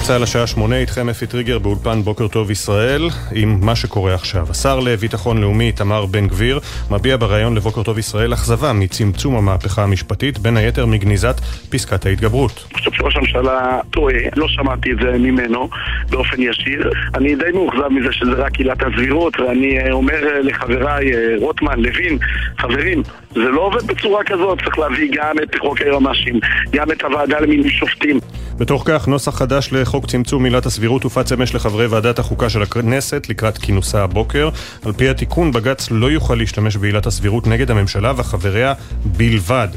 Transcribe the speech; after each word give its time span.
גלי 0.00 0.06
צה"ל 0.06 0.22
השעה 0.22 0.46
שמונה, 0.46 0.76
איתכם 0.76 1.08
אפי 1.08 1.26
טריגר 1.26 1.58
באולפן 1.58 2.02
בוקר 2.02 2.28
טוב 2.28 2.50
ישראל, 2.50 3.08
עם 3.32 3.58
מה 3.62 3.76
שקורה 3.76 4.14
עכשיו. 4.14 4.46
השר 4.50 4.80
לביטחון 4.80 5.40
לאומי 5.40 5.66
איתמר 5.66 6.06
בן 6.06 6.26
גביר 6.26 6.60
מביע 6.90 7.16
בריאיון 7.16 7.54
לבוקר 7.54 7.82
טוב 7.82 7.98
ישראל 7.98 8.34
אכזבה 8.34 8.72
מצמצום 8.72 9.36
המהפכה 9.36 9.82
המשפטית, 9.82 10.38
בין 10.38 10.56
היתר 10.56 10.86
מגניזת 10.86 11.40
פסקת 11.70 12.06
ההתגברות. 12.06 12.64
אני 12.70 12.78
חושב 12.78 12.90
שראש 12.92 13.16
הממשלה 13.16 13.80
טועה, 13.90 14.14
לא 14.36 14.48
שמעתי 14.48 14.92
את 14.92 14.96
זה 15.02 15.18
ממנו 15.18 15.68
באופן 16.10 16.42
ישיר. 16.42 16.90
אני 17.14 17.34
די 17.34 17.50
מאוכזב 17.54 17.88
מזה 17.88 18.12
שזה 18.12 18.32
רק 18.32 18.54
עילת 18.58 18.78
הסבירות, 18.82 19.40
ואני 19.40 19.92
אומר 19.92 20.40
לחבריי 20.42 21.12
רוטמן, 21.40 21.80
לוין, 21.80 22.18
חברים, 22.58 23.02
זה 23.34 23.48
לא 23.48 23.60
עובד 23.60 23.86
בצורה 23.86 24.24
כזאת, 24.24 24.58
צריך 24.64 24.78
להביא 24.78 25.10
גם 25.14 25.36
את 25.42 25.54
חוק 25.60 25.80
היועמ"שים, 25.80 26.40
גם 26.72 26.92
את 26.92 27.04
הוועדה 27.04 27.40
למינוי 27.40 27.70
שופטים. 27.70 28.20
בתוך 28.58 28.82
כך, 28.86 29.08
נוסח 29.08 29.38
חדש 29.38 29.72
לחוק 29.90 30.06
צמצום 30.06 30.44
עילת 30.44 30.66
הסבירות 30.66 31.02
הופץ 31.02 31.32
אמש 31.32 31.54
לחברי 31.54 31.86
ועדת 31.86 32.18
החוקה 32.18 32.50
של 32.50 32.62
הכנסת 32.62 33.26
לקראת 33.28 33.58
כינוסה 33.58 34.02
הבוקר. 34.02 34.48
על 34.84 34.92
פי 34.92 35.08
התיקון, 35.08 35.52
בג"ץ 35.52 35.88
לא 35.90 36.10
יוכל 36.10 36.34
להשתמש 36.34 36.76
בעילת 36.76 37.06
הסבירות 37.06 37.46
נגד 37.46 37.70
הממשלה 37.70 38.12
וחבריה 38.16 38.74
בלבד. 39.04 39.68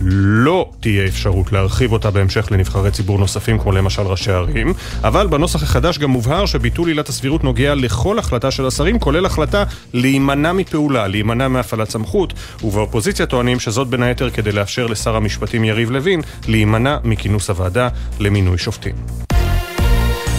לא 0.00 0.70
תהיה 0.80 1.06
אפשרות 1.06 1.52
להרחיב 1.52 1.92
אותה 1.92 2.10
בהמשך 2.10 2.48
לנבחרי 2.50 2.90
ציבור 2.90 3.18
נוספים, 3.18 3.58
כמו 3.58 3.72
למשל 3.72 4.02
ראשי 4.02 4.32
ערים, 4.32 4.74
אבל 5.04 5.26
בנוסח 5.26 5.62
החדש 5.62 5.98
גם 5.98 6.10
מובהר 6.10 6.46
שביטול 6.46 6.88
עילת 6.88 7.08
הסבירות 7.08 7.44
נוגע 7.44 7.74
לכל 7.74 8.18
החלטה 8.18 8.50
של 8.50 8.66
השרים, 8.66 8.98
כולל 8.98 9.26
החלטה 9.26 9.64
להימנע 9.92 10.52
מפעולה, 10.52 11.08
להימנע 11.08 11.48
מהפעלת 11.48 11.90
סמכות, 11.90 12.32
ובאופוזיציה 12.64 13.26
טוענים 13.26 13.60
שזאת 13.60 13.88
בין 13.88 14.02
היתר 14.02 14.30
כדי 14.30 14.52
לאפשר 14.52 14.86
לשר 14.86 15.16
המשפטים 15.16 15.64
יריב 15.64 15.90
לוין 15.90 16.20
להימנע 16.46 16.96
מכינוס 17.04 17.50
הוועדה 17.50 17.88
למינוי 18.20 18.58
שופטים. 18.58 18.94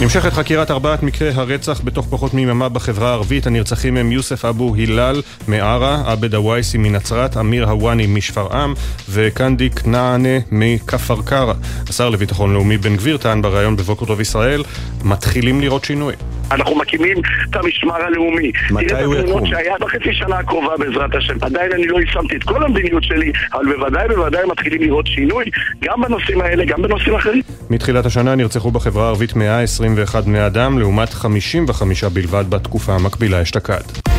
נמשכת 0.00 0.32
חקירת 0.32 0.70
ארבעת 0.70 1.02
מקרי 1.02 1.30
הרצח 1.30 1.80
בתוך 1.84 2.06
פחות 2.10 2.34
מיממה 2.34 2.68
בחברה 2.68 3.08
הערבית. 3.08 3.46
הנרצחים 3.46 3.96
הם 3.96 4.12
יוסף 4.12 4.44
אבו 4.44 4.74
הילל 4.74 5.22
מערה, 5.48 6.02
עבד 6.12 6.34
הווייסי 6.34 6.78
מנצרת, 6.78 7.36
אמיר 7.36 7.70
הוואני 7.70 8.06
משפרעם 8.06 8.74
וקנדי 9.08 9.70
כנענה 9.70 10.38
מכפר 10.52 11.22
קרא. 11.22 11.54
השר 11.88 12.08
לביטחון 12.08 12.52
לאומי 12.52 12.78
בן 12.78 12.96
גביר 12.96 13.16
טען 13.16 13.42
בריאיון 13.42 13.76
בבוקר 13.76 14.06
טוב 14.06 14.20
ישראל, 14.20 14.64
מתחילים 15.04 15.60
לראות 15.60 15.84
שינוי. 15.84 16.14
אנחנו 16.50 16.76
מקימים 16.76 17.16
את 17.50 17.56
המשמר 17.56 17.94
הלאומי. 17.94 18.52
מתי 18.70 19.02
הוא 19.04 19.14
יקום? 19.14 19.46
שהיה 19.46 19.74
בחצי 19.80 20.12
שנה 20.12 20.38
הקרובה 20.38 20.76
בעזרת 20.78 21.14
השם. 21.14 21.34
עדיין 21.40 21.72
אני 21.72 21.86
לא 21.86 22.00
יישמתי 22.00 22.36
את 22.36 22.42
כל 22.42 22.64
המדיניות 22.64 23.04
שלי, 23.04 23.32
אבל 23.52 23.76
בוודאי 23.76 24.08
בוודאי 24.08 24.46
מתחילים 24.46 24.82
לראות 24.82 25.06
שינוי, 25.06 25.44
גם 25.84 26.00
בנושאים 26.00 26.40
האלה, 26.40 26.64
גם 26.64 26.82
בנושאים 26.82 27.14
אחרים. 27.14 27.42
מתחילת 27.70 28.06
השנה 28.06 28.34
נרצחו 28.34 28.70
בחברה 28.70 29.04
הערבית 29.04 29.36
121 29.36 30.24
בני 30.24 30.46
אדם, 30.46 30.78
לעומת 30.78 31.12
55 31.12 32.04
בלבד 32.04 32.44
בתקופה 32.50 32.92
המקבילה 32.92 33.42
אשתקד. 33.42 34.10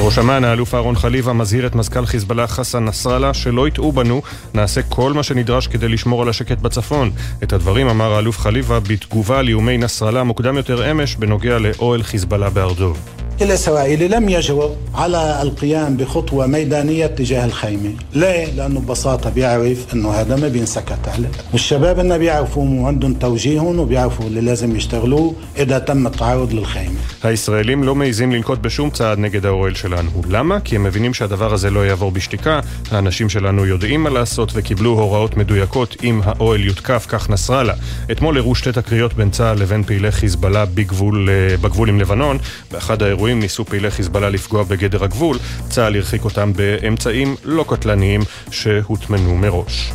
ראש 0.00 0.18
אמ"ן, 0.18 0.44
האלוף 0.44 0.74
אהרון 0.74 0.96
חליבה, 0.96 1.32
מזהיר 1.32 1.66
את 1.66 1.74
מזכ"ל 1.74 2.06
חיזבאללה 2.06 2.46
חסן 2.46 2.84
נסראללה 2.84 3.34
שלא 3.34 3.68
יטעו 3.68 3.92
בנו, 3.92 4.22
נעשה 4.54 4.82
כל 4.82 5.12
מה 5.12 5.22
שנדרש 5.22 5.66
כדי 5.66 5.88
לשמור 5.88 6.22
על 6.22 6.28
השקט 6.28 6.58
בצפון. 6.58 7.10
את 7.42 7.52
הדברים 7.52 7.88
אמר 7.88 8.12
האלוף 8.12 8.38
חליבה 8.38 8.80
בתגובה 8.80 9.38
על 9.38 9.48
איומי 9.48 9.78
נסראללה 9.78 10.24
מוקדם 10.24 10.56
יותר 10.56 10.90
אמש 10.90 11.16
בנוגע 11.16 11.58
לאוהל 11.58 12.02
חיזבאללה 12.02 12.50
בארדוב. 12.50 12.98
الإسرائيلي 13.42 14.08
لم 14.08 14.28
يجرؤ 14.28 14.70
على 14.94 15.42
القيام 15.42 15.96
بخطوة 15.96 16.46
ميدانية 16.46 17.06
تجاه 17.06 17.44
الخيمة 17.44 17.92
ليه؟ 18.14 18.46
لأنه 18.46 18.80
ببساطة 18.80 19.30
بيعرف 19.30 19.94
أنه 19.94 20.10
هذا 20.10 20.36
ما 20.36 20.48
بينسكت 20.48 21.08
عليه 21.08 21.30
والشباب 21.52 21.98
إنه 21.98 22.16
بيعرفوا 22.16 22.64
وعندهم 22.64 23.14
توجيههم 23.14 23.78
وبيعرفوا 23.78 24.26
اللي 24.26 24.40
لازم 24.40 24.76
يشتغلوه 24.76 25.34
إذا 25.58 25.78
تم 25.78 26.06
التعرض 26.06 26.52
للخيمة 26.52 27.00
הישראלים 27.25 27.83
לא 27.83 27.95
מעיזים 27.95 28.31
לנקוט 28.31 28.59
בשום 28.59 28.89
צעד 28.89 29.19
נגד 29.19 29.45
האוהל 29.45 29.75
שלנו. 29.75 30.09
למה? 30.29 30.59
כי 30.59 30.75
הם 30.75 30.83
מבינים 30.83 31.13
שהדבר 31.13 31.53
הזה 31.53 31.69
לא 31.69 31.85
יעבור 31.85 32.11
בשתיקה, 32.11 32.59
האנשים 32.91 33.29
שלנו 33.29 33.65
יודעים 33.65 34.03
מה 34.03 34.09
לעשות 34.09 34.51
וקיבלו 34.53 34.89
הוראות 34.89 35.37
מדויקות 35.37 35.95
אם 36.03 36.21
האוהל 36.23 36.63
יותקף, 36.63 37.05
כך 37.09 37.29
נסראללה. 37.29 37.73
אתמול 38.11 38.37
הראו 38.37 38.55
שתי 38.55 38.71
תקריות 38.71 39.13
בין 39.13 39.29
צה"ל 39.29 39.57
לבין 39.59 39.83
פעילי 39.83 40.11
חיזבאללה 40.11 40.65
בגבול, 40.65 41.29
בגבול 41.61 41.89
עם 41.89 41.99
לבנון. 41.99 42.37
באחד 42.71 43.03
האירועים 43.03 43.39
ניסו 43.39 43.65
פעילי 43.65 43.91
חיזבאללה 43.91 44.29
לפגוע 44.29 44.63
בגדר 44.63 45.03
הגבול, 45.03 45.37
צה"ל 45.69 45.95
הרחיק 45.95 46.25
אותם 46.25 46.53
באמצעים 46.53 47.35
לא 47.45 47.65
קטלניים 47.69 48.21
שהוטמנו 48.51 49.35
מראש. 49.35 49.93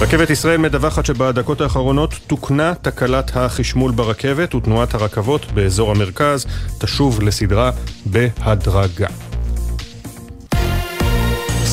רכבת 0.00 0.30
ישראל 0.30 0.56
מדווחת 0.56 1.06
שבדקות 1.06 1.60
האחרונות 1.60 2.14
תוקנה 2.26 2.74
תקלת 2.82 3.36
החשמול 3.36 3.92
ברכבת 3.92 4.54
ותנועת 4.54 4.94
הרכבות 4.94 5.52
באזור 5.52 5.90
המרכז 5.90 6.46
תשוב 6.78 7.22
לסדרה 7.22 7.70
בהדרגה. 8.06 9.27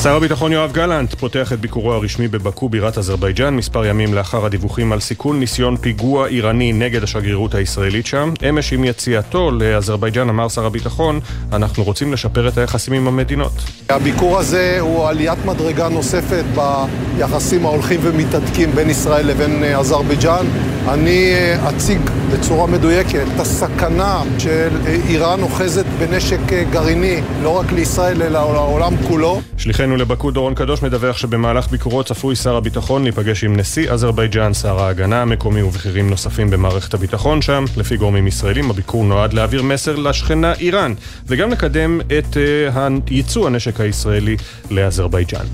שר 0.06 0.16
הביטחון 0.16 0.52
יואב 0.52 0.72
גלנט 0.72 1.14
פותח 1.14 1.52
את 1.52 1.60
ביקורו 1.60 1.92
הרשמי 1.92 2.28
בבקו 2.28 2.68
בירת 2.68 2.98
אזרבייג'אן 2.98 3.54
מספר 3.54 3.86
ימים 3.86 4.14
לאחר 4.14 4.46
הדיווחים 4.46 4.92
על 4.92 5.00
סיכול 5.00 5.36
ניסיון 5.36 5.76
פיגוע 5.76 6.26
איראני 6.26 6.72
נגד 6.72 7.02
השגרירות 7.02 7.54
הישראלית 7.54 8.06
שם. 8.06 8.32
אמש 8.48 8.72
עם 8.72 8.84
יציאתו 8.84 9.50
לאזרבייג'אן 9.50 10.28
אמר 10.28 10.48
שר 10.48 10.66
הביטחון 10.66 11.20
אנחנו 11.52 11.84
רוצים 11.84 12.12
לשפר 12.12 12.48
את 12.48 12.58
היחסים 12.58 12.94
עם 12.94 13.08
המדינות. 13.08 13.52
הביקור 13.88 14.38
הזה 14.38 14.76
הוא 14.80 15.08
עליית 15.08 15.44
מדרגה 15.44 15.88
נוספת 15.88 16.44
ביחסים 16.54 17.66
ההולכים 17.66 18.00
ומתהדקים 18.02 18.70
בין 18.70 18.90
ישראל 18.90 19.26
לבין 19.26 19.64
אזרבייג'אן. 19.64 20.46
אני 20.88 21.32
אציג 21.68 22.00
בצורה 22.32 22.66
מדויקת 22.66 23.24
את 23.34 23.40
הסכנה 23.40 24.22
של 24.38 24.68
איראן 25.08 25.42
אוחזת 25.42 25.86
בנשק 25.98 26.40
גרעיני 26.70 27.20
לא 27.42 27.48
רק 27.48 27.72
לישראל 27.72 28.22
אלא 28.22 28.52
לעולם 28.52 28.92
כולו. 29.08 29.40
שליחנו 29.56 29.95
לבקו 29.96 30.30
דורון 30.30 30.54
קדוש 30.54 30.82
מדווח 30.82 31.16
שבמהלך 31.16 31.68
ביקורו 31.68 32.04
צפוי 32.04 32.36
שר 32.36 32.56
הביטחון 32.56 33.02
להיפגש 33.02 33.44
עם 33.44 33.56
נשיא 33.56 33.90
אזרבייג'אן, 33.90 34.54
שר 34.54 34.78
ההגנה 34.78 35.22
המקומי 35.22 35.62
ובכירים 35.62 36.10
נוספים 36.10 36.50
במערכת 36.50 36.94
הביטחון 36.94 37.42
שם. 37.42 37.64
לפי 37.76 37.96
גורמים 37.96 38.26
ישראלים 38.26 38.70
הביקור 38.70 39.04
נועד 39.04 39.32
להעביר 39.32 39.62
מסר 39.62 39.96
לשכנה 39.96 40.52
איראן 40.54 40.94
וגם 41.26 41.50
לקדם 41.50 42.00
את 42.18 42.36
uh, 42.36 43.10
ייצוא 43.10 43.46
הנשק 43.46 43.80
הישראלי 43.80 44.36
לאזרבייג'אן. 44.70 45.46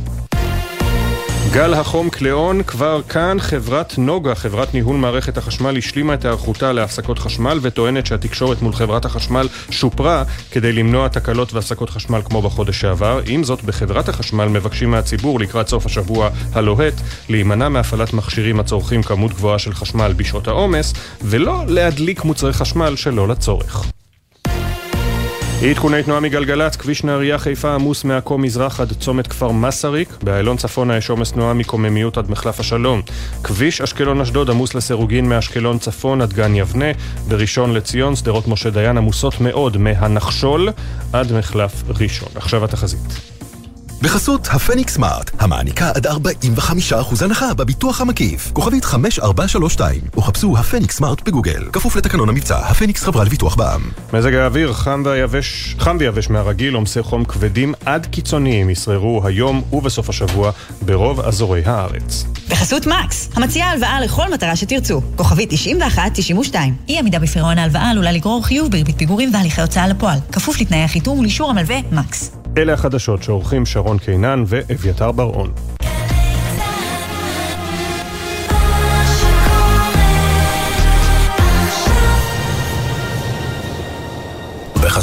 גל 1.52 1.74
החום 1.74 2.10
קליאון 2.10 2.62
כבר 2.62 3.00
כאן, 3.08 3.36
חברת 3.40 3.98
נוגה, 3.98 4.34
חברת 4.34 4.74
ניהול 4.74 4.96
מערכת 4.96 5.38
החשמל, 5.38 5.78
השלימה 5.78 6.14
את 6.14 6.24
היערכותה 6.24 6.72
להפסקות 6.72 7.18
חשמל 7.18 7.58
וטוענת 7.62 8.06
שהתקשורת 8.06 8.62
מול 8.62 8.72
חברת 8.72 9.04
החשמל 9.04 9.48
שופרה 9.70 10.24
כדי 10.50 10.72
למנוע 10.72 11.08
תקלות 11.08 11.52
והפסקות 11.52 11.90
חשמל 11.90 12.20
כמו 12.24 12.42
בחודש 12.42 12.80
שעבר. 12.80 13.20
עם 13.26 13.44
זאת, 13.44 13.64
בחברת 13.64 14.08
החשמל 14.08 14.44
מבקשים 14.44 14.90
מהציבור 14.90 15.40
לקראת 15.40 15.68
סוף 15.68 15.86
השבוע 15.86 16.30
הלוהט 16.52 16.94
להימנע 17.28 17.68
מהפעלת 17.68 18.12
מכשירים 18.12 18.60
הצורכים 18.60 19.02
כמות 19.02 19.32
גבוהה 19.32 19.58
של 19.58 19.74
חשמל 19.74 20.12
בשעות 20.16 20.48
העומס 20.48 20.94
ולא 21.22 21.62
להדליק 21.68 22.24
מוצרי 22.24 22.52
חשמל 22.52 22.96
שלא 22.96 23.28
לצורך. 23.28 23.91
עדכוני 25.70 26.02
תנועה 26.02 26.20
מגלגלצ, 26.20 26.76
כביש 26.76 27.04
נהריה 27.04 27.38
חיפה 27.38 27.74
עמוס 27.74 28.04
מעכו 28.04 28.38
מזרח 28.38 28.80
עד 28.80 28.92
צומת 29.00 29.26
כפר 29.26 29.50
מסריק, 29.50 30.08
באיילון 30.22 30.56
צפונה 30.56 30.96
יש 30.96 31.10
עומס 31.10 31.32
תנועה 31.32 31.54
מקוממיות 31.54 32.18
עד 32.18 32.30
מחלף 32.30 32.60
השלום. 32.60 33.02
כביש 33.44 33.80
אשקלון 33.80 34.20
אשדוד 34.20 34.50
עמוס 34.50 34.74
לסירוגין 34.74 35.28
מאשקלון 35.28 35.78
צפון 35.78 36.20
עד 36.20 36.32
גן 36.32 36.54
יבנה, 36.54 36.92
בראשון 37.28 37.74
לציון 37.74 38.16
שדרות 38.16 38.48
משה 38.48 38.70
דיין 38.70 38.96
עמוסות 38.96 39.40
מאוד 39.40 39.76
מהנחשול 39.76 40.68
עד 41.12 41.32
מחלף 41.32 41.82
ראשון. 41.88 42.28
עכשיו 42.34 42.64
התחזית. 42.64 43.31
בחסות 44.02 44.48
הפניקס 44.50 44.94
סמארט, 44.94 45.30
המעניקה 45.38 45.90
עד 45.94 46.06
45% 46.06 46.10
הנחה 47.24 47.54
בביטוח 47.54 48.00
המקיף. 48.00 48.50
כוכבית 48.52 48.84
5432, 48.84 50.00
או 50.16 50.22
חפשו 50.22 50.58
הפניקס 50.58 50.96
סמארט 50.96 51.22
בגוגל. 51.22 51.64
כפוף 51.72 51.96
לתקנון 51.96 52.28
המבצע, 52.28 52.58
הפניקס 52.58 53.02
חברה 53.02 53.24
לביטוח 53.24 53.54
בע"מ. 53.54 53.90
מזג 54.12 54.34
האוויר 54.34 54.72
חם 54.72 55.02
ויבש, 55.04 55.76
חם 55.78 55.96
ויבש 56.00 56.30
מהרגיל, 56.30 56.74
עומסי 56.74 57.02
חום 57.02 57.24
כבדים 57.24 57.74
עד 57.86 58.06
קיצוניים 58.06 58.70
ישררו 58.70 59.26
היום 59.26 59.62
ובסוף 59.72 60.08
השבוע 60.08 60.50
ברוב 60.82 61.20
אזורי 61.20 61.62
הארץ. 61.64 62.24
בחסות 62.48 62.86
מקס, 62.86 63.28
המציעה 63.34 63.70
הלוואה 63.70 64.00
לכל 64.00 64.32
מטרה 64.32 64.56
שתרצו. 64.56 65.02
כוכבית 65.16 65.50
91-92. 65.52 66.54
אי 66.88 66.98
עמידה 66.98 67.18
בפירעון 67.18 67.58
ההלוואה 67.58 67.90
עלולה 67.90 68.12
לגרור 68.12 68.46
חיוב 68.46 68.70
בריבית 68.70 68.98
פיגורים 68.98 69.34
והליכי 69.34 69.60
הוצאה 69.60 69.88
לפועל. 69.88 70.18
כפוף 70.32 70.60
לתנאי 70.60 70.82
החיתום 70.82 71.18
ולאישור 71.18 71.50
המלווה 71.50 71.76
מקס. 71.92 72.41
אלה 72.58 72.72
החדשות 72.72 73.22
שעורכים 73.22 73.66
שרון 73.66 73.98
קינן 73.98 74.44
ואביתר 74.46 75.12
בר-און. 75.12 75.52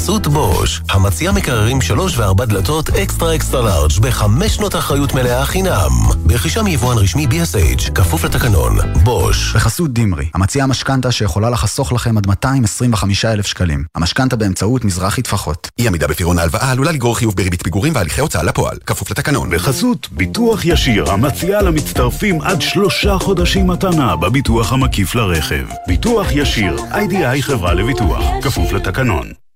בחסות 0.10 0.28
בוש, 0.28 0.82
המציע 0.90 1.32
מקררים 1.32 1.82
שלוש 1.82 2.18
וארבע 2.18 2.46
דלתות 2.46 2.90
אקסטרה 2.90 3.36
אקסטרה 3.36 3.62
לארג' 3.62 3.92
בחמש 4.02 4.56
שנות 4.56 4.76
אחריות 4.76 5.14
מלאה 5.14 5.46
חינם. 5.46 5.90
ברכישה 6.26 6.64
מיבואן 6.64 6.98
רשמי 6.98 7.28
BSH, 7.28 7.92
כפוף 7.92 8.24
לתקנון. 8.24 8.78
בוש. 9.04 9.56
בחסות 9.56 9.94
דימרי, 9.94 10.30
המציעה 10.34 10.68
משכנתה 10.68 11.12
שיכולה 11.12 11.50
לחסוך 11.50 11.94
לכם 11.94 12.18
עד 12.18 12.28
225,000 12.28 13.46
שקלים. 13.46 13.84
המשכנתה 13.96 14.36
באמצעות 14.36 14.86
מזרחי 14.86 15.22
טפחות. 15.22 15.70
אי 15.80 15.88
עמידה 15.88 16.08
בפירעון 16.08 16.40
ההלוואה 16.40 16.72
עלולה 16.72 16.92
לגרור 16.92 17.18
חיוב 17.18 17.36
בריבית 17.36 17.64
פיגורים 17.64 17.96
והליכי 17.96 18.22
הוצאה 18.22 18.44
לפועל, 18.44 18.78
כפוף 18.86 19.12
לתקנון. 19.12 19.50
בחסות 19.50 20.10
ביטוח 20.12 20.66
ישיר, 20.66 21.12
המציעה 21.12 21.62
למצטרפים 21.62 22.42
עד 22.42 22.62
שלושה 22.62 23.18
חודשים 23.18 23.68
מתנה 23.68 24.16
בביטוח 24.16 24.74
המקיף 24.74 25.16
לרכב. 25.16 25.66
ביטוח 25.88 26.28
ישיר, 26.32 26.76
איי-די-איי 26.92 27.44
חברה 27.44 27.74
לביטוח, 27.74 28.24
כפוף 28.42 28.72
לתקנון. 28.72 29.49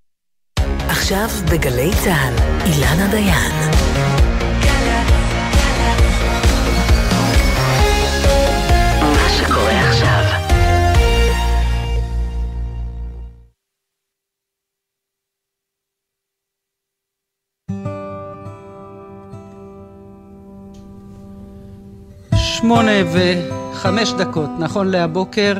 עכשיו 1.03 1.27
בגלי 1.51 1.91
צה"ל, 2.03 2.33
אילנה 2.65 3.07
דיין. 3.11 3.51
שמונה 22.35 22.91
וחמש 23.13 24.11
דקות, 24.11 24.50
נכון 24.59 24.88
להבוקר. 24.88 25.53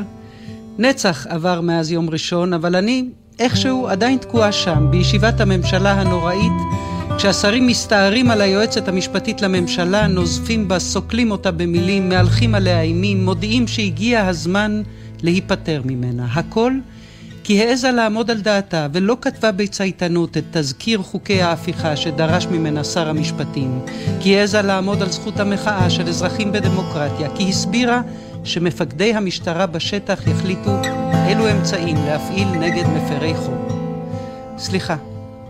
נצח 0.78 1.28
עבר 1.28 1.62
מאז 1.62 1.92
יום 1.92 2.10
ראשון, 2.10 2.54
אבל 2.54 2.76
אני 2.76 3.10
איכשהו 3.40 3.88
עדיין 3.88 4.18
תקועה 4.18 4.52
שם, 4.52 4.88
בישיבת 4.92 5.42
הממשלה 5.42 5.92
הנוראית, 5.92 6.52
כשהשרים 7.18 7.68
מסתערים 7.68 8.32
על 8.32 8.42
היועצת 8.42 8.88
המשפטית 8.88 9.42
לממשלה, 9.42 10.08
נוזפים 10.08 10.68
בה, 10.68 10.80
סוקלים 10.80 11.32
אותה 11.32 11.52
במילים, 11.52 12.10
מהלכים 12.10 12.56
עליה 12.56 12.82
אימים, 12.82 13.26
מודיעים 13.26 13.68
שהגיע 13.68 14.28
הזמן 14.28 14.82
להיפטר 15.22 15.82
ממנה. 15.86 16.28
הכל 16.34 16.74
כי 17.44 17.64
העזה 17.64 17.92
לעמוד 17.92 18.32
על 18.32 18.42
דעתה 18.42 18.88
ולא 18.94 19.18
כתבה 19.22 19.52
בצייתנות 19.52 20.38
את 20.38 20.44
תזכיר 20.52 21.02
חוקי 21.02 21.42
ההפיכה 21.42 21.96
שדרש 21.96 22.46
ממנה 22.46 22.84
שר 22.84 23.10
המשפטים, 23.10 23.80
כי 24.20 24.40
העזה 24.40 24.62
לעמוד 24.62 25.02
על 25.02 25.12
זכות 25.12 25.40
המחאה 25.40 25.90
של 25.90 26.08
אזרחים 26.08 26.52
בדמוקרטיה, 26.52 27.30
כי 27.36 27.50
הסבירה 27.50 28.02
שמפקדי 28.44 29.14
המשטרה 29.14 29.66
בשטח 29.66 30.28
יחליטו 30.28 31.03
אילו 31.28 31.52
אמצעים 31.52 31.96
להפעיל 32.06 32.48
נגד 32.48 32.84
מפרי 32.88 33.34
חוק. 33.36 33.72
סליחה, 34.58 34.96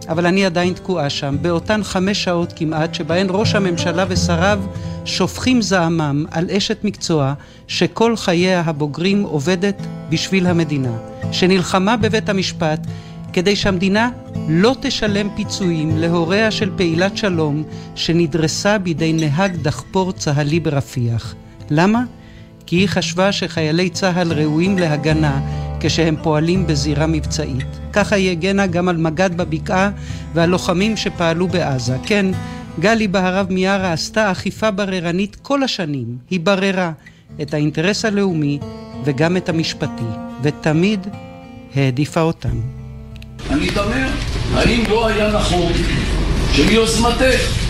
אבל 0.10 0.26
אני 0.26 0.46
עדיין 0.46 0.74
תקועה 0.74 1.10
שם, 1.10 1.36
באותן 1.42 1.84
חמש 1.84 2.24
שעות 2.24 2.54
כמעט, 2.56 2.94
שבהן 2.94 3.28
ראש 3.30 3.56
הממשלה 3.56 4.06
ושריו 4.10 4.60
שופכים 5.06 5.62
זעמם 5.62 6.26
על 6.32 6.50
אשת 6.52 6.84
מקצוע 6.84 7.34
שכל 7.68 8.16
חייה 8.16 8.62
הבוגרים 8.66 9.24
עובדת 9.24 9.82
בשביל 10.10 10.48
המדינה, 10.48 10.98
שנלחמה 11.32 11.98
בבית 11.98 12.30
המשפט 12.30 12.80
כדי 13.34 13.56
שהמדינה 13.56 14.10
לא 14.50 14.76
תשלם 14.82 15.30
פיצויים 15.36 15.98
להוריה 15.98 16.52
של 16.52 16.70
פעילת 16.76 17.18
שלום 17.18 17.64
שנדרסה 17.96 18.78
בידי 18.78 19.14
נהג 19.14 19.56
דחפור 19.56 20.12
צה"לי 20.12 20.60
ברפיח. 20.60 21.36
למה? 21.70 22.04
כי 22.66 22.76
היא 22.76 22.88
חשבה 22.88 23.32
שחיילי 23.32 23.90
צה"ל 23.90 24.34
ראויים 24.34 24.78
להגנה 24.78 25.42
כשהם 25.80 26.16
פועלים 26.24 26.68
בזירה 26.68 27.08
מבצעית. 27.08 27.66
ככה 27.94 28.16
היא 28.16 28.32
הגנה 28.32 28.68
גם 28.68 28.90
על 28.90 28.98
מג"ד 28.98 29.38
בבקעה 29.38 29.90
והלוחמים 30.34 30.98
שפעלו 30.98 31.48
בעזה. 31.48 31.98
כן, 32.06 32.26
גלי 32.80 33.08
בהרב 33.08 33.48
מיארה 33.50 33.94
עשתה 33.94 34.32
אכיפה 34.32 34.72
בררנית 34.72 35.38
כל 35.42 35.64
השנים. 35.64 36.18
היא 36.30 36.40
בררה 36.40 36.92
את 37.42 37.54
האינטרס 37.54 38.06
הלאומי 38.06 38.60
וגם 39.06 39.38
את 39.38 39.50
המשפטי, 39.50 40.10
ותמיד 40.44 41.08
העדיפה 41.76 42.22
אותם. 42.22 42.58
אני 43.50 43.70
תמה, 43.70 44.10
האם 44.54 44.84
לא 44.90 45.08
היה 45.08 45.32
נכון 45.32 45.72
שמיוזמתך 46.54 47.64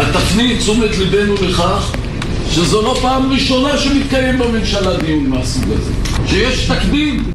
את 0.00 0.06
תפני 0.12 0.58
תשומת 0.58 0.90
ליבנו 0.98 1.34
לכך 1.34 2.05
שזו 2.50 2.82
לא 2.82 2.98
פעם 3.02 3.32
ראשונה 3.32 3.78
שמתקיים 3.78 4.38
בממשלה 4.38 4.96
דיון 4.96 5.26
מהסוג 5.26 5.64
הזה, 5.72 5.92
שיש 6.26 6.70
תקדים. 6.70 7.32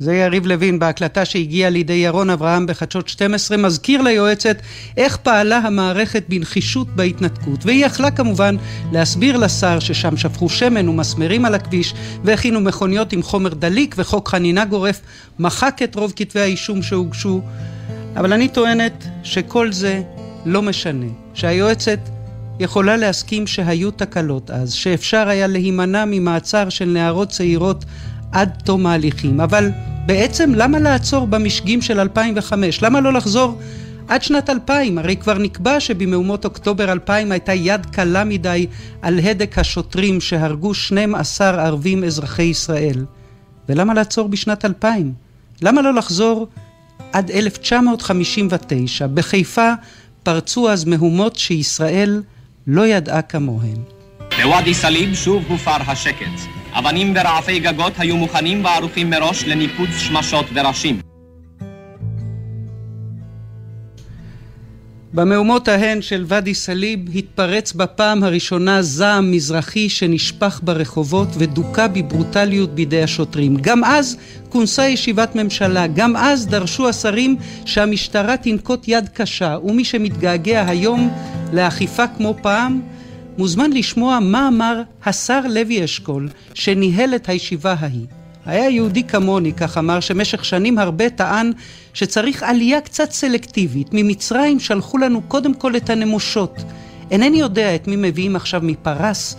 זה 0.00 0.14
יריב 0.14 0.46
לוין 0.46 0.78
בהקלטה 0.78 1.24
שהגיעה 1.24 1.70
לידי 1.70 1.92
ירון 1.92 2.30
אברהם 2.30 2.66
בחדשות 2.66 3.08
12 3.08 3.56
מזכיר 3.56 4.02
ליועצת 4.02 4.56
איך 4.96 5.16
פעלה 5.16 5.58
המערכת 5.58 6.24
בנחישות 6.28 6.88
בהתנתקות 6.96 7.66
והיא 7.66 7.86
יכלה 7.86 8.10
כמובן 8.10 8.56
להסביר 8.92 9.36
לשר 9.36 9.80
ששם 9.80 10.16
שפכו 10.16 10.48
שמן 10.48 10.88
ומסמרים 10.88 11.44
על 11.44 11.54
הכביש 11.54 11.94
והכינו 12.24 12.60
מכוניות 12.60 13.12
עם 13.12 13.22
חומר 13.22 13.54
דליק 13.54 13.94
וחוק 13.98 14.28
חנינה 14.28 14.64
גורף 14.64 15.00
מחק 15.38 15.80
את 15.84 15.94
רוב 15.94 16.12
כתבי 16.16 16.40
האישום 16.40 16.82
שהוגשו 16.82 17.40
אבל 18.16 18.32
אני 18.32 18.48
טוענת 18.48 19.04
שכל 19.22 19.72
זה 19.72 20.02
לא 20.46 20.62
משנה 20.62 21.06
שהיועצת 21.34 21.98
יכולה 22.60 22.96
להסכים 22.96 23.46
שהיו 23.46 23.90
תקלות 23.90 24.50
אז, 24.50 24.72
שאפשר 24.72 25.28
היה 25.28 25.46
להימנע 25.46 26.04
ממעצר 26.06 26.68
של 26.68 26.84
נערות 26.84 27.28
צעירות 27.28 27.84
עד 28.32 28.50
תום 28.64 28.86
ההליכים. 28.86 29.40
אבל 29.40 29.70
בעצם 30.06 30.52
למה 30.54 30.78
לעצור 30.78 31.26
במשגים 31.26 31.82
של 31.82 32.00
2005? 32.00 32.82
למה 32.82 33.00
לא 33.00 33.12
לחזור 33.12 33.58
עד 34.08 34.22
שנת 34.22 34.50
2000? 34.50 34.98
הרי 34.98 35.16
כבר 35.16 35.38
נקבע 35.38 35.80
שבמהומות 35.80 36.44
אוקטובר 36.44 36.92
2000 36.92 37.32
הייתה 37.32 37.54
יד 37.54 37.86
קלה 37.86 38.24
מדי 38.24 38.66
על 39.02 39.18
הדק 39.18 39.58
השוטרים 39.58 40.20
שהרגו 40.20 40.74
12 40.74 41.64
ערבים 41.66 42.04
אזרחי 42.04 42.42
ישראל. 42.42 43.04
ולמה 43.68 43.94
לעצור 43.94 44.28
בשנת 44.28 44.64
2000? 44.64 45.12
למה 45.62 45.82
לא 45.82 45.94
לחזור 45.94 46.46
עד 47.12 47.30
1959? 47.30 49.06
בחיפה 49.06 49.72
פרצו 50.22 50.70
אז 50.70 50.84
מהומות 50.84 51.36
שישראל 51.36 52.22
לא 52.66 52.86
ידעה 52.86 53.22
כמוהן. 53.22 53.76
בוואדי 54.42 54.74
סאליב 54.74 55.14
שוב 55.14 55.44
הופר 55.48 55.76
השקט. 55.86 56.40
אבנים 56.72 57.14
ורעפי 57.16 57.60
גגות 57.60 57.92
היו 57.98 58.16
מוכנים 58.16 58.64
וערוכים 58.64 59.10
מראש 59.10 59.44
לניפוץ 59.44 59.90
שמשות 59.90 60.46
וראשים. 60.54 61.09
במהומות 65.14 65.68
ההן 65.68 66.02
של 66.02 66.24
ואדי 66.26 66.54
סאליב 66.54 67.00
התפרץ 67.14 67.72
בפעם 67.72 68.24
הראשונה 68.24 68.82
זעם 68.82 69.30
מזרחי 69.30 69.88
שנשפך 69.88 70.60
ברחובות 70.62 71.28
ודוכא 71.38 71.86
בברוטליות 71.86 72.74
בידי 72.74 73.02
השוטרים. 73.02 73.56
גם 73.56 73.84
אז 73.84 74.16
כונסה 74.48 74.88
ישיבת 74.88 75.36
ממשלה, 75.36 75.86
גם 75.86 76.16
אז 76.16 76.46
דרשו 76.46 76.88
השרים 76.88 77.36
שהמשטרה 77.64 78.36
תנקוט 78.36 78.88
יד 78.88 79.08
קשה, 79.08 79.56
ומי 79.64 79.84
שמתגעגע 79.84 80.64
היום 80.68 81.10
לאכיפה 81.52 82.06
כמו 82.06 82.34
פעם, 82.42 82.80
מוזמן 83.38 83.72
לשמוע 83.72 84.18
מה 84.22 84.48
אמר 84.48 84.82
השר 85.04 85.40
לוי 85.48 85.84
אשכול 85.84 86.28
שניהל 86.54 87.14
את 87.14 87.28
הישיבה 87.28 87.74
ההיא. 87.78 88.19
היה 88.46 88.70
יהודי 88.70 89.04
כמוני, 89.04 89.52
כך 89.52 89.78
אמר, 89.78 90.00
שמשך 90.00 90.44
שנים 90.44 90.78
הרבה 90.78 91.10
טען 91.10 91.52
שצריך 91.94 92.42
עלייה 92.42 92.80
קצת 92.80 93.10
סלקטיבית. 93.10 93.88
ממצרים 93.92 94.60
שלחו 94.60 94.98
לנו 94.98 95.22
קודם 95.22 95.54
כל 95.54 95.76
את 95.76 95.90
הנמושות. 95.90 96.64
אינני 97.10 97.40
יודע 97.40 97.74
את 97.74 97.88
מי 97.88 97.96
מביאים 97.96 98.36
עכשיו 98.36 98.60
מפרס, 98.64 99.36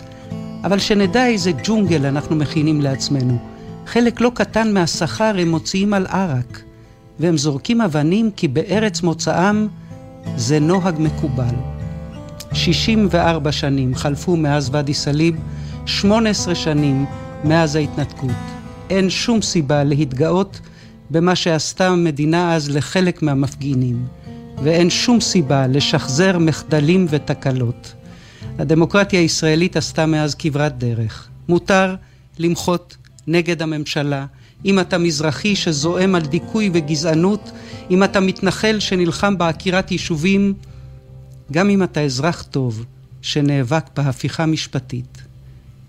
אבל 0.64 0.78
שנדע 0.78 1.26
איזה 1.26 1.50
ג'ונגל 1.64 2.06
אנחנו 2.06 2.36
מכינים 2.36 2.80
לעצמנו. 2.80 3.38
חלק 3.86 4.20
לא 4.20 4.30
קטן 4.34 4.74
מהשכר 4.74 5.34
הם 5.38 5.50
מוציאים 5.50 5.94
על 5.94 6.06
ערק, 6.06 6.62
והם 7.20 7.36
זורקים 7.36 7.80
אבנים 7.80 8.30
כי 8.36 8.48
בארץ 8.48 9.02
מוצאם 9.02 9.68
זה 10.36 10.60
נוהג 10.60 10.94
מקובל. 10.98 11.54
64 12.52 13.52
שנים 13.52 13.94
חלפו 13.94 14.36
מאז 14.36 14.70
ואדי 14.72 14.94
סאליב, 14.94 15.36
18 15.86 16.54
שנים 16.54 17.06
מאז 17.44 17.76
ההתנתקות. 17.76 18.61
אין 18.90 19.10
שום 19.10 19.42
סיבה 19.42 19.84
להתגאות 19.84 20.60
במה 21.10 21.36
שעשתה 21.36 21.88
המדינה 21.88 22.54
אז 22.54 22.70
לחלק 22.70 23.22
מהמפגינים, 23.22 24.06
ואין 24.62 24.90
שום 24.90 25.20
סיבה 25.20 25.66
לשחזר 25.66 26.38
מחדלים 26.38 27.06
ותקלות. 27.10 27.92
הדמוקרטיה 28.58 29.20
הישראלית 29.20 29.76
עשתה 29.76 30.06
מאז 30.06 30.34
כברת 30.34 30.78
דרך. 30.78 31.28
מותר 31.48 31.94
למחות 32.38 32.96
נגד 33.26 33.62
הממשלה, 33.62 34.26
אם 34.64 34.80
אתה 34.80 34.98
מזרחי 34.98 35.56
שזועם 35.56 36.14
על 36.14 36.22
דיכוי 36.22 36.70
וגזענות, 36.72 37.50
אם 37.90 38.04
אתה 38.04 38.20
מתנחל 38.20 38.78
שנלחם 38.78 39.38
בעקירת 39.38 39.90
יישובים, 39.90 40.54
גם 41.52 41.70
אם 41.70 41.82
אתה 41.82 42.00
אזרח 42.00 42.42
טוב 42.42 42.84
שנאבק 43.22 43.84
בהפיכה 43.96 44.46
משפטית. 44.46 45.18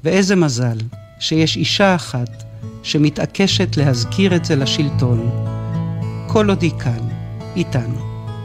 ואיזה 0.04 0.36
מזל 0.36 0.78
שיש 1.20 1.58
אישה 1.58 1.96
אחת 1.96 2.43
שמתעקשת 2.84 3.78
להזכיר 3.78 4.36
את 4.36 4.46
זה 4.46 4.56
לשלטון, 4.56 5.30
כל 6.28 6.50
עוד 6.50 6.62
היא 6.62 6.80
כאן, 6.80 7.08
איתנו. 7.56 8.00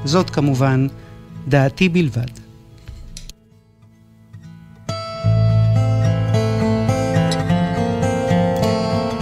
זאת 0.04 0.30
כמובן 0.30 0.86
דעתי 1.48 1.88
בלבד. 1.88 2.37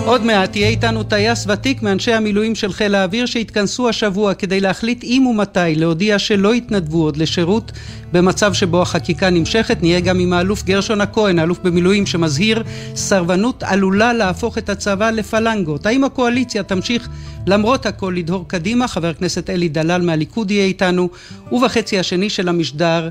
עוד 0.07 0.25
מעט 0.25 0.57
יהיה 0.57 0.69
איתנו 0.69 1.03
טייס 1.03 1.47
ותיק 1.49 1.83
מאנשי 1.83 2.13
המילואים 2.13 2.55
של 2.55 2.73
חיל 2.73 2.95
האוויר 2.95 3.27
שהתכנסו 3.27 3.89
השבוע 3.89 4.35
כדי 4.35 4.61
להחליט 4.61 5.05
אם 5.05 5.27
ומתי 5.31 5.75
להודיע 5.75 6.19
שלא 6.19 6.55
יתנדבו 6.55 7.03
עוד 7.03 7.17
לשירות 7.17 7.73
במצב 8.13 8.53
שבו 8.53 8.83
החקיקה 8.83 9.31
נמשכת. 9.31 9.83
נהיה 9.83 10.01
גם 10.01 10.19
עם 10.19 10.33
האלוף 10.33 10.65
גרשון 10.65 11.01
הכהן, 11.01 11.39
האלוף 11.39 11.59
במילואים 11.59 12.07
שמזהיר 12.07 12.63
סרבנות 12.95 13.63
עלולה 13.63 14.13
להפוך 14.13 14.59
את 14.59 14.69
הצבא 14.69 15.11
לפלנגות. 15.11 15.87
האם 15.87 16.05
הקואליציה 16.05 16.63
תמשיך 16.63 17.09
למרות 17.47 17.87
הכל 17.87 18.15
לדהור 18.17 18.45
קדימה? 18.49 18.89
חבר 18.89 19.09
הכנסת 19.09 19.51
אלי 19.51 19.69
דלל 19.69 20.03
מהליכוד 20.03 20.51
יהיה 20.51 20.65
איתנו. 20.65 21.09
ובחצי 21.53 21.99
השני 21.99 22.31
של 22.31 22.49
המשדר 22.49 23.09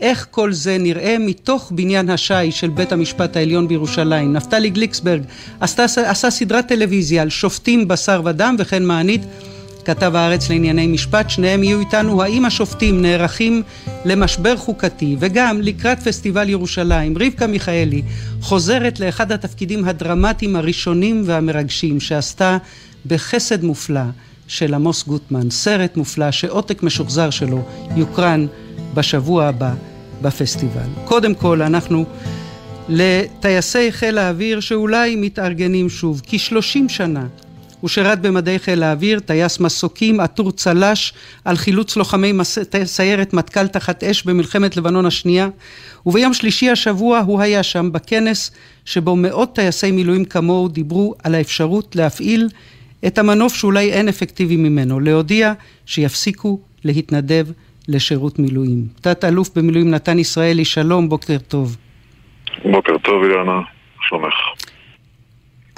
איך 0.00 0.26
כל 0.30 0.52
זה 0.52 0.78
נראה 0.78 1.16
מתוך 1.20 1.72
בניין 1.74 2.10
השי 2.10 2.50
של 2.50 2.68
בית 2.68 2.92
המשפט 2.92 3.36
העליון 3.36 3.68
בירושלים. 3.68 4.32
נפתלי 4.32 4.70
גליקסברג 4.70 5.22
עשתה, 5.60 5.84
עשה 5.84 6.30
סדרת 6.30 6.68
טלוויזיה 6.68 7.22
על 7.22 7.30
שופטים 7.30 7.88
בשר 7.88 8.22
ודם 8.24 8.56
וכן 8.58 8.84
מענית 8.84 9.22
כתב 9.84 10.12
הארץ 10.14 10.50
לענייני 10.50 10.86
משפט, 10.86 11.30
שניהם 11.30 11.62
יהיו 11.62 11.80
איתנו 11.80 12.22
האם 12.22 12.44
השופטים 12.44 13.02
נערכים 13.02 13.62
למשבר 14.04 14.56
חוקתי 14.56 15.16
וגם 15.18 15.60
לקראת 15.62 16.02
פסטיבל 16.02 16.48
ירושלים. 16.48 17.18
רבקה 17.18 17.46
מיכאלי 17.46 18.02
חוזרת 18.40 19.00
לאחד 19.00 19.32
התפקידים 19.32 19.84
הדרמטיים 19.84 20.56
הראשונים 20.56 21.22
והמרגשים 21.26 22.00
שעשתה 22.00 22.58
בחסד 23.06 23.64
מופלא 23.64 24.00
של 24.48 24.74
עמוס 24.74 25.04
גוטמן, 25.06 25.50
סרט 25.50 25.96
מופלא 25.96 26.30
שעותק 26.30 26.82
משוחזר 26.82 27.30
שלו 27.30 27.62
יוקרן 27.96 28.46
בשבוע 28.96 29.44
הבא 29.44 29.74
בפסטיבל. 30.22 30.88
קודם 31.04 31.34
כל 31.34 31.62
אנחנו 31.62 32.04
לטייסי 32.88 33.92
חיל 33.92 34.18
האוויר 34.18 34.60
שאולי 34.60 35.16
מתארגנים 35.16 35.88
שוב, 35.88 36.22
כי 36.24 36.38
שלושים 36.38 36.88
שנה 36.88 37.26
הוא 37.80 37.88
שירת 37.88 38.20
במדי 38.20 38.58
חיל 38.58 38.82
האוויר, 38.82 39.20
טייס 39.20 39.60
מסוקים, 39.60 40.20
עטור 40.20 40.52
צל"ש, 40.52 41.12
על 41.44 41.56
חילוץ 41.56 41.96
לוחמי 41.96 42.32
מס... 42.32 42.58
סיירת 42.84 43.32
מטכ"ל 43.32 43.66
תחת 43.66 44.04
אש 44.04 44.22
במלחמת 44.22 44.76
לבנון 44.76 45.06
השנייה, 45.06 45.48
וביום 46.06 46.34
שלישי 46.34 46.70
השבוע 46.70 47.18
הוא 47.18 47.40
היה 47.40 47.62
שם 47.62 47.92
בכנס 47.92 48.50
שבו 48.84 49.16
מאות 49.16 49.54
טייסי 49.54 49.90
מילואים 49.90 50.24
כמוהו 50.24 50.68
דיברו 50.68 51.14
על 51.22 51.34
האפשרות 51.34 51.96
להפעיל 51.96 52.48
את 53.06 53.18
המנוף 53.18 53.54
שאולי 53.54 53.92
אין 53.92 54.08
אפקטיבי 54.08 54.56
ממנו, 54.56 55.00
להודיע 55.00 55.52
שיפסיקו 55.86 56.60
להתנדב 56.84 57.46
לשירות 57.88 58.38
מילואים. 58.38 58.86
תת-אלוף 59.00 59.50
במילואים 59.56 59.90
נתן 59.90 60.18
ישראלי, 60.18 60.64
שלום, 60.64 61.08
בוקר 61.08 61.38
טוב. 61.38 61.76
בוקר 62.64 62.98
טוב, 62.98 63.24
אילנה, 63.24 63.60
שלומך. 64.00 64.34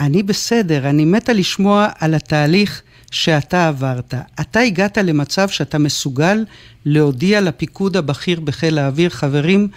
אני 0.00 0.23
בסדר, 0.23 0.91
אני 0.91 1.05
מתה 1.05 1.33
לשמוע 1.33 1.87
על 2.00 2.15
התהליך 2.15 2.83
שאתה 3.11 3.69
עברת. 3.69 4.15
אתה 4.41 4.61
הגעת 4.61 4.99
למצב 4.99 5.49
שאתה 5.49 5.79
מסוגל 5.79 6.38
להודיע 6.85 7.41
לפיקוד 7.41 7.97
הבכיר 7.97 8.41
בחיל 8.41 8.79
האוויר, 8.79 9.11
חברים, 9.11 9.69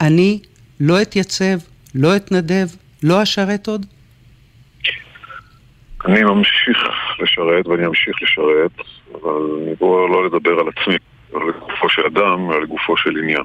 אני 0.00 0.40
לא 0.80 1.02
אתייצב, 1.02 1.58
לא 1.94 2.16
אתנדב, 2.16 2.66
לא 3.02 3.22
אשרת 3.22 3.68
עוד? 3.68 3.86
אני 6.06 6.22
ממשיך 6.22 6.78
לשרת 7.22 7.66
ואני 7.66 7.86
אמשיך 7.86 8.22
לשרת, 8.22 8.70
אבל 9.12 9.32
אני 9.62 9.74
בוא 9.78 10.08
לא 10.08 10.26
לדבר 10.26 10.50
על 10.50 10.66
עצמי. 10.76 10.96
לגופו 11.34 11.88
של 11.88 12.06
אדם, 12.06 12.50
אלא 12.50 12.62
לגופו 12.62 12.96
של 12.96 13.16
עניין. 13.16 13.44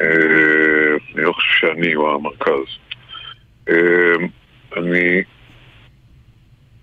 אה, 0.00 0.96
אני 1.14 1.24
לא 1.24 1.32
חושב 1.32 1.66
שאני 1.66 1.92
הוא 1.92 2.10
המרכז. 2.10 2.78
אה, 3.68 4.26
אני 4.76 5.22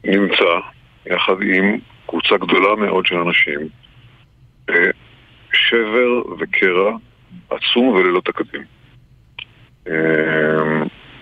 נמצא 0.04 0.60
יחד 1.06 1.42
עם 1.42 1.78
קבוצה 2.08 2.38
גדולה 2.38 2.76
מאוד 2.76 3.06
של 3.06 3.16
אנשים, 3.16 3.60
אה, 4.70 4.90
שבר 5.54 6.22
וקרע 6.40 6.98
עצום 7.50 7.88
וללא 7.88 8.22
תקדים. 8.22 8.62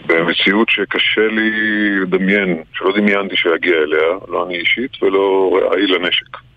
במציאות 0.08 0.70
שקשה 0.70 1.28
לי 1.28 1.52
לדמיין, 2.00 2.64
שלא 2.74 2.94
דמיינתי 2.98 3.36
שיגיע 3.38 3.76
אליה, 3.78 4.08
לא 4.28 4.46
אני 4.48 4.58
אישית 4.58 5.04
ולא 5.04 5.60
רעי 5.62 5.88
לנשק. 5.88 6.51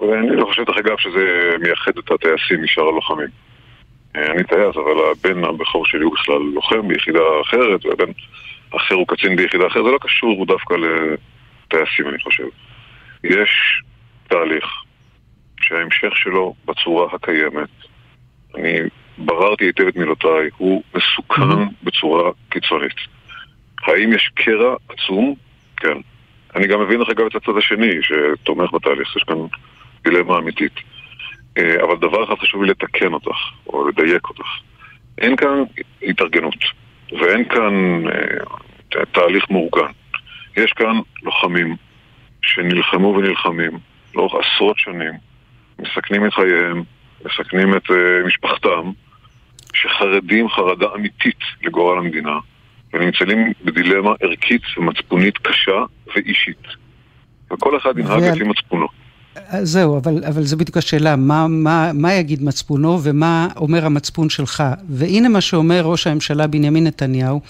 ואני 0.00 0.36
לא 0.36 0.44
חושב, 0.44 0.64
דרך 0.64 0.76
אגב, 0.76 0.98
שזה 0.98 1.54
מייחד 1.60 1.98
את 1.98 2.10
הטייסים 2.10 2.62
משאר 2.62 2.88
הלוחמים. 2.88 3.28
אה, 4.16 4.26
אני 4.26 4.44
טייס, 4.44 4.76
אבל 4.76 4.96
הבן 5.12 5.44
הבכור 5.44 5.86
שלי 5.86 6.04
הוא 6.04 6.12
בכלל 6.12 6.38
לוחם 6.54 6.88
ביחידה 6.88 7.20
אחרת, 7.42 7.86
והבן 7.86 8.12
אחר 8.76 8.94
הוא 8.94 9.06
קצין 9.08 9.36
ביחידה 9.36 9.66
אחרת. 9.66 9.84
זה 9.84 9.90
לא 9.90 9.98
קשור 10.00 10.46
דווקא 10.46 10.74
לטייסים, 10.74 12.08
אני 12.08 12.18
חושב. 12.18 12.46
יש 13.24 13.82
תהליך 14.28 14.64
שההמשך 15.60 16.16
שלו 16.16 16.54
בצורה 16.64 17.08
הקיימת, 17.12 17.68
אני 18.54 18.78
בררתי 19.18 19.64
היטב 19.64 19.86
את 19.86 19.96
מילותיי, 19.96 20.48
הוא 20.56 20.82
מסוכן 20.94 21.42
mm-hmm. 21.42 21.84
בצורה 21.84 22.30
קיצונית. 22.48 22.96
האם 23.82 24.12
יש 24.12 24.30
קרע 24.34 24.76
עצום? 24.88 25.34
כן. 25.76 25.98
אני 26.56 26.66
גם 26.66 26.80
מבין, 26.80 26.98
דרך 26.98 27.08
אגב, 27.08 27.26
את 27.26 27.34
הצד 27.34 27.56
השני 27.58 27.90
שתומך 28.02 28.72
בתהליך. 28.72 29.16
יש 29.16 29.22
כאן 29.22 29.36
דילמה 30.04 30.38
אמיתית. 30.38 30.72
אה, 31.58 31.84
אבל 31.84 31.96
דבר 31.96 32.24
אחד 32.24 32.34
חשוב 32.34 32.62
לי 32.62 32.70
לתקן 32.70 33.12
אותך, 33.12 33.36
או 33.66 33.88
לדייק 33.88 34.28
אותך. 34.28 34.46
אין 35.18 35.36
כאן 35.36 35.62
התארגנות, 36.02 36.54
ואין 37.12 37.44
כאן 37.44 38.04
אה, 38.08 39.04
תהליך 39.12 39.50
מאורגן. 39.50 39.90
יש 40.56 40.72
כאן 40.72 40.96
לוחמים 41.22 41.76
שנלחמו 42.42 43.06
ונלחמים 43.06 43.78
לאורך 44.14 44.46
עשרות 44.46 44.78
שנים, 44.78 45.12
מסכנים 45.78 46.26
את 46.26 46.32
חייהם, 46.32 46.82
מסכנים 47.24 47.76
את 47.76 47.90
אה, 47.90 48.26
משפחתם, 48.26 48.90
שחרדים 49.74 50.48
חרדה 50.48 50.86
אמיתית 50.94 51.40
לגורל 51.62 51.98
המדינה, 51.98 52.38
ונמצאים 52.92 53.52
בדילמה 53.64 54.10
ערכית 54.20 54.62
ומצפונית 54.76 55.38
קשה 55.38 55.84
ואישית. 56.14 56.62
וכל 57.52 57.76
אחד 57.76 57.98
ינהג 57.98 58.22
לפי 58.22 58.44
מצפונו. 58.44 58.88
זהו, 59.62 59.98
אבל, 59.98 60.24
אבל 60.26 60.42
זו 60.42 60.56
בדיוק 60.56 60.76
השאלה, 60.76 61.16
מה, 61.16 61.48
מה, 61.48 61.90
מה 61.94 62.14
יגיד 62.14 62.42
מצפונו 62.42 62.98
ומה 63.02 63.48
אומר 63.56 63.86
המצפון 63.86 64.30
שלך? 64.30 64.64
והנה 64.88 65.28
מה 65.28 65.40
שאומר 65.40 65.80
ראש 65.80 66.06
הממשלה 66.06 66.46
בנימין 66.46 66.86
נתניהו, 66.86 67.40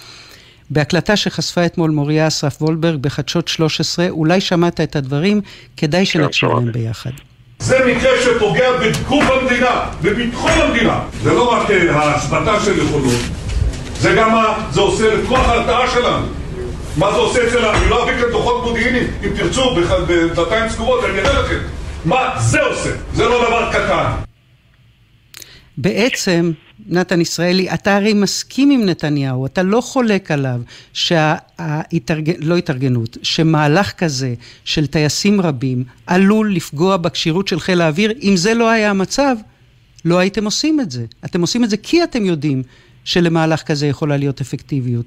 בהקלטה 0.71 1.17
שחשפה 1.17 1.67
אתמול 1.67 1.91
מוריה 1.91 2.27
אסרף 2.27 2.63
וולברג 2.63 3.01
בחדשות 3.01 3.49
13, 3.49 4.09
אולי 4.09 4.41
שמעת 4.41 4.81
את 4.81 4.97
הדברים, 4.97 5.41
כדאי 5.77 6.01
כן, 6.01 6.05
שנקשיב 6.05 6.49
להם 6.49 6.73
ביחד. 6.73 7.11
זה 7.59 7.79
מקרה 7.87 8.11
שפוגע 8.25 8.67
בגוף 8.81 9.25
המדינה, 9.25 9.81
בביטחון 10.03 10.51
המדינה. 10.51 11.01
זה 11.23 11.33
לא 11.33 11.53
רק 11.53 11.71
אה, 11.71 11.97
ההשבתה 11.97 12.61
של 12.65 12.79
יכולות, 12.79 13.21
זה 14.01 14.15
גם 14.17 14.33
מה 14.33 14.69
זה 14.71 14.81
עושה 14.81 15.15
לכוח 15.15 15.49
ההרתעה 15.49 15.91
שלנו. 15.91 16.27
מה 16.99 17.13
זה 17.13 17.17
עושה 17.17 17.49
אצל... 17.49 17.65
אני 17.65 17.91
לא 17.91 18.05
אביא 18.05 18.23
כאן 18.23 18.31
דוחות 18.31 18.65
מודיעיניים, 18.65 19.07
אם 19.25 19.29
תרצו, 19.37 19.75
בדלתיים 20.09 20.69
סגורות, 20.69 21.05
אני 21.05 21.19
אראה 21.19 21.43
לכם. 21.43 21.59
מה 22.05 22.41
זה 22.41 22.63
עושה? 22.63 22.91
זה 23.15 23.25
לא 23.25 23.49
דבר 23.49 23.73
קטן. 23.73 24.13
בעצם, 25.77 26.53
נתן 26.87 27.21
ישראלי, 27.21 27.71
אתה 27.71 27.97
הרי 27.97 28.13
מסכים 28.13 28.71
עם 28.71 28.85
נתניהו, 28.87 29.47
אתה 29.47 29.63
לא 29.63 29.81
חולק 29.81 30.31
עליו 30.31 30.61
שההתארגנות, 30.93 32.39
לא 32.41 32.57
התארגנות, 32.57 33.17
שמהלך 33.23 33.93
כזה 33.93 34.35
של 34.65 34.87
טייסים 34.87 35.41
רבים 35.41 35.85
עלול 36.07 36.55
לפגוע 36.55 36.97
בכשירות 36.97 37.49
של 37.49 37.61
חיל 37.61 37.81
האוויר. 37.81 38.13
אם 38.23 38.37
זה 38.37 38.55
לא 38.55 38.71
היה 38.71 38.91
המצב, 38.91 39.37
לא 40.05 40.19
הייתם 40.19 40.45
עושים 40.45 40.81
את 40.81 40.91
זה. 40.91 41.05
אתם 41.25 41.41
עושים 41.41 41.65
את 41.65 41.71
זה 41.71 41.77
כי 41.77 42.05
אתם 42.05 42.25
יודעים 42.25 42.63
שלמהלך 43.05 43.63
כזה 43.63 43.87
יכולה 43.87 44.17
להיות 44.17 44.41
אפקטיביות. 44.41 45.07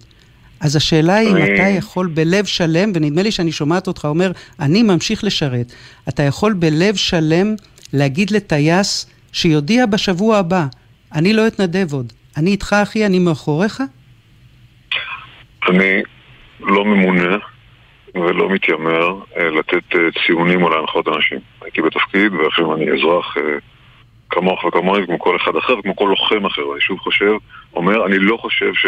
אז 0.62 0.76
השאלה 0.76 1.16
היא 1.16 1.30
אם 1.30 1.38
אתה 1.38 1.68
יכול 1.78 2.08
בלב 2.14 2.46
שלם, 2.46 2.92
ונדמה 2.96 3.24
לי 3.24 3.32
שאני 3.32 3.52
שומעת 3.52 3.88
אותך 3.88 4.06
אומר, 4.06 4.32
אני 4.60 4.84
ממשיך 4.84 5.24
לשרת. 5.24 5.74
אתה 6.10 6.24
יכול 6.24 6.54
בלב 6.54 6.96
שלם 6.96 7.56
להגיד 7.94 8.32
לטייס 8.32 9.12
שיודיע 9.34 9.86
בשבוע 9.86 10.38
הבא, 10.38 10.66
אני 11.16 11.34
לא 11.34 11.48
אתנדב 11.48 11.94
עוד. 11.94 12.14
אני 12.38 12.52
איתך 12.52 12.74
אחי, 12.84 13.06
אני 13.06 13.20
מאחוריך? 13.20 13.84
אני 15.70 16.02
לא 16.60 16.86
ממונה 16.86 17.38
ולא 18.16 18.50
מתיימר 18.50 19.16
אה, 19.38 19.50
לתת 19.50 19.96
אה, 19.96 20.00
ציונים 20.26 20.64
או 20.64 20.70
להנחות 20.70 21.08
אנשים. 21.08 21.40
הייתי 21.62 21.82
בתפקיד 21.82 22.34
ועכשיו 22.34 22.76
אני 22.76 22.86
אזרח 22.92 23.38
אה, 23.38 23.44
כמוך 24.30 24.66
וכמוני, 24.66 25.06
כמו 25.06 25.20
כל 25.20 25.36
אחד 25.36 25.56
אחר 25.56 25.80
וכמו 25.80 25.96
כל 25.96 26.06
לוחם 26.10 26.46
אחר. 26.46 26.62
אני 26.74 26.82
שוב 26.82 27.00
חושב, 27.00 27.32
אומר, 27.74 28.06
אני 28.06 28.20
לא 28.20 28.38
חושב 28.38 28.74
ש... 28.74 28.86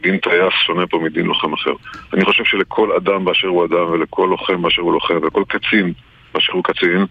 דין 0.00 0.18
טייס 0.18 0.54
שונה 0.66 0.86
פה 0.86 0.98
מדין 0.98 1.26
לוחם 1.26 1.52
אחר. 1.52 1.72
אני 2.12 2.24
חושב 2.24 2.44
שלכל 2.44 2.92
אדם 2.92 3.24
באשר 3.24 3.48
הוא 3.48 3.64
אדם, 3.64 3.90
ולכל 3.90 4.26
לוחם 4.30 4.62
באשר 4.62 4.82
הוא 4.82 4.92
לוחם, 4.92 5.16
ולכל 5.22 5.44
קצין 5.48 5.92
באשר 6.34 6.52
הוא 6.52 6.64
קצין, 6.64 7.06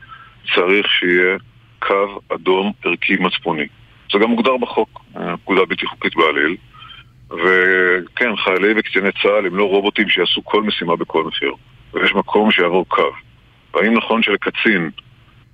צריך 0.55 0.87
שיהיה 0.89 1.37
קו 1.79 2.19
אדום 2.35 2.71
ערכי 2.85 3.15
מצפוני. 3.19 3.67
זה 4.11 4.19
גם 4.19 4.29
מוגדר 4.29 4.57
בחוק, 4.57 5.01
פקודה 5.43 5.65
בלתי 5.65 5.85
חוקית 5.85 6.15
בעליל. 6.15 6.55
וכן, 7.31 8.35
חיילי 8.35 8.73
וקציני 8.77 9.09
צה"ל 9.11 9.45
הם 9.45 9.55
לא 9.55 9.63
רובוטים 9.63 10.09
שיעשו 10.09 10.45
כל 10.45 10.63
משימה 10.63 10.95
בכל 10.95 11.23
מחיר. 11.23 11.53
ויש 11.93 12.13
מקום 12.13 12.51
שיעבור 12.51 12.85
קו. 12.87 13.11
והאם 13.73 13.97
נכון 13.97 14.23
שלקצין 14.23 14.89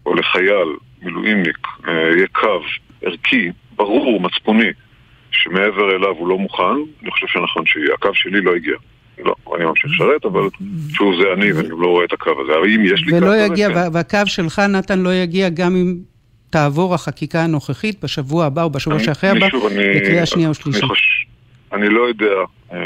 או 0.05 0.15
לחייל, 0.15 0.75
מילואימניק, 1.01 1.67
אה, 1.87 1.93
יהיה 1.93 2.27
קו 2.27 2.61
ערכי, 3.01 3.51
ברור, 3.75 4.21
מצפוני, 4.21 4.69
שמעבר 5.43 5.95
אליו 5.95 6.09
הוא 6.09 6.27
לא 6.27 6.37
מוכן, 6.37 6.63
אני 7.03 7.11
חושב 7.11 7.27
שנכון 7.27 7.65
שיהיה. 7.65 7.93
הקו 7.93 8.09
שלי 8.13 8.41
לא 8.41 8.55
הגיע. 8.55 8.73
לא, 9.25 9.35
אני 9.55 9.65
ממשיך 9.65 9.91
לשרת, 9.95 10.25
אבל 10.25 10.41
שוב 10.93 11.13
זה 11.21 11.33
אני, 11.33 11.51
ואני 11.51 11.69
לא 11.69 11.87
רואה 11.87 12.05
את 12.05 12.13
הקו 12.13 12.29
הזה. 12.41 12.51
האם 12.63 12.85
יש 12.85 13.03
לי 13.05 13.11
קו 13.11 13.25
ולא? 13.25 13.35
יגיע, 13.35 13.67
כן. 13.69 13.75
וה- 13.75 13.87
והקו 13.93 14.17
שלך, 14.25 14.59
נתן, 14.59 14.99
לא 14.99 15.13
יגיע 15.13 15.49
גם 15.49 15.75
אם 15.75 15.95
תעבור 16.49 16.93
החקיקה 16.93 17.43
הנוכחית 17.43 18.03
בשבוע 18.03 18.45
הבא 18.45 18.63
או 18.63 18.69
בשבוע 18.69 18.99
שאחרי 18.99 19.29
הבא, 19.29 19.45
לקריאה 19.95 20.25
שנייה 20.25 20.47
אני 20.47 20.51
ושלישית. 20.51 20.83
חוש- 20.83 21.25
אני 21.73 21.89
לא 21.89 22.01
יודע 22.01 22.31
אה, 22.73 22.77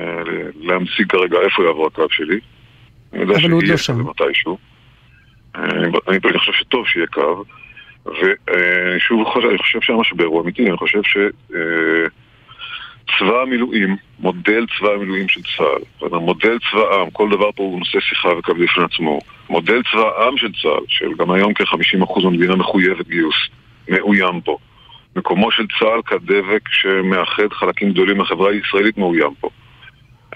להמציא 0.61 1.05
כרגע 1.09 1.37
איפה 1.45 1.63
יעבור 1.63 1.87
הקו 1.87 2.05
שלי. 2.11 2.39
אני 3.13 3.21
יודע 3.21 3.33
אבל 3.35 3.49
הוא 3.49 3.57
עוד 3.57 3.61
שיהיה 3.61 3.73
לא 3.73 3.77
שם. 3.77 3.93
כזה 3.93 4.03
מתישהו. 4.03 4.57
אה, 5.55 5.61
אני 6.07 6.37
חושב 6.39 6.51
שטוב 6.53 6.87
שיהיה 6.87 7.07
קו. 7.07 7.43
ושוב, 8.05 9.27
אני 9.49 9.57
חושב 9.57 9.81
שהמשבר 9.81 10.25
הוא 10.25 10.41
אמיתי, 10.41 10.67
אני 10.69 10.77
חושב 10.77 10.99
ש... 11.03 11.17
אה, 13.09 13.19
צבא 13.19 13.41
המילואים, 13.41 13.95
מודל 14.19 14.65
צבא 14.79 14.89
המילואים 14.89 15.29
של 15.29 15.41
צה"ל? 15.41 16.09
מודל 16.09 16.57
צבא 16.71 16.81
העם, 16.91 17.09
כל 17.09 17.29
דבר 17.29 17.51
פה 17.51 17.63
הוא 17.63 17.79
נושא 17.79 17.99
שיחה 17.99 18.29
וכבד 18.39 18.59
בפני 18.63 18.83
עצמו. 18.83 19.19
מודל 19.49 19.81
צבא 19.91 20.09
העם 20.17 20.37
של 20.37 20.51
צה"ל, 20.61 20.83
של 20.87 21.13
גם 21.17 21.31
היום 21.31 21.53
כ-50% 21.53 22.23
מהמדינה 22.23 22.55
מחויבת 22.55 23.07
גיוס, 23.07 23.35
מאוים 23.89 24.41
פה. 24.41 24.57
מקומו 25.15 25.51
של 25.51 25.65
צה"ל 25.79 26.01
כדבק 26.05 26.69
שמאחד 26.69 27.47
חלקים 27.51 27.91
גדולים 27.91 28.17
מהחברה 28.17 28.51
הישראלית 28.51 28.97
מאוים 28.97 29.33
פה. 29.39 29.49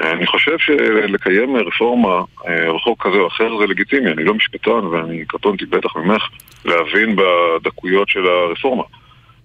אה, 0.01 0.11
אני 0.11 0.27
חושב 0.27 0.57
שלקיים 0.57 1.55
רפורמה, 1.55 2.21
אה, 2.47 2.71
רחוק 2.71 3.03
כזה 3.03 3.17
או 3.17 3.27
אחר 3.27 3.57
זה 3.57 3.67
לגיטימי, 3.67 4.11
אני 4.11 4.23
לא 4.23 4.33
משפטן 4.33 4.85
ואני 4.85 5.25
קטונתי 5.27 5.65
בטח 5.65 5.95
ממך 5.95 6.29
להבין 6.65 7.15
בדקויות 7.15 8.09
של 8.09 8.27
הרפורמה. 8.27 8.83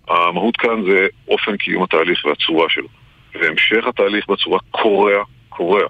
המהות 0.09 0.57
כאן 0.57 0.83
זה 0.91 1.07
אופן 1.29 1.57
קיום 1.57 1.83
התהליך 1.83 2.25
והצורה 2.25 2.67
שלו. 2.69 2.89
והמשך 3.41 3.87
התהליך 3.89 4.25
בצורה 4.29 4.59
קורע, 4.71 5.13
קורע 5.49 5.81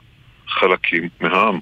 חלקים 0.48 1.08
מהעם. 1.20 1.58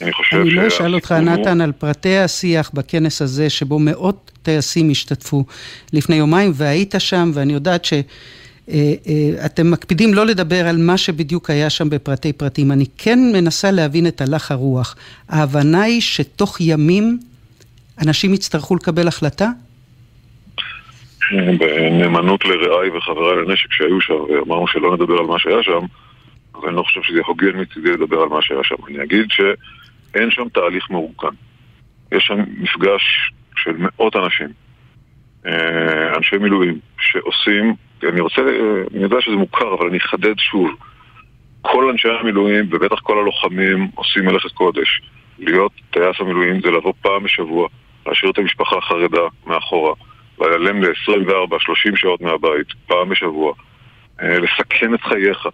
אני 0.00 0.12
חושב 0.12 0.36
אני 0.36 0.50
לא 0.50 0.68
אשאל 0.68 0.94
אותך, 0.94 1.12
נתן, 1.12 1.60
על 1.60 1.72
פרטי 1.72 2.18
השיח 2.18 2.70
בכנס 2.74 3.22
הזה, 3.22 3.50
שבו 3.50 3.78
מאות 3.78 4.30
טייסים 4.42 4.90
השתתפו 4.90 5.44
לפני 5.92 6.16
יומיים, 6.16 6.52
והיית 6.54 6.94
שם, 6.98 7.30
ואני 7.34 7.52
יודעת 7.52 7.84
שאתם 7.84 9.70
מקפידים 9.70 10.14
לא 10.14 10.26
לדבר 10.26 10.68
על 10.68 10.76
מה 10.76 10.98
שבדיוק 10.98 11.50
היה 11.50 11.70
שם 11.70 11.90
בפרטי 11.90 12.32
פרטים. 12.32 12.72
אני 12.72 12.84
כן 12.98 13.18
מנסה 13.32 13.70
להבין 13.70 14.06
את 14.06 14.20
הלך 14.20 14.50
הרוח. 14.50 14.96
ההבנה 15.28 15.82
היא 15.82 16.00
שתוך 16.00 16.60
ימים 16.60 17.18
אנשים 18.02 18.34
יצטרכו 18.34 18.76
לקבל 18.76 19.08
החלטה? 19.08 19.50
בנאמנות 21.32 22.44
לרעיי 22.44 22.90
וחבריי 22.90 23.36
לנשק 23.36 23.72
שהיו 23.72 24.00
שם, 24.00 24.14
ואמרנו 24.14 24.66
שלא 24.66 24.94
נדבר 24.94 25.18
על 25.18 25.26
מה 25.26 25.38
שהיה 25.38 25.62
שם, 25.62 25.80
אז 26.54 26.60
אני 26.68 26.76
לא 26.76 26.82
חושב 26.82 27.02
שזה 27.02 27.20
הוגן 27.26 27.60
מצידי 27.60 27.90
לדבר 27.90 28.22
על 28.22 28.28
מה 28.28 28.42
שהיה 28.42 28.64
שם. 28.64 28.74
אני 28.88 29.02
אגיד 29.02 29.26
שאין 29.30 30.30
שם 30.30 30.48
תהליך 30.48 30.90
מאורגן. 30.90 31.34
יש 32.12 32.24
שם 32.24 32.38
מפגש 32.58 33.32
של 33.56 33.72
מאות 33.78 34.16
אנשים, 34.16 34.48
אה, 35.46 36.16
אנשי 36.16 36.36
מילואים, 36.36 36.78
שעושים, 37.00 37.74
אני 38.02 38.20
רוצה, 38.20 38.42
אני 38.94 39.02
יודע 39.02 39.20
שזה 39.20 39.36
מוכר, 39.36 39.74
אבל 39.74 39.86
אני 39.88 39.98
אחדד 39.98 40.38
שוב. 40.38 40.70
כל 41.62 41.90
אנשי 41.90 42.08
המילואים, 42.20 42.68
ובטח 42.70 43.00
כל 43.00 43.18
הלוחמים, 43.18 43.88
עושים 43.94 44.24
מלאכת 44.24 44.52
קודש. 44.52 45.02
להיות 45.38 45.72
טייס 45.90 46.16
המילואים 46.20 46.60
זה 46.60 46.70
לבוא 46.70 46.92
פעם 47.02 47.22
בשבוע, 47.22 47.68
להשאיר 48.06 48.30
את 48.30 48.38
המשפחה 48.38 48.76
החרדה 48.78 49.22
מאחורה, 49.46 49.94
להיעלם 50.40 50.82
ל-24-30 50.82 51.96
שעות 51.96 52.20
מהבית, 52.20 52.66
פעם 52.86 53.08
בשבוע, 53.08 53.52
אה, 54.22 54.38
לסכן 54.38 54.94
את 54.94 55.00
חייך 55.00 55.46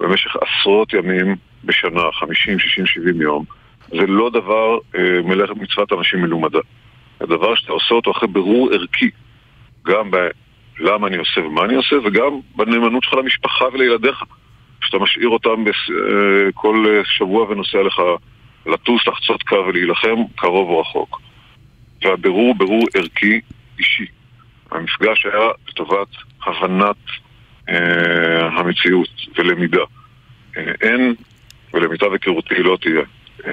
במשך 0.00 0.36
עשרות 0.36 0.92
ימים 0.92 1.36
בשנה, 1.64 2.02
50, 2.12 2.58
60, 2.58 2.86
70 2.86 3.20
יום, 3.20 3.44
זה 3.88 4.06
לא 4.06 4.30
דבר 4.30 4.78
אה, 4.94 5.22
מלאכת 5.24 5.56
מצוות 5.56 5.92
אנשים 5.92 6.22
מלומדה. 6.22 6.58
זה 7.20 7.26
דבר 7.26 7.54
שאתה 7.54 7.72
עושה 7.72 7.94
אותו 7.94 8.10
אחרי 8.10 8.28
בירור 8.28 8.70
ערכי, 8.72 9.10
גם 9.86 10.10
בלמה 10.10 11.06
אני 11.06 11.16
עושה 11.16 11.40
ומה 11.40 11.64
אני 11.64 11.74
עושה, 11.74 11.96
וגם 12.04 12.40
בנאמנות 12.56 13.02
שלך 13.02 13.14
למשפחה 13.14 13.64
ולילדיך. 13.72 14.24
שאתה 14.80 14.98
משאיר 14.98 15.28
אותם. 15.28 15.64
אה, 15.66 16.52
כל 16.54 17.02
שבוע 17.04 17.50
ונוסע 17.50 17.82
לך 17.82 18.02
לטוס, 18.66 19.06
לחצות 19.06 19.42
קו 19.42 19.64
ולהילחם, 19.68 20.16
קרוב 20.36 20.68
או 20.68 20.80
רחוק. 20.80 21.20
והבירור 22.02 22.46
הוא 22.46 22.56
בירור 22.56 22.84
ערכי 22.94 23.40
אישי. 23.78 24.06
המפגש 24.70 25.26
היה 25.26 25.48
לטובת 25.68 26.08
הבנת 26.46 26.96
אה, 27.68 28.46
המציאות 28.46 29.08
ולמידה. 29.38 29.82
אה, 30.56 30.72
אין, 30.80 31.14
ולמיטב 31.74 32.12
היכרותי 32.12 32.54
לא 32.54 32.78
תהיה, 32.80 33.02
אה, 33.46 33.52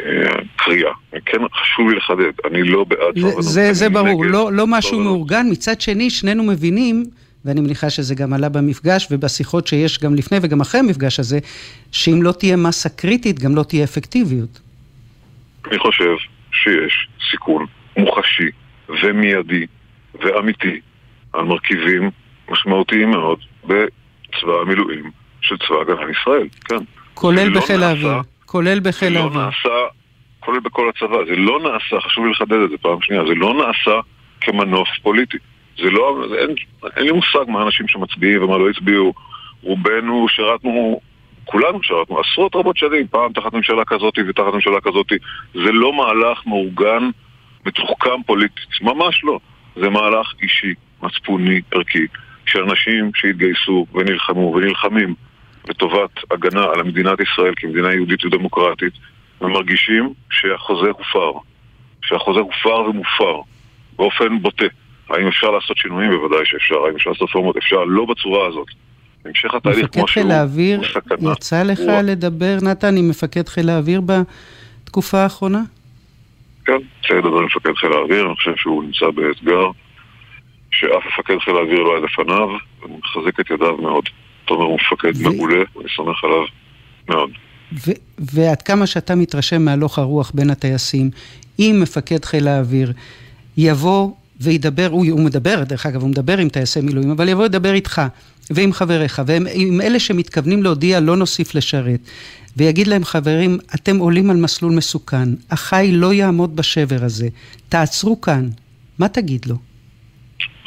אה, 0.00 0.42
קריאה. 0.56 0.92
כן, 1.26 1.38
חשוב 1.54 1.90
לי 1.90 1.96
לחדד, 1.96 2.32
אני 2.44 2.62
לא 2.62 2.84
בעד 2.84 3.14
זה, 3.14 3.20
סרבנות, 3.20 3.42
זה, 3.42 3.72
זה 3.72 3.88
ברור, 3.88 4.24
נגד 4.24 4.32
לא, 4.32 4.52
לא 4.52 4.66
משהו 4.66 4.90
סרבנות. 4.90 5.06
מאורגן. 5.06 5.46
מצד 5.50 5.80
שני, 5.80 6.10
שנינו 6.10 6.42
מבינים, 6.42 7.04
ואני 7.44 7.60
מניחה 7.60 7.90
שזה 7.90 8.14
גם 8.14 8.32
עלה 8.32 8.48
במפגש 8.48 9.08
ובשיחות 9.10 9.66
שיש 9.66 9.98
גם 9.98 10.14
לפני 10.14 10.38
וגם 10.42 10.60
אחרי 10.60 10.80
המפגש 10.80 11.20
הזה, 11.20 11.38
שאם 11.92 12.22
לא 12.22 12.32
תהיה 12.32 12.56
מסה 12.56 12.88
קריטית, 12.88 13.38
גם 13.38 13.56
לא 13.56 13.62
תהיה 13.62 13.84
אפקטיביות. 13.84 14.60
אני 15.70 15.78
חושב 15.78 16.14
שיש 16.52 17.08
סיכון 17.30 17.66
מוחשי 17.96 18.50
ומיידי 19.02 19.66
ואמיתי 20.14 20.80
על 21.32 21.44
מרכיבים 21.44 22.10
משמעותיים 22.50 23.10
מאוד 23.10 23.38
בצבא 23.64 24.60
המילואים 24.62 25.10
של 25.40 25.56
צבא 25.56 25.80
הגנה 25.80 26.04
לישראל, 26.04 26.48
כן. 26.64 26.84
כולל 27.14 27.48
לא 27.48 27.60
בחיל 27.60 27.82
האוויר. 27.82 28.18
כולל 28.46 28.80
בחיל 28.80 29.12
לא 29.12 29.18
האוויר. 29.18 29.44
נעשה, 29.44 29.86
כולל 30.40 30.60
בכל 30.60 30.88
הצבא, 30.88 31.16
זה 31.28 31.36
לא 31.36 31.60
נעשה, 31.60 32.00
חשוב 32.00 32.24
לי 32.24 32.30
לחדד 32.30 32.60
את 32.64 32.70
זה 32.70 32.76
פעם 32.78 33.02
שנייה, 33.02 33.22
זה 33.24 33.34
לא 33.34 33.54
נעשה 33.54 34.00
כמנוף 34.40 34.88
פוליטי. 35.02 35.38
זה 35.78 35.90
לא, 35.90 36.24
זה 36.30 36.34
אין, 36.34 36.54
אין 36.96 37.04
לי 37.04 37.12
מושג 37.12 37.44
מה 37.48 37.60
האנשים 37.60 37.88
שמצביעים 37.88 38.42
ומה 38.42 38.58
לא 38.58 38.70
הצביעו. 38.70 39.14
רובנו 39.62 40.28
שירתנו, 40.28 41.00
כולנו 41.44 41.82
שירתנו 41.82 42.20
עשרות 42.20 42.56
רבות 42.56 42.76
שנים, 42.76 43.06
פעם 43.10 43.32
תחת 43.32 43.52
ממשלה 43.52 43.84
כזאת 43.84 44.14
ותחת 44.28 44.54
ממשלה 44.54 44.80
כזאת. 44.80 45.12
זה 45.54 45.72
לא 45.72 45.92
מהלך 45.92 46.46
מאורגן, 46.46 47.10
מתוחכם 47.66 48.22
פוליטית, 48.26 48.68
ממש 48.82 49.24
לא. 49.24 49.38
זה 49.76 49.88
מהלך 49.90 50.32
אישי, 50.42 50.74
מצפוני, 51.02 51.60
ערכי, 51.74 52.06
של 52.46 52.62
אנשים 52.62 53.10
שהתגייסו 53.14 53.86
ונלחמו 53.94 54.52
ונלחמים 54.56 55.14
לטובת 55.68 56.10
הגנה 56.30 56.64
על 56.74 56.82
מדינת 56.82 57.18
ישראל 57.20 57.52
כמדינה 57.56 57.92
יהודית 57.92 58.24
ודמוקרטית, 58.24 58.92
ומרגישים 59.40 60.12
שהחוזה 60.30 60.86
הופר. 60.98 61.32
שהחוזה 62.04 62.40
הופר 62.40 62.80
ומופר 62.90 63.40
באופן 63.96 64.42
בוטה. 64.42 64.64
האם 65.10 65.26
אפשר 65.28 65.50
לעשות 65.50 65.76
שינויים? 65.76 66.10
בוודאי 66.10 66.46
שאפשר. 66.46 66.74
האם 66.86 66.94
אפשר 66.96 67.10
לעשות 67.10 67.28
רפורמות? 67.28 67.56
אפשר. 67.56 67.84
לא 67.84 68.04
בצורה 68.04 68.48
הזאת. 68.48 68.66
המשך 69.24 69.54
התהליך 69.54 69.78
מפקד 69.78 69.92
כמו 69.98 70.08
שהוא, 70.08 70.22
חיל 70.22 70.30
האוויר. 70.32 70.80
יצא 71.32 71.62
לך 71.62 71.78
הוא- 71.78 72.00
לדבר, 72.02 72.56
נתן, 72.62 72.96
עם 72.96 73.08
מפקד 73.08 73.48
חיל 73.48 73.70
האוויר 73.70 74.00
בתקופה 74.84 75.18
האחרונה? 75.18 75.60
כן, 76.64 76.78
צריך 77.02 77.12
לדבר 77.12 77.38
עם 77.38 77.44
מפקד 77.44 77.72
חיל 77.76 77.92
האוויר, 77.92 78.26
אני 78.26 78.34
חושב 78.34 78.56
שהוא 78.56 78.84
נמצא 78.84 79.06
באתגר 79.10 79.70
שאף 80.70 81.02
מפקד 81.06 81.38
חיל 81.44 81.56
האוויר 81.56 81.78
לא 81.78 81.96
היה 81.96 82.04
לפניו, 82.04 82.48
ואני 82.82 82.94
מחזק 82.98 83.40
את 83.40 83.50
ידיו 83.50 83.76
מאוד. 83.76 84.04
תומר 84.44 84.64
הוא 84.64 84.78
מפקד 84.80 85.12
מעולה, 85.22 85.62
ואני 85.76 85.88
סומך 85.96 86.24
עליו 86.24 86.44
מאוד. 87.08 87.30
ו- 87.72 88.00
ועד 88.18 88.62
כמה 88.62 88.86
שאתה 88.86 89.14
מתרשם 89.14 89.64
מהלוך 89.64 89.98
הרוח 89.98 90.30
בין 90.34 90.50
הטייסים, 90.50 91.10
אם 91.58 91.78
מפקד 91.82 92.24
חיל 92.24 92.48
האוויר 92.48 92.92
יבוא 93.56 94.10
וידבר, 94.40 94.88
הוא, 94.90 95.06
הוא 95.10 95.20
מדבר, 95.20 95.64
דרך 95.64 95.86
אגב, 95.86 96.02
הוא 96.02 96.10
מדבר 96.10 96.38
עם 96.38 96.48
טייסי 96.48 96.80
מילואים, 96.80 97.10
אבל 97.10 97.28
יבוא 97.28 97.44
לדבר 97.44 97.72
איתך 97.72 98.02
ועם 98.50 98.72
חבריך, 98.72 99.22
ועם 99.26 99.80
אלה 99.80 99.98
שמתכוונים 99.98 100.62
להודיע 100.62 101.00
לא 101.00 101.16
נוסיף 101.16 101.54
לשרת, 101.54 102.00
ויגיד 102.56 102.86
להם, 102.86 103.04
חברים, 103.04 103.58
אתם 103.74 103.96
עולים 103.96 104.30
על 104.30 104.36
מסלול 104.36 104.72
מסוכן, 104.72 105.28
החי 105.50 105.90
לא 105.92 106.12
יעמוד 106.12 106.56
בשבר 106.56 106.98
הזה, 107.00 107.28
תעצרו 107.68 108.20
כאן, 108.20 108.48
מה 108.98 109.08
תגיד 109.08 109.46
לו? 109.46 109.56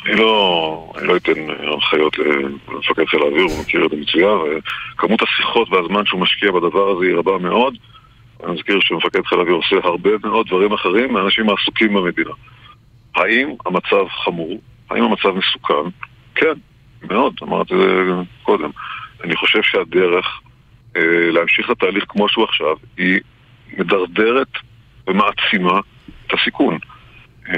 אני 0.06 0.16
לא, 0.16 0.94
אני 0.98 1.08
לא 1.08 1.16
אתן 1.18 1.32
הנחיות 1.60 2.18
למפקד 2.18 3.06
חיל 3.06 3.20
האוויר, 3.22 3.44
הוא 3.44 3.62
מכיר 3.62 3.86
את 3.86 3.92
זה 3.92 3.98
מצוין, 3.98 4.38
וכמות 4.96 5.22
השיחות 5.22 5.70
והזמן 5.72 6.06
שהוא 6.06 6.22
משקיע 6.22 6.52
בדבר 6.52 6.90
הזה 6.90 7.06
היא 7.06 7.16
רבה 7.16 7.38
מאוד, 7.38 7.74
אני 8.44 8.54
מזכיר 8.54 8.80
שמפקד 8.82 9.26
חיל 9.26 9.38
האוויר 9.40 9.56
עושה 9.56 9.76
הרבה 9.84 10.10
מאוד 10.24 10.48
דברים 10.48 10.74
אחרים 10.74 11.14
מהאנשים 11.14 11.50
העסוקים 11.50 11.94
במדינה. 11.94 12.32
האם 13.16 13.50
המצב 13.66 14.08
חמור? 14.26 14.62
האם 14.90 15.04
המצב 15.04 15.30
מסוכן? 15.30 15.90
כן, 16.36 16.54
מאוד, 17.10 17.34
אמרתי 17.44 17.74
את 17.74 17.80
זה 17.80 18.14
קודם. 18.44 18.70
אני 19.24 19.36
חושב 19.36 19.60
שהדרך 19.64 20.42
אה, 20.96 21.32
להמשיך 21.32 21.66
את 21.66 21.78
התהליך 21.78 22.06
כמו 22.10 22.30
שהוא 22.30 22.44
עכשיו 22.44 22.76
היא 22.98 23.20
מדרדרת 23.78 24.48
ומעצימה 25.08 25.80
את 26.28 26.34
הסיכון. 26.34 26.78
אה, 27.50 27.56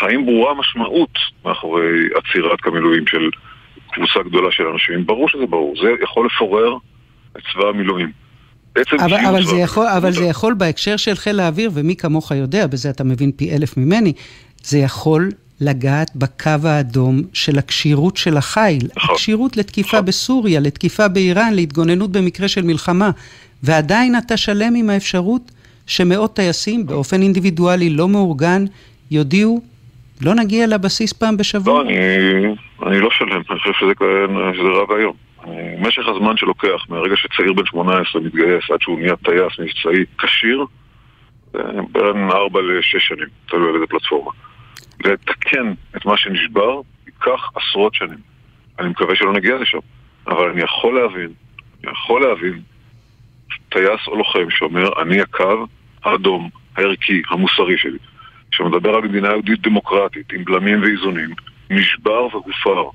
האם 0.00 0.26
ברורה 0.26 0.54
משמעות 0.54 1.18
מאחורי 1.44 2.08
עצירת 2.14 2.60
כמילואים 2.60 3.06
של 3.06 3.30
קבוצה 3.92 4.22
גדולה 4.22 4.52
של 4.52 4.66
אנשים? 4.66 5.06
ברור 5.06 5.28
שזה 5.28 5.46
ברור. 5.46 5.74
זה 5.82 5.90
יכול 6.02 6.26
לפורר 6.26 6.76
את 7.36 7.42
צבא 7.52 7.68
המילואים. 7.68 8.12
אבל, 8.98 9.18
אבל, 9.28 9.42
זה 9.42 9.56
יכול, 9.56 9.86
אבל 9.86 10.10
זה 10.10 10.24
יכול 10.24 10.54
בהקשר 10.54 10.96
של 10.96 11.14
חיל 11.14 11.40
האוויר, 11.40 11.70
ומי 11.74 11.96
כמוך 11.96 12.30
יודע, 12.30 12.66
בזה 12.66 12.90
אתה 12.90 13.04
מבין 13.04 13.32
פי 13.32 13.56
אלף 13.56 13.76
ממני, 13.76 14.12
זה 14.62 14.78
יכול 14.78 15.28
לגעת 15.62 16.10
בקו 16.16 16.68
האדום 16.68 17.22
של 17.32 17.58
הכשירות 17.58 18.16
של 18.16 18.36
החיל. 18.36 18.88
נכון. 18.96 19.14
הכשירות 19.14 19.56
לתקיפה 19.56 19.96
נכון. 19.96 20.06
בסוריה, 20.06 20.60
לתקיפה 20.60 21.08
באיראן, 21.08 21.54
להתגוננות 21.54 22.12
במקרה 22.12 22.48
של 22.48 22.62
מלחמה. 22.62 23.10
ועדיין 23.62 24.18
אתה 24.18 24.36
שלם 24.36 24.74
עם 24.74 24.90
האפשרות 24.90 25.50
שמאות 25.86 26.36
טייסים 26.36 26.86
באופן 26.86 27.22
אינדיבידואלי 27.22 27.90
לא 27.90 28.08
מאורגן 28.08 28.64
יודיעו, 29.10 29.60
לא 30.20 30.34
נגיע 30.34 30.66
לבסיס 30.66 31.12
פעם 31.12 31.36
בשבוע? 31.36 31.82
לא, 31.82 31.88
אני, 31.88 31.96
אני 32.86 33.00
לא 33.00 33.10
שלם, 33.10 33.42
אני 33.50 33.58
חושב 33.58 33.72
שזה, 33.80 33.92
שזה 34.54 34.68
רע 34.68 34.92
ואיום. 34.92 35.16
משך 35.80 36.02
הזמן 36.08 36.36
שלוקח 36.36 36.86
מהרגע 36.88 37.16
שצעיר 37.16 37.52
בן 37.52 37.66
18 37.66 38.22
מתגייס 38.22 38.70
עד 38.72 38.80
שהוא 38.80 38.98
נהיה 38.98 39.16
טייס 39.16 39.52
מבצעי 39.58 40.04
כשיר, 40.18 40.64
בין 41.92 42.30
4 42.30 42.60
ל-6 42.60 42.98
שנים, 42.98 43.28
תלוי 43.48 43.68
על 43.68 43.74
איזה 43.74 43.86
פלטפורמה. 43.86 44.30
לתקן 45.00 45.72
את 45.96 46.06
מה 46.06 46.16
שנשבר 46.16 46.80
ייקח 47.06 47.50
עשרות 47.54 47.94
שנים. 47.94 48.18
אני 48.78 48.88
מקווה 48.88 49.16
שלא 49.16 49.32
נגיע 49.32 49.56
לשם, 49.56 49.78
אבל 50.26 50.50
אני 50.50 50.62
יכול 50.62 51.00
להבין, 51.00 51.32
אני 51.84 51.92
יכול 51.92 52.22
להבין 52.22 52.60
טייס 53.68 54.00
או 54.06 54.16
לוחם 54.16 54.50
שאומר, 54.50 55.02
אני 55.02 55.20
הקו 55.20 55.66
האדום, 56.04 56.50
הערכי, 56.76 57.22
המוסרי 57.30 57.78
שלי, 57.78 57.98
שמדבר 58.50 58.94
על 58.94 59.02
מדינה 59.02 59.28
יהודית 59.28 59.60
דמוקרטית, 59.60 60.32
עם 60.32 60.44
בלמים 60.44 60.82
ואיזונים, 60.82 61.30
נשבר 61.70 62.26
והופר 62.32 62.90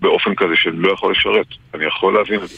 באופן 0.00 0.34
כזה 0.34 0.56
שאני 0.56 0.78
לא 0.78 0.92
יכול 0.92 1.12
לשרת. 1.12 1.46
אני 1.74 1.84
יכול 1.84 2.14
להבין 2.14 2.42
את 2.42 2.48
זה. 2.48 2.56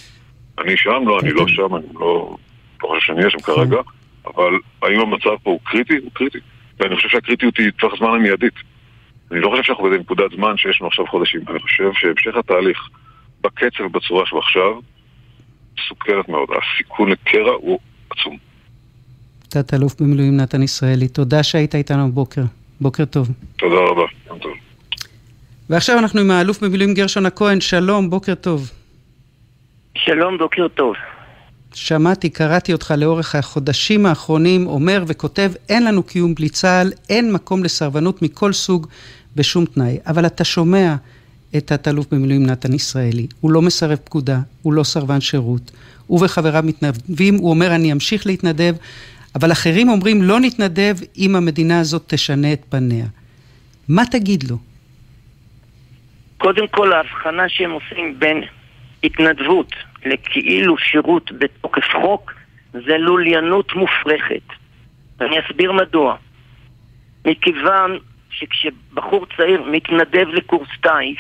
אני 0.58 0.76
שם? 0.76 1.02
לא, 1.06 1.20
אני 1.20 1.32
לא 1.32 1.48
שם, 1.48 1.74
אני 1.74 1.86
לא, 1.94 2.36
לא 2.82 2.88
חושב 2.88 3.06
שאני 3.06 3.18
אהיה 3.18 3.30
שם 3.30 3.38
כרגע, 3.38 3.76
אבל 4.26 4.52
האם 4.82 5.00
המצב 5.00 5.36
פה 5.42 5.50
הוא 5.50 5.60
קריטי? 5.64 5.96
הוא 5.96 6.10
קריטי. 6.14 6.38
ואני 6.80 6.96
חושב 6.96 7.08
שהקריטיות 7.08 7.58
היא 7.58 7.70
טווח 7.70 7.98
זמן 7.98 8.08
המיידית. 8.08 8.54
אני 9.30 9.40
לא 9.40 9.50
חושב 9.50 9.62
שאנחנו 9.62 9.84
באיזה 9.84 9.98
נקודת 9.98 10.30
זמן 10.36 10.56
שיש 10.56 10.80
לנו 10.80 10.88
עכשיו 10.88 11.06
חודשים. 11.06 11.40
אני 11.50 11.58
חושב 11.58 11.90
שהמשך 11.94 12.36
התהליך 12.36 12.78
בקצב 13.40 13.82
ובצורה 13.84 14.26
שהוא 14.26 14.38
עכשיו, 14.38 14.80
מסוכנת 15.78 16.28
מאוד. 16.28 16.48
הסיכון 16.50 17.10
לקרע 17.10 17.52
הוא 17.52 17.78
עצום. 18.10 18.36
תת-אלוף 19.48 20.00
במילואים 20.00 20.36
נתן 20.36 20.62
ישראלי, 20.62 21.08
תודה 21.08 21.42
שהיית 21.42 21.74
איתנו 21.74 22.08
בבוקר. 22.08 22.42
בוקר 22.80 23.04
טוב. 23.04 23.28
תודה 23.56 23.76
רבה, 23.76 24.02
יום 24.26 24.38
טוב. 24.38 24.52
ועכשיו 25.70 25.98
אנחנו 25.98 26.20
עם 26.20 26.30
האלוף 26.30 26.64
במילואים 26.64 26.94
גרשון 26.94 27.26
הכהן, 27.26 27.60
שלום, 27.60 28.10
בוקר 28.10 28.34
טוב. 28.34 28.70
שלום, 29.96 30.38
בוקר 30.38 30.68
טוב. 30.68 30.94
שמעתי, 31.76 32.30
קראתי 32.30 32.72
אותך 32.72 32.94
לאורך 32.98 33.34
החודשים 33.34 34.06
האחרונים 34.06 34.66
אומר 34.66 35.04
וכותב, 35.06 35.52
אין 35.68 35.84
לנו 35.84 36.02
קיום 36.02 36.34
בלי 36.34 36.48
צה"ל, 36.48 36.92
אין 37.08 37.32
מקום 37.32 37.64
לסרבנות 37.64 38.22
מכל 38.22 38.52
סוג 38.52 38.86
בשום 39.36 39.64
תנאי. 39.64 39.98
אבל 40.06 40.26
אתה 40.26 40.44
שומע 40.44 40.94
את 41.56 41.66
תת-אלוף 41.66 42.06
במילואים 42.10 42.46
נתן 42.46 42.72
ישראלי, 42.72 43.26
הוא 43.40 43.50
לא 43.50 43.62
מסרב 43.62 43.98
פקודה, 44.04 44.38
הוא 44.62 44.72
לא 44.72 44.82
סרבן 44.82 45.20
שירות, 45.20 45.70
הוא 46.06 46.24
וחבריו 46.24 46.62
מתנדבים, 46.66 47.34
הוא 47.34 47.50
אומר 47.50 47.74
אני 47.74 47.92
אמשיך 47.92 48.26
להתנדב, 48.26 48.74
אבל 49.34 49.52
אחרים 49.52 49.88
אומרים 49.88 50.22
לא 50.22 50.40
נתנדב 50.40 50.96
אם 51.18 51.36
המדינה 51.36 51.80
הזאת 51.80 52.02
תשנה 52.06 52.52
את 52.52 52.60
פניה. 52.68 53.06
מה 53.88 54.02
תגיד 54.10 54.44
לו? 54.50 54.56
קודם 56.38 56.68
כל 56.68 56.92
ההבחנה 56.92 57.48
שהם 57.48 57.70
עושים 57.70 58.18
בין 58.18 58.42
התנדבות 59.04 59.72
לכאילו 60.06 60.78
שירות 60.78 61.32
בתוקף 61.32 61.88
חוק 62.02 62.32
זה 62.72 62.98
לוליינות 62.98 63.74
מופרכת. 63.74 64.42
ואני 65.18 65.36
אסביר 65.40 65.72
מדוע. 65.72 66.16
מכיוון 67.24 67.98
שכשבחור 68.30 69.26
צעיר 69.36 69.62
מתנדב 69.62 70.28
לקורס 70.28 70.68
טיס, 70.80 71.18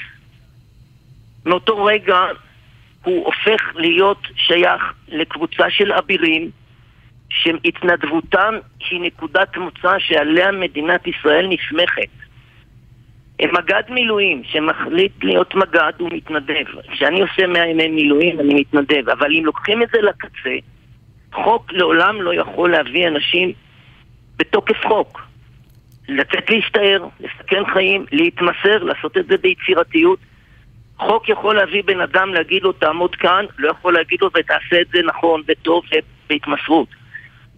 מאותו 1.46 1.84
רגע 1.84 2.18
הוא 3.04 3.24
הופך 3.26 3.72
להיות 3.74 4.28
שייך 4.36 4.82
לקבוצה 5.08 5.70
של 5.70 5.92
אבירים 5.92 6.50
שהתנדבותם 7.30 8.54
היא 8.90 9.00
נקודת 9.00 9.56
מוצא 9.56 9.98
שעליה 9.98 10.52
מדינת 10.52 11.06
ישראל 11.06 11.46
נסמכת. 11.46 12.25
מג"ד 13.42 13.82
מילואים 13.88 14.42
שמחליט 14.44 15.24
להיות 15.24 15.54
מג"ד 15.54 15.92
הוא 15.98 16.10
מתנדב. 16.12 16.64
כשאני 16.92 17.20
עושה 17.20 17.46
100 17.46 17.66
ימי 17.66 17.88
מילואים 17.88 18.40
אני 18.40 18.54
מתנדב, 18.54 19.08
אבל 19.08 19.34
אם 19.38 19.46
לוקחים 19.46 19.82
את 19.82 19.88
זה 19.92 19.98
לקצה, 20.02 20.56
חוק 21.34 21.72
לעולם 21.72 22.22
לא 22.22 22.34
יכול 22.34 22.70
להביא 22.70 23.08
אנשים 23.08 23.52
בתוקף 24.36 24.86
חוק. 24.86 25.26
לצאת 26.08 26.50
להסתער, 26.50 27.04
לסכן 27.20 27.62
חיים, 27.72 28.06
להתמסר, 28.12 28.84
לעשות 28.84 29.16
את 29.16 29.26
זה 29.26 29.36
ביצירתיות. 29.36 30.18
חוק 30.98 31.28
יכול 31.28 31.56
להביא 31.56 31.82
בן 31.82 32.00
אדם 32.00 32.34
להגיד 32.34 32.62
לו 32.62 32.72
תעמוד 32.72 33.14
כאן, 33.14 33.44
לא 33.58 33.70
יכול 33.70 33.94
להגיד 33.94 34.18
לו 34.22 34.30
ותעשה 34.34 34.80
את 34.80 34.86
זה 34.92 34.98
נכון 35.04 35.42
וטוב 35.48 35.84
ובהתמסרות. 36.26 36.88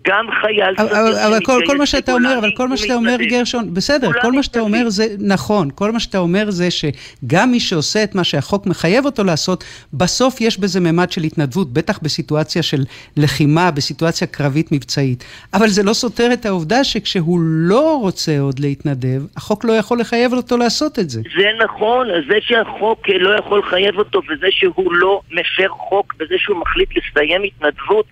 גם 0.09 0.27
חייל 0.41 0.75
אבל, 0.79 0.89
אבל, 0.89 1.19
אבל 1.19 1.45
כל, 1.45 1.61
כל 1.67 1.79
מה 1.79 1.87
שאתה 1.87 2.13
אומר, 2.13 2.39
אבל 2.39 2.51
כל 2.57 2.69
מה 2.69 2.77
שאתה 2.77 2.95
אומר, 2.95 3.17
גרשון, 3.21 3.75
בסדר, 3.75 4.11
כל 4.23 4.33
מה 4.33 4.43
שאתה 4.43 4.61
אומר 4.61 4.89
זה 4.89 5.07
נכון, 5.19 5.71
כל 5.75 5.93
מה 5.93 6.01
שאתה 6.01 6.19
אומר 6.19 6.51
זה 6.51 6.69
שגם 6.71 7.51
מי 7.51 7.61
שעושה 7.61 8.05
את 8.05 8.15
מה 8.15 8.25
שהחוק 8.25 8.67
מחייב 8.67 9.05
אותו 9.05 9.25
לעשות, 9.25 9.65
בסוף 9.93 10.41
יש 10.41 10.61
בזה 10.61 10.81
ממד 10.81 11.13
של 11.13 11.23
התנדבות, 11.23 11.73
בטח 11.73 11.99
בסיטואציה 12.03 12.63
של 12.63 12.85
לחימה, 13.17 13.71
בסיטואציה 13.71 14.27
קרבית 14.27 14.73
מבצעית. 14.73 15.25
אבל 15.55 15.69
זה 15.69 15.83
לא 15.83 15.93
סותר 15.93 16.33
את 16.33 16.47
העובדה 16.47 16.85
שכשהוא 16.85 17.41
לא 17.43 17.99
רוצה 18.01 18.41
עוד 18.41 18.59
להתנדב, 18.59 19.23
החוק 19.37 19.65
לא 19.65 19.73
יכול 19.73 20.01
לחייב 20.01 20.33
אותו 20.33 20.57
לעשות 20.57 20.99
את 20.99 21.11
זה. 21.11 21.21
זה 21.39 21.65
נכון, 21.65 22.07
זה 22.29 22.35
שהחוק 22.41 23.09
לא 23.09 23.39
יכול 23.39 23.59
לחייב 23.59 23.99
אותו, 23.99 24.23
וזה 24.31 24.47
שהוא 24.51 24.93
לא 24.93 25.21
מפר 25.31 25.69
חוק, 25.69 26.15
וזה 26.21 26.35
שהוא 26.39 26.61
מחליט 26.61 26.89
לסיים 26.97 27.43
התנדבות, 27.43 28.07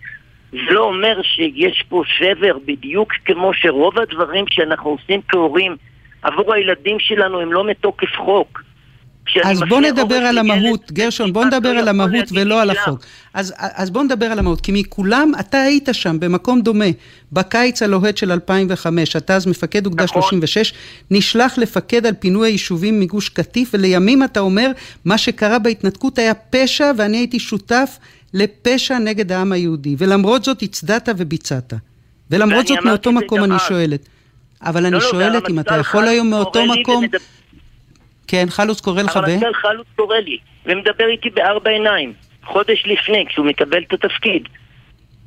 זה 0.57 0.75
לא 0.75 0.85
אומר 0.85 1.23
שיש 1.23 1.85
פה 1.88 2.03
שבר 2.07 2.57
בדיוק 2.66 3.12
כמו 3.25 3.55
שרוב 3.55 3.99
הדברים 3.99 4.45
שאנחנו 4.51 4.90
עושים 4.90 5.21
כהורים 5.29 5.77
עבור 6.23 6.55
הילדים 6.55 6.99
שלנו 7.01 7.40
הם 7.40 7.53
לא 7.53 7.64
מתוקף 7.64 8.16
חוק. 8.16 8.65
אז 9.44 9.60
בוא 9.68 9.80
נדבר 9.80 10.16
על 10.16 10.38
המהות, 10.38 10.92
גרשון, 10.92 11.32
בוא 11.32 11.44
נדבר 11.44 11.68
על 11.68 11.88
המהות 11.88 12.24
ולא 12.32 12.62
על 12.62 12.70
החוק. 12.70 13.04
אז, 13.34 13.54
אז 13.58 13.90
בוא 13.90 14.02
נדבר 14.02 14.26
על 14.26 14.38
המהות, 14.38 14.60
כי 14.60 14.72
מכולם 14.74 15.32
אתה 15.40 15.58
היית 15.58 15.88
שם 15.92 16.20
במקום 16.20 16.60
דומה, 16.60 16.84
בקיץ 17.32 17.82
הלוהט 17.82 18.16
של 18.16 18.32
2005, 18.32 19.16
אתה 19.16 19.36
אז 19.36 19.46
מפקד 19.46 19.86
אוגדה 19.86 20.04
נכון. 20.04 20.22
36, 20.22 20.72
נשלח 21.10 21.58
לפקד 21.58 22.06
על 22.06 22.14
פינוי 22.18 22.48
היישובים 22.48 23.00
מגוש 23.00 23.28
קטיף, 23.28 23.70
ולימים 23.74 24.24
אתה 24.24 24.40
אומר, 24.40 24.70
מה 25.04 25.18
שקרה 25.18 25.58
בהתנתקות 25.58 26.18
היה 26.18 26.34
פשע 26.34 26.90
ואני 26.96 27.16
הייתי 27.16 27.38
שותף 27.38 27.98
לפשע 28.34 28.98
נגד 28.98 29.32
העם 29.32 29.52
היהודי, 29.52 29.94
ולמרות 29.98 30.44
זאת 30.44 30.62
הצדעת 30.62 31.08
וביצעת. 31.16 31.72
ולמרות 32.30 32.66
זאת 32.66 32.78
מאותו 32.84 33.12
מקום 33.12 33.44
אני 33.44 33.54
שואלת. 33.68 34.08
אבל 34.62 34.82
לא, 34.82 34.88
אני 34.88 34.94
לא, 34.94 35.00
שואלת 35.00 35.50
אם 35.50 35.60
אתה 35.60 35.74
יכול 35.74 36.08
היום 36.08 36.30
מאותו 36.30 36.66
מקום... 36.66 37.04
כן, 38.28 38.46
חלוץ 38.48 38.80
קורא 38.80 39.02
לך 39.02 39.16
ו... 39.16 39.18
אבל 39.18 39.54
חלוץ 39.54 39.86
קורא 39.96 40.16
לי, 40.16 40.38
ומדבר 40.66 41.06
איתי 41.06 41.30
בארבע 41.30 41.70
עיניים, 41.70 42.12
חודש 42.44 42.86
לפני, 42.86 43.24
כשהוא 43.28 43.46
מקבל 43.46 43.82
את 43.82 43.92
התפקיד. 43.92 44.48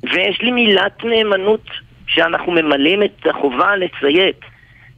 ויש 0.02 0.40
לי 0.42 0.50
מילת 0.50 1.04
נאמנות 1.04 1.66
שאנחנו 2.06 2.52
ממלאים 2.52 3.02
את 3.02 3.26
החובה 3.30 3.76
לציית. 3.76 4.40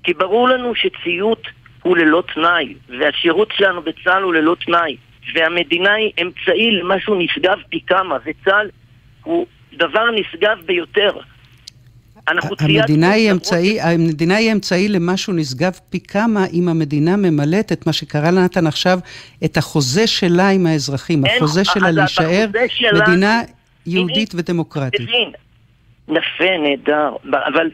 כי 0.02 0.14
ברור 0.14 0.48
לנו 0.48 0.74
שציות 0.74 1.48
הוא 1.82 1.96
ללא 1.96 2.22
תנאי, 2.34 2.74
והשירות 2.88 3.52
שלנו 3.56 3.82
בצה"ל 3.82 4.22
הוא 4.22 4.34
ללא 4.34 4.56
תנאי. 4.66 4.96
והמדינה 5.34 5.92
היא 5.92 6.12
אמצעי 6.22 6.70
למשהו 6.70 7.14
נשגב 7.14 7.58
פי 7.68 7.80
כמה, 7.86 8.16
וצה"ל 8.24 8.68
הוא 9.22 9.46
דבר 9.72 10.10
נשגב 10.10 10.58
ביותר. 10.66 11.10
המדינה 12.28 13.10
היא, 13.10 13.32
אמצעי, 13.32 13.80
המדינה 13.80 14.36
היא 14.36 14.52
אמצעי 14.52 14.88
למשהו 14.88 15.32
נשגב 15.32 15.72
פי 15.90 16.00
כמה 16.00 16.44
אם 16.52 16.68
המדינה 16.68 17.16
ממלאת 17.16 17.72
את 17.72 17.86
מה 17.86 17.92
שקרה 17.92 18.30
לנתן 18.30 18.66
עכשיו, 18.66 18.98
את 19.44 19.56
החוזה 19.56 20.06
שלה 20.06 20.48
עם 20.48 20.66
האזרחים, 20.66 21.24
החוזה 21.24 21.64
שלה 21.64 21.90
להישאר 21.90 22.46
מדינה 22.94 23.40
יהודית 23.86 24.34
ודמוקרטית. 24.34 25.00
מבין, 25.00 25.32
יפה, 26.08 26.58
נהדר, 26.62 27.10
אבל 27.24 27.70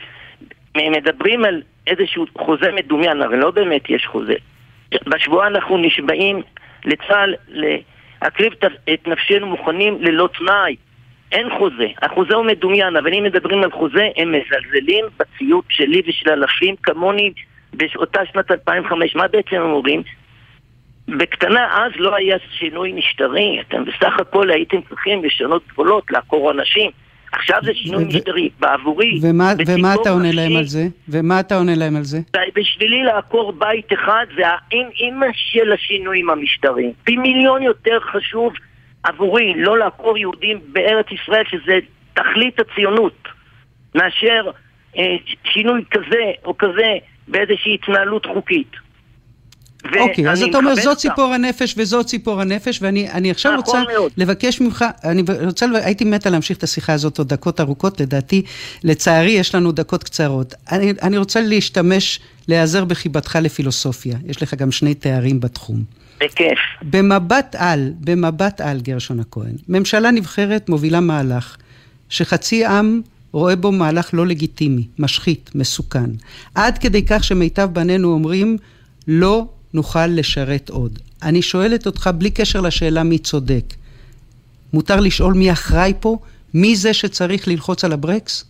מדברים 0.77 1.45
על 1.45 1.63
איזשהו 1.87 2.25
חוזה 2.39 2.73
מדומיין, 2.73 3.23
אבל 3.23 3.37
לא 3.37 3.51
באמת 3.51 3.91
יש 3.91 4.07
חוזה. 4.07 4.35
בשבועה 5.07 5.47
אנחנו 5.47 5.79
נשבעים 5.79 6.43
לצה"ל 6.85 7.35
להקריב 7.49 8.53
את 8.95 9.09
נפשנו 9.09 9.47
מוכנים 9.47 9.99
ללא 10.01 10.29
תנאי. 10.39 10.77
אין 11.33 11.47
חוזה. 11.59 11.87
החוזה 12.03 12.35
הוא 12.35 12.45
מדומיין, 12.45 12.97
אבל 12.97 13.15
אם 13.15 13.25
מדברים 13.25 13.63
על 13.63 13.71
חוזה, 13.71 14.09
הם 14.17 14.33
מזלזלים 14.33 15.05
בציוד 15.19 15.65
שלי 15.69 16.03
ושל 16.07 16.31
אלפים 16.31 16.75
כמוני 16.83 17.33
באותה 17.73 18.21
שנת 18.33 18.51
2005. 18.51 19.17
מה 19.17 19.29
בעצם 19.29 19.57
הם 19.57 19.71
אומרים? 19.71 20.03
בקטנה 21.09 21.69
אז 21.73 21.93
לא 21.97 22.17
היה 22.17 22.37
שינוי 22.59 22.93
משטרי, 22.93 23.61
אתם 23.61 23.85
בסך 23.85 24.21
הכל 24.21 24.51
הייתם 24.51 24.77
צריכים 24.89 25.25
לשנות 25.25 25.63
גבולות, 25.69 26.05
לעקור 26.11 26.51
אנשים. 26.51 26.91
עכשיו 27.33 27.59
זה 27.65 27.75
שינוי 27.75 28.05
משטרי, 28.05 28.49
בעבורי. 28.61 29.19
ומה, 29.23 29.53
ומה 29.67 29.95
אתה 29.95 30.11
עונה 30.11 30.33
להם 30.33 30.57
על 30.57 30.65
זה? 30.65 30.83
ומה 31.09 31.41
אתה 31.41 31.57
עונה 31.57 31.75
להם 31.75 31.97
על 31.97 32.03
זה? 32.03 32.19
בשבילי 32.55 33.03
לעקור 33.03 33.53
בית 33.53 33.93
אחד 33.93 34.27
זה 34.37 34.43
האם-אימא 34.47 35.27
של 35.35 35.73
השינויים 35.73 36.31
המשטריים. 36.31 36.93
פי 37.05 37.17
מיליון 37.17 37.63
יותר 37.63 37.99
חשוב 38.01 38.53
עבורי 39.03 39.53
לא 39.57 39.79
לעקור 39.79 40.19
יהודים 40.19 40.61
בארץ 40.73 41.07
ישראל, 41.11 41.45
שזה 41.49 41.79
תכלית 42.15 42.61
הציונות, 42.61 43.29
מאשר 43.95 44.51
אה, 44.97 45.17
שינוי 45.45 45.85
כזה 45.91 46.33
או 46.45 46.59
כזה 46.59 46.97
באיזושהי 47.29 47.75
התנהלות 47.75 48.27
חוקית. 48.27 48.89
אוקיי, 49.85 50.31
אז 50.31 50.43
אתה 50.43 50.59
אומר 50.59 50.75
זאת 50.75 50.99
ציפור 50.99 51.35
הנפש 51.35 51.75
וזאת 51.79 52.07
ציפור 52.07 52.41
הנפש, 52.41 52.83
ואני 52.83 53.31
עכשיו 53.31 53.57
רוצה 53.57 53.83
מאוד. 53.93 54.13
לבקש 54.17 54.61
ממך, 54.61 54.85
אני 55.05 55.23
רוצה, 55.45 55.67
הייתי 55.75 56.05
מתה 56.05 56.31
להמשיך 56.31 56.59
את 56.59 56.63
השיחה 56.63 56.93
הזאת 56.93 57.19
עוד 57.19 57.29
דקות 57.29 57.61
ארוכות, 57.61 58.01
לדעתי, 58.01 58.43
לצערי 58.85 59.31
יש 59.31 59.55
לנו 59.55 59.73
דקות 59.73 60.05
קצרות. 60.05 60.55
אני, 60.73 60.93
אני 61.03 61.19
רוצה 61.19 61.41
להשתמש, 61.41 62.21
להיעזר 62.49 62.85
בחיבתך 62.85 63.39
לפילוסופיה, 63.43 64.17
יש 64.27 64.43
לך 64.43 64.55
גם 64.55 64.71
שני 64.71 64.95
תארים 64.95 65.41
בתחום. 65.41 65.98
בכיף. 66.21 66.59
במבט 66.83 67.57
על, 67.59 67.93
במבט 68.01 68.61
על, 68.61 68.81
גרשון 68.81 69.21
הכהן, 69.21 69.55
ממשלה 69.69 70.11
נבחרת 70.11 70.69
מובילה 70.69 71.01
מהלך 71.01 71.57
שחצי 72.09 72.67
עם 72.67 73.01
רואה 73.33 73.57
בו 73.57 73.73
מהלך 73.73 74.11
לא 74.13 74.27
לגיטימי, 74.27 74.87
משחית, 74.99 75.51
מסוכן. 75.55 76.11
עד 76.55 76.79
כדי 76.79 77.07
כך 77.07 77.25
שמיטב 77.25 77.69
בנינו 77.73 78.13
אומרים, 78.13 78.57
לא 79.09 79.47
נוכל 79.75 80.07
לשרת 80.07 80.71
עוד. 80.71 80.99
אני 81.23 81.43
שואלת 81.43 81.87
אותך 81.87 82.11
בלי 82.15 82.31
קשר 82.31 82.61
לשאלה 82.61 83.03
מי 83.03 83.19
צודק. 83.19 83.65
מותר 84.73 85.01
לשאול 85.01 85.35
מי 85.35 85.53
אחראי 85.53 85.93
פה? 86.01 86.19
מי 86.55 86.77
זה 86.77 86.95
שצריך 86.95 87.49
ללחוץ 87.49 87.85
על 87.85 87.93
הברקס? 87.93 88.45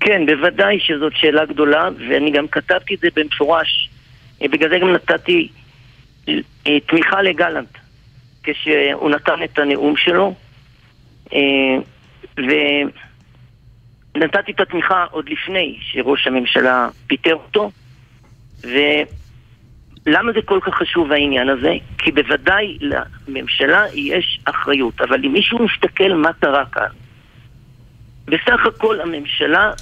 כן, 0.00 0.26
בוודאי 0.26 0.78
שזאת 0.80 1.12
שאלה 1.16 1.44
גדולה, 1.44 1.88
ואני 2.10 2.30
גם 2.30 2.48
כתבתי 2.48 2.94
את 2.94 3.00
זה 3.00 3.08
במפורש. 3.16 3.90
בגלל 4.40 4.68
זה 4.68 4.78
גם 4.78 4.92
נתתי 4.92 5.48
תמיכה 6.86 7.22
לגלנט 7.22 7.78
כשהוא 8.42 9.10
נתן 9.10 9.42
את 9.44 9.58
הנאום 9.58 9.96
שלו, 9.96 10.34
אה, 11.32 11.76
ונתתי 14.14 14.52
את 14.52 14.60
התמיכה 14.60 15.04
עוד 15.10 15.28
לפני 15.28 15.78
שראש 15.80 16.26
הממשלה 16.26 16.88
פיטר 17.06 17.34
אותו, 17.34 17.70
ולמה 18.60 20.32
זה 20.32 20.42
כל 20.44 20.60
כך 20.62 20.74
חשוב 20.74 21.12
העניין 21.12 21.48
הזה? 21.48 21.72
כי 21.98 22.12
בוודאי 22.12 22.78
לממשלה 22.80 23.84
יש 23.94 24.40
אחריות, 24.44 25.00
אבל 25.00 25.24
אם 25.24 25.32
מישהו 25.32 25.58
מסתכל 25.64 26.12
מה 26.12 26.32
קרה 26.32 26.64
כאן, 26.72 26.90
בסך 28.24 28.66
הכל 28.66 29.00
הממשלה 29.00 29.72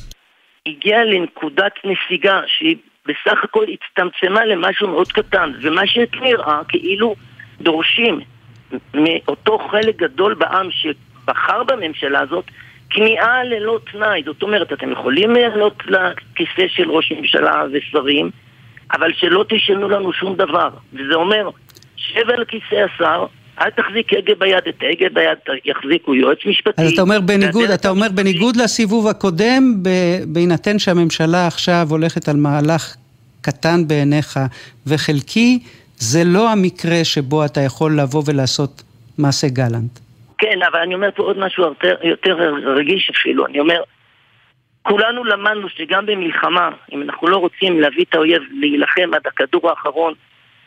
הגיעה 0.66 1.04
לנקודת 1.04 1.72
נסיגה 1.84 2.40
שהיא 2.46 2.76
בסך 3.06 3.44
הכל 3.44 3.64
הצטמצמה 3.72 4.44
למשהו 4.44 4.88
מאוד 4.88 5.12
קטן, 5.12 5.52
ומה 5.62 5.86
שאת 5.86 6.14
נראה 6.14 6.60
כאילו 6.68 7.14
דורשים 7.60 8.20
מאותו 8.94 9.58
חלק 9.70 9.96
גדול 9.96 10.34
בעם 10.34 10.68
שבחר 10.70 11.62
בממשלה 11.62 12.20
הזאת 12.20 12.44
כניעה 12.90 13.44
ללא 13.44 13.78
תנאי. 13.92 14.22
זאת 14.24 14.42
אומרת, 14.42 14.72
אתם 14.72 14.92
יכולים 14.92 15.30
לעלות 15.30 15.82
לכיסא 15.86 16.68
של 16.68 16.90
ראש 16.90 17.12
ממשלה 17.12 17.62
ושרים, 17.72 18.30
אבל 18.92 19.12
שלא 19.12 19.44
תשנו 19.48 19.88
לנו 19.88 20.12
שום 20.12 20.36
דבר. 20.36 20.68
וזה 20.92 21.14
אומר, 21.14 21.50
שב 21.96 22.30
על 22.30 22.44
כיסא 22.44 22.74
השר, 22.74 23.26
אל 23.60 23.70
תחזיק 23.70 24.12
הגה 24.12 24.34
ביד, 24.38 24.62
את 24.68 24.82
ההגה 24.82 25.08
ביד 25.14 25.38
יחזיקו 25.64 26.14
יועץ 26.14 26.38
משפטי. 26.46 26.82
אז 26.82 26.92
אתה 26.92 27.02
אומר 27.02 27.20
בניגוד, 27.20 27.70
אתה 27.70 27.88
אומר 27.88 28.06
בניגוד 28.14 28.56
לסיבוב 28.56 29.08
הקודם, 29.08 29.82
בהינתן 30.26 30.78
שהממשלה 30.78 31.46
עכשיו 31.46 31.86
הולכת 31.90 32.28
על 32.28 32.36
מהלך 32.36 32.96
קטן 33.40 33.88
בעיניך 33.88 34.38
וחלקי, 34.86 35.58
זה 35.96 36.22
לא 36.24 36.50
המקרה 36.52 37.04
שבו 37.04 37.44
אתה 37.44 37.60
יכול 37.60 38.00
לבוא 38.00 38.22
ולעשות 38.26 38.82
מעשה 39.18 39.48
גלנט. 39.48 39.98
כן, 40.38 40.58
אבל 40.72 40.80
אני 40.80 40.94
אומר 40.94 41.10
פה 41.14 41.22
עוד 41.22 41.38
משהו 41.38 41.64
יותר, 41.64 41.94
יותר 42.02 42.36
רגיש 42.76 43.10
אפילו. 43.10 43.46
אני 43.46 43.60
אומר, 43.60 43.82
כולנו 44.82 45.24
למדנו 45.24 45.68
שגם 45.68 46.06
במלחמה, 46.06 46.70
אם 46.92 47.02
אנחנו 47.02 47.28
לא 47.28 47.36
רוצים 47.36 47.80
להביא 47.80 48.04
את 48.08 48.14
האויב 48.14 48.42
להילחם 48.60 49.14
עד 49.14 49.26
הכדור 49.26 49.70
האחרון 49.70 50.14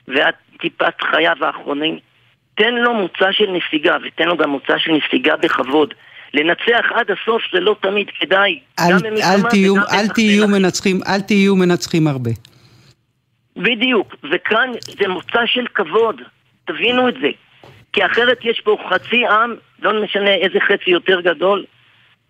ועד 0.08 0.34
טיפת 0.60 1.02
חייו 1.12 1.36
האחרונים, 1.42 2.00
תן 2.58 2.76
לו 2.76 2.94
מוצא 2.94 3.32
של 3.32 3.46
נסיגה, 3.52 3.98
ותן 4.04 4.28
לו 4.28 4.38
גם 4.38 4.50
מוצא 4.50 4.78
של 4.78 4.92
נסיגה 4.92 5.36
בכבוד. 5.36 5.94
לנצח 6.34 6.86
עד 6.96 7.12
הסוף 7.12 7.42
זה 7.54 7.60
לא 7.60 7.76
תמיד 7.82 8.08
כדאי. 8.20 8.60
אל, 8.80 8.94
אל, 9.06 9.50
תהיו, 9.50 9.76
אל, 9.76 10.08
תהיו 10.08 10.48
מנצחים, 10.48 11.00
אל 11.08 11.22
תהיו 11.22 11.56
מנצחים 11.56 12.08
הרבה. 12.08 12.32
בדיוק, 13.58 14.16
וכאן 14.32 14.72
זה 15.00 15.08
מוצא 15.08 15.46
של 15.46 15.66
כבוד, 15.74 16.22
תבינו 16.66 17.10
את 17.10 17.14
זה. 17.22 17.30
כי 17.94 18.06
אחרת 18.06 18.40
יש 18.44 18.62
פה 18.64 18.78
חצי 18.90 19.26
עם, 19.26 19.56
לא 19.82 20.04
משנה 20.04 20.34
איזה 20.34 20.60
חצי 20.60 20.90
יותר 20.90 21.22
גדול, 21.22 21.66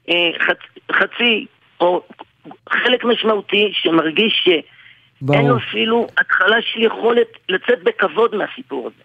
אה, 0.09 0.31
חצ, 0.39 0.57
חצי 0.91 1.45
או 1.79 2.01
חלק 2.69 3.03
משמעותי 3.03 3.71
שמרגיש 3.73 4.41
שאין 4.43 5.47
לו 5.47 5.57
אפילו 5.57 6.07
התחלה 6.17 6.57
של 6.61 6.83
יכולת 6.83 7.27
לצאת 7.49 7.83
בכבוד 7.83 8.35
מהסיפור 8.35 8.87
הזה. 8.87 9.03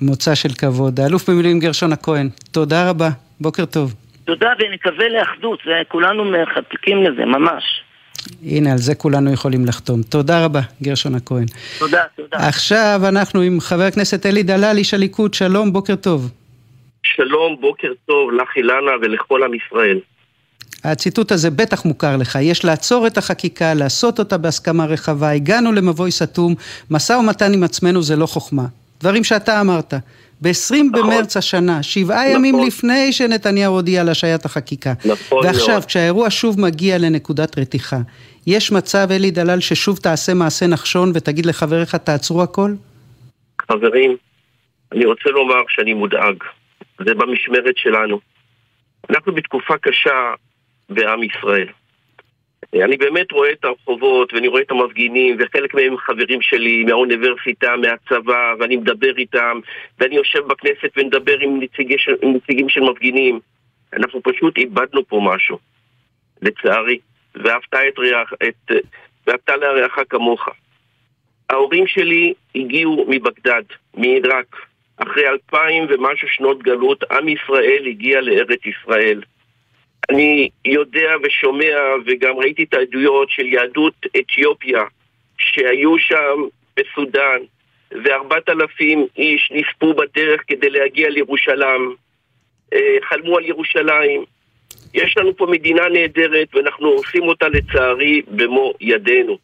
מוצא 0.00 0.34
של 0.34 0.48
כבוד. 0.58 1.00
האלוף 1.00 1.30
במילואים 1.30 1.58
גרשון 1.58 1.92
הכהן, 1.92 2.28
תודה 2.52 2.90
רבה, 2.90 3.08
בוקר 3.40 3.64
טוב. 3.64 3.94
תודה 4.24 4.48
ונקווה 4.58 5.08
לאחדות, 5.08 5.58
וכולנו 5.66 6.24
מחכים 6.24 7.02
לזה, 7.02 7.24
ממש. 7.24 7.64
הנה, 8.42 8.72
על 8.72 8.78
זה 8.78 8.94
כולנו 8.94 9.32
יכולים 9.32 9.66
לחתום. 9.66 10.02
תודה 10.02 10.44
רבה, 10.44 10.60
גרשון 10.82 11.14
הכהן. 11.14 11.44
תודה, 11.78 12.02
תודה. 12.16 12.36
עכשיו 12.48 13.00
אנחנו 13.08 13.40
עם 13.40 13.60
חבר 13.60 13.82
הכנסת 13.82 14.26
אלי 14.26 14.42
דלל, 14.42 14.74
איש 14.76 14.94
הליכוד, 14.94 15.34
שלום, 15.34 15.72
בוקר 15.72 15.96
טוב. 15.96 16.30
שלום, 17.16 17.56
בוקר 17.60 17.88
טוב 18.06 18.32
לך 18.32 18.56
אילנה 18.56 18.90
ולכל 19.02 19.42
עם 19.42 19.54
ישראל. 19.54 19.98
הציטוט 20.84 21.32
הזה 21.32 21.50
בטח 21.50 21.84
מוכר 21.84 22.16
לך, 22.16 22.38
יש 22.40 22.64
לעצור 22.64 23.06
את 23.06 23.18
החקיקה, 23.18 23.74
לעשות 23.74 24.18
אותה 24.18 24.38
בהסכמה 24.38 24.86
רחבה, 24.86 25.30
הגענו 25.30 25.72
למבוי 25.72 26.10
סתום, 26.10 26.54
משא 26.90 27.12
ומתן 27.12 27.52
עם 27.54 27.62
עצמנו 27.62 28.02
זה 28.02 28.16
לא 28.16 28.26
חוכמה. 28.26 28.64
דברים 29.04 29.24
שאתה 29.24 29.60
אמרת. 29.60 29.94
ב-20 30.40 30.74
נכון. 30.74 30.92
במרץ 30.92 31.36
השנה, 31.36 31.82
שבעה 31.82 32.28
נכון. 32.28 32.36
ימים 32.44 32.66
לפני 32.66 33.12
שנתניהו 33.12 33.74
הודיע 33.74 34.00
על 34.00 34.08
השעיית 34.08 34.44
החקיקה. 34.44 34.92
נכון 35.04 35.46
ועכשיו, 35.46 35.68
מאוד. 35.68 35.84
כשהאירוע 35.84 36.30
שוב 36.30 36.60
מגיע 36.60 36.98
לנקודת 36.98 37.58
רתיחה, 37.58 37.96
יש 38.46 38.72
מצב, 38.72 39.08
אלי 39.10 39.30
דלל, 39.30 39.60
ששוב 39.60 39.98
תעשה 39.98 40.34
מעשה 40.34 40.66
נחשון 40.66 41.12
ותגיד 41.14 41.46
לחבריך, 41.46 41.94
תעצרו 41.94 42.42
הכל? 42.42 42.70
חברים, 43.70 44.16
אני 44.92 45.04
רוצה 45.04 45.30
לומר 45.30 45.62
שאני 45.68 45.94
מודאג. 45.94 46.36
זה 46.98 47.14
במשמרת 47.14 47.76
שלנו. 47.76 48.20
אנחנו 49.10 49.34
בתקופה 49.34 49.74
קשה 49.78 50.34
בעם 50.88 51.22
ישראל. 51.22 51.68
אני 52.82 52.96
באמת 52.96 53.32
רואה 53.32 53.52
את 53.52 53.64
הרחובות 53.64 54.32
ואני 54.32 54.48
רואה 54.48 54.62
את 54.62 54.70
המפגינים 54.70 55.36
וחלק 55.38 55.74
מהם 55.74 55.96
חברים 55.96 56.42
שלי 56.42 56.84
מהאוניברסיטה, 56.84 57.76
מהצבא 57.76 58.54
ואני 58.58 58.76
מדבר 58.76 59.16
איתם 59.18 59.60
ואני 59.98 60.16
יושב 60.16 60.40
בכנסת 60.46 60.90
ומדבר 60.96 61.38
עם, 61.38 61.60
נציגי, 61.62 61.96
עם 62.22 62.34
נציגים 62.34 62.68
של 62.68 62.80
מפגינים. 62.80 63.40
אנחנו 63.92 64.22
פשוט 64.22 64.58
איבדנו 64.58 65.08
פה 65.08 65.20
משהו 65.24 65.58
לצערי 66.42 66.98
ואהבת 67.34 67.74
את 67.74 67.98
ריח, 67.98 68.32
את, 68.48 68.72
ואהבת 69.26 69.48
להריח 69.48 69.98
כמוך. 70.10 70.48
ההורים 71.50 71.86
שלי 71.86 72.34
הגיעו 72.54 73.06
מבגדד, 73.08 73.62
מעיראק. 73.94 74.56
אחרי 74.96 75.28
אלפיים 75.28 75.86
ומשהו 75.88 76.28
שנות 76.28 76.62
גלות 76.62 77.04
עם 77.12 77.28
ישראל 77.28 77.86
הגיע 77.86 78.20
לארץ 78.20 78.60
ישראל 78.66 79.20
אני 80.10 80.48
יודע 80.64 81.10
ושומע 81.22 81.78
וגם 82.06 82.36
ראיתי 82.36 82.62
את 82.62 82.74
העדויות 82.74 83.30
של 83.30 83.46
יהדות 83.46 84.06
אתיופיה 84.18 84.82
שהיו 85.38 85.98
שם 85.98 86.42
בסודאן 86.76 87.38
וארבעת 88.04 88.48
אלפים 88.48 89.06
איש 89.16 89.52
נספו 89.54 89.94
בדרך 89.94 90.40
כדי 90.46 90.70
להגיע 90.70 91.08
לירושלים, 91.08 91.94
אה, 92.74 92.96
חלמו 93.08 93.38
על 93.38 93.44
ירושלים 93.44 94.24
יש 94.94 95.16
לנו 95.16 95.36
פה 95.36 95.46
מדינה 95.46 95.88
נהדרת, 95.88 96.54
ואנחנו 96.54 96.88
הורסים 96.88 97.22
אותה 97.22 97.48
לצערי 97.48 98.22
במו 98.28 98.72
ידינו. 98.80 99.38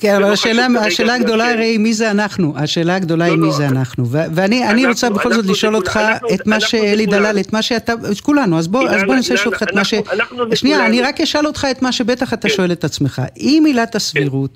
כן, 0.00 0.14
אבל 0.14 0.32
השאלה, 0.32 0.66
השאלה 0.80 1.14
הגדולה 1.14 1.52
הרי 1.52 1.78
מי 1.78 1.94
זה 1.94 2.10
אנחנו, 2.10 2.54
השאלה 2.56 2.96
הגדולה 2.96 3.24
היא 3.24 3.36
מי 3.36 3.52
זה 3.52 3.68
אנחנו, 3.68 4.06
ואני 4.10 4.86
רוצה 4.86 5.10
בכל 5.10 5.32
זאת 5.32 5.46
לשאול 5.46 5.76
אותך 5.76 6.00
את 6.34 6.46
מה 6.46 6.60
שאלי 6.60 7.06
דלל, 7.06 7.40
את 7.40 7.52
מה 7.52 7.62
שאתה, 7.62 7.92
את 8.12 8.20
כולנו, 8.20 8.58
אז 8.58 8.68
בוא 8.68 8.88
ננסה 9.14 9.34
לשאול 9.34 9.54
אותך 9.54 9.62
את 9.62 9.74
מה 9.74 9.84
ש... 9.84 9.94
שנייה, 10.54 10.86
אני 10.86 11.02
רק 11.02 11.20
אשאל 11.20 11.46
אותך 11.46 11.66
את 11.70 11.82
מה 11.82 11.92
שבטח 11.92 12.32
אתה 12.32 12.48
שואל 12.48 12.72
את 12.72 12.84
עצמך, 12.84 13.22
אם 13.36 13.62
עילת 13.66 13.94
הסבירות 13.94 14.50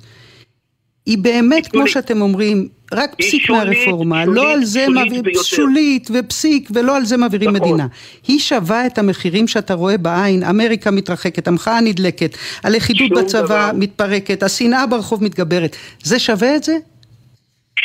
היא 1.06 1.18
באמת, 1.18 1.66
כמו 1.66 1.88
שאתם 1.88 2.20
אומרים, 2.20 2.68
רק 2.92 3.14
פסיק 3.14 3.50
מהרפורמה, 3.50 4.24
לא 4.24 4.52
על 4.52 4.64
זה 4.64 4.86
מעבירים, 4.88 5.34
שולית 5.42 6.08
ופסיק, 6.14 6.68
ולא 6.74 6.96
על 6.96 7.04
זה 7.04 7.16
מעבירים 7.16 7.50
נכון. 7.50 7.68
מדינה. 7.68 7.86
היא 8.28 8.38
שווה 8.38 8.86
את 8.86 8.98
המחירים 8.98 9.48
שאתה 9.48 9.74
רואה 9.74 9.98
בעין, 9.98 10.42
אמריקה 10.42 10.90
מתרחקת, 10.90 11.48
המחאה 11.48 11.80
נדלקת, 11.80 12.36
הלכידות 12.64 13.10
בצבא. 13.10 13.70
מתפרקת, 13.74 14.42
השנאה 14.42 14.86
ברחוב 14.86 15.24
מתגברת. 15.24 15.76
זה 16.02 16.18
שווה 16.18 16.56
את 16.56 16.62
זה? 16.62 16.72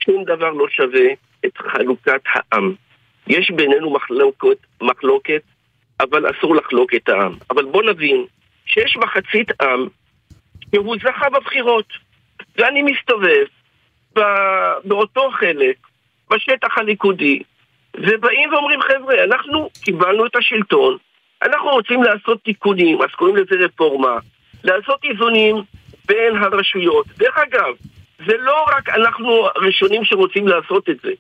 שום 0.06 0.24
דבר 0.24 0.50
לא 0.50 0.66
שווה 0.70 1.08
את 1.46 1.58
חלוקת 1.58 2.22
העם. 2.34 2.74
יש 3.28 3.52
בינינו 3.56 3.94
מחלוקת, 3.94 4.58
מחלוקת, 4.82 5.42
אבל 6.00 6.26
אסור 6.32 6.56
לחלוק 6.56 6.94
את 6.94 7.10
העם. 7.10 7.34
אבל 7.52 7.66
בוא 7.66 7.84
נבין 7.84 8.26
שיש 8.66 8.98
מחצית 8.98 9.62
עם 9.62 9.88
שהוא 10.76 10.96
זכה 11.02 11.30
בבחירות. 11.30 12.09
ואני 12.60 12.82
מסתובב 12.82 13.46
באותו 14.84 15.30
חלק, 15.32 15.76
בשטח 16.32 16.78
הליכודי, 16.78 17.44
ובאים 17.98 18.54
ואומרים, 18.54 18.82
חבר'ה, 18.82 19.24
אנחנו 19.24 19.70
קיבלנו 19.84 20.26
את 20.26 20.36
השלטון, 20.36 20.98
אנחנו 21.44 21.70
רוצים 21.70 22.04
לעשות 22.04 22.44
תיקונים, 22.44 23.02
אז 23.02 23.10
קוראים 23.16 23.36
לזה 23.36 23.56
רפורמה, 23.66 24.18
לעשות 24.64 25.00
איזונים 25.04 25.56
בין 26.06 26.36
הרשויות. 26.36 27.06
דרך 27.18 27.38
אגב, 27.38 27.74
זה 28.28 28.38
לא 28.38 28.66
רק 28.78 28.90
אנחנו 28.90 29.48
הראשונים 29.56 30.06
שרוצים 30.06 30.48
לעשות 30.48 30.90
את 30.90 30.98
זה. 31.04 31.12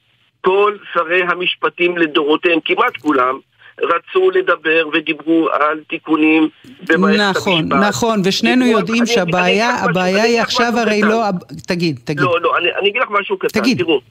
כל 0.41 0.77
שרי 0.93 1.21
המשפטים 1.21 1.97
לדורותיהם, 1.97 2.59
כמעט 2.65 2.97
כולם, 2.97 3.39
רצו 3.81 4.31
לדבר 4.31 4.87
ודיברו 4.93 5.49
על 5.51 5.83
תיקונים 5.87 6.49
במערכת 6.87 7.37
נכון, 7.37 7.53
המשפט. 7.53 7.77
נכון, 7.77 7.87
נכון, 7.87 8.21
ושנינו 8.25 8.65
יודעים 8.65 9.05
שהבעיה, 9.05 9.69
הבעיה 9.69 10.23
היא 10.23 10.41
עכשיו 10.41 10.71
הרי 10.77 11.01
לא... 11.01 11.23
תגיד, 11.67 11.99
תגיד. 12.03 12.19
לא, 12.19 12.41
לא, 12.41 12.57
אני, 12.57 12.67
אני 12.75 12.89
אגיד 12.89 13.01
לך 13.01 13.09
משהו 13.09 13.37
קטן. 13.37 13.59
תגיד. 13.61 13.77
תראו, 13.77 14.01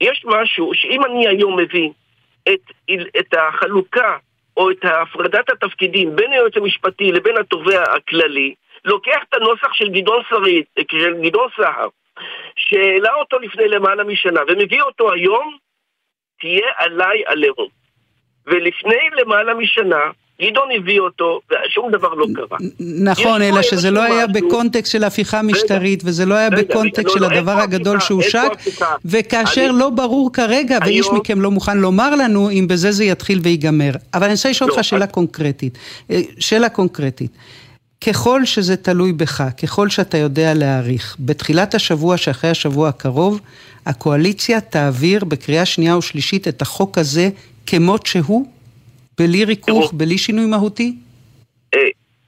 יש 0.00 0.24
משהו 0.24 0.70
שאם 0.74 1.04
אני 1.04 1.28
היום 1.28 1.58
מביא 1.58 1.90
את, 2.48 2.60
את 3.18 3.34
החלוקה 3.38 4.16
או 4.56 4.70
את 4.70 4.84
הפרדת 4.84 5.50
התפקידים 5.50 6.16
בין 6.16 6.32
היועץ 6.32 6.56
המשפטי 6.56 7.12
לבין 7.12 7.36
התובע 7.36 7.82
הכללי, 7.82 8.54
לוקח 8.84 9.18
את 9.28 9.34
הנוסח 9.34 9.72
של 9.72 9.88
גדעון 9.88 10.22
שריד, 10.28 10.64
של 10.90 11.14
גדעון 11.22 11.48
סהר, 11.56 11.88
שהעלה 12.56 13.14
אותו 13.14 13.38
לפני 13.38 13.68
למעלה 13.68 14.04
משנה, 14.04 14.40
ומביא 14.48 14.82
אותו 14.82 15.12
היום, 15.12 15.56
תהיה 16.40 16.68
עליי 16.76 17.22
עליהום. 17.26 17.83
ולפני 18.46 19.22
למעלה 19.22 19.54
משנה 19.54 20.00
גדעון 20.42 20.68
הביא 20.76 21.00
אותו, 21.00 21.40
ושום 21.50 21.90
דבר 21.92 22.14
לא 22.14 22.26
קרה. 22.34 22.58
נכון, 22.80 23.42
אלא 23.42 23.62
שזה 23.62 23.90
לא 23.90 24.02
היה 24.02 24.26
בקונטקסט 24.26 24.92
של 24.92 25.04
הפיכה 25.04 25.42
משטרית, 25.42 26.02
וזה 26.04 26.26
לא 26.26 26.34
היה 26.34 26.50
בקונטקסט 26.50 27.14
של 27.14 27.20
לא, 27.20 27.28
לא, 27.30 27.34
הדבר 27.36 27.52
הגדול 27.52 28.00
שהושק, 28.00 28.48
וכאשר 29.04 29.72
לא 29.72 29.90
ברור 29.90 30.32
כרגע, 30.32 30.78
ואיש 30.84 31.06
מכם 31.12 31.40
לא 31.40 31.50
מוכן 31.50 31.78
לומר 31.78 32.14
לנו 32.14 32.50
אם 32.50 32.66
בזה 32.68 32.92
זה 32.92 33.04
יתחיל 33.04 33.38
ויגמר. 33.42 33.90
אבל 34.14 34.24
אני 34.24 34.32
רוצה 34.32 34.50
לשאול 34.50 34.70
אותך 34.70 34.76
לא, 34.76 34.82
שאלה 34.82 35.06
קונקרטית. 35.06 35.78
אה, 36.10 36.20
שאלה 36.38 36.68
קונקרטית. 36.68 37.30
ככל 38.06 38.44
שזה 38.44 38.76
תלוי 38.76 39.12
בך, 39.12 39.44
ככל 39.62 39.88
שאתה 39.88 40.18
יודע 40.18 40.54
להעריך, 40.54 41.16
בתחילת 41.20 41.74
השבוע 41.74 42.16
שאחרי 42.16 42.50
השבוע 42.50 42.88
הקרוב, 42.88 43.40
הקואליציה 43.86 44.60
תעביר 44.60 45.24
בקריאה 45.24 45.64
שנייה 45.64 45.98
ושלישית 45.98 46.48
את 46.48 46.62
החוק 46.62 46.98
הזה 46.98 47.28
כמות 47.66 48.06
שהוא? 48.06 48.46
בלי 49.18 49.44
ריכוך, 49.44 49.92
בלי 49.92 50.18
שינוי 50.18 50.46
מהותי? 50.46 50.94
אה, 51.74 51.80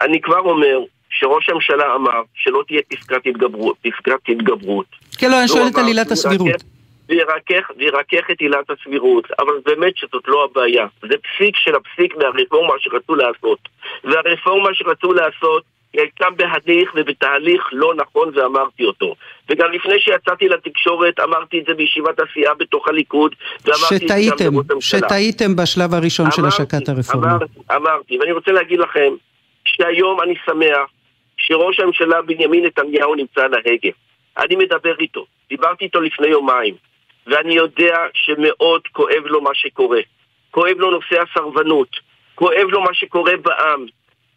אני 0.03 0.21
כבר 0.21 0.39
אומר 0.39 0.79
שראש 1.11 1.49
הממשלה 1.49 1.95
אמר 1.95 2.23
שלא 2.35 2.63
תהיה 2.69 2.81
פסקת 2.89 3.27
התגברות. 3.27 3.77
פסקת 3.83 4.29
התגברות. 4.29 4.87
כן, 5.19 5.31
לא, 5.31 5.41
אני 5.41 5.49
שואלת 5.49 5.77
על 5.77 5.87
עילת 5.87 6.11
הסבירות. 6.11 6.63
וירכך 7.09 8.31
את 8.33 8.41
עילת 8.41 8.71
הסבירות, 8.71 9.25
אבל 9.39 9.53
באמת 9.67 9.97
שזאת 9.97 10.29
לא 10.29 10.45
הבעיה. 10.45 10.87
זה 11.03 11.15
פסיק 11.19 11.57
של 11.57 11.75
הפסיק 11.75 12.17
מהרפורמה 12.17 12.73
שרצו 12.79 13.15
לעשות. 13.15 13.59
והרפורמה 14.05 14.69
שרצו 14.73 15.13
לעשות 15.13 15.63
היא 15.97 16.03
הייתה 16.03 16.27
בהליך 16.37 16.93
ובתהליך 16.95 17.63
לא 17.73 17.95
נכון 17.95 18.33
ואמרתי 18.35 18.85
אותו. 18.85 19.15
וגם 19.49 19.73
לפני 19.73 20.01
שיצאתי 20.01 20.49
לתקשורת 20.49 21.21
אמרתי 21.21 21.59
את 21.59 21.65
זה 21.67 21.75
בישיבת 21.75 22.21
הסיעה 22.21 22.55
בתוך 22.55 22.89
הליכוד 22.89 23.35
שטעיתם. 23.75 24.55
שטעיתם 24.81 25.57
בשלב 25.57 25.95
הראשון 25.95 26.27
אמרתי, 26.27 26.41
של 26.41 26.47
השקת 26.47 26.89
הרפורמה. 26.89 27.31
אמרתי, 27.31 27.61
אמרתי, 27.77 28.19
ואני 28.19 28.33
רוצה 28.33 28.53
להגיד 28.53 28.79
לכם 28.79 29.13
שהיום 29.65 30.21
אני 30.21 30.35
שמח 30.47 30.91
שראש 31.37 31.81
הממשלה 31.81 32.23
בנימין 32.23 32.65
נתניהו 32.65 33.15
נמצא 33.15 33.41
על 33.41 33.55
ההגה. 33.55 33.91
אני 34.39 34.57
מדבר 34.57 34.95
איתו, 35.01 35.27
דיברתי 35.49 35.85
איתו 35.85 36.01
לפני 36.01 36.27
יומיים, 36.27 36.75
ואני 37.27 37.55
יודע 37.55 37.97
שמאוד 38.15 38.83
כואב 38.93 39.23
לו 39.25 39.41
מה 39.41 39.51
שקורה. 39.55 40.01
כואב 40.51 40.77
לו 40.79 40.91
נושא 40.91 41.23
הסרבנות, 41.23 41.89
כואב 42.35 42.67
לו 42.69 42.81
מה 42.81 42.95
שקורה 42.95 43.33
בעם. 43.43 43.87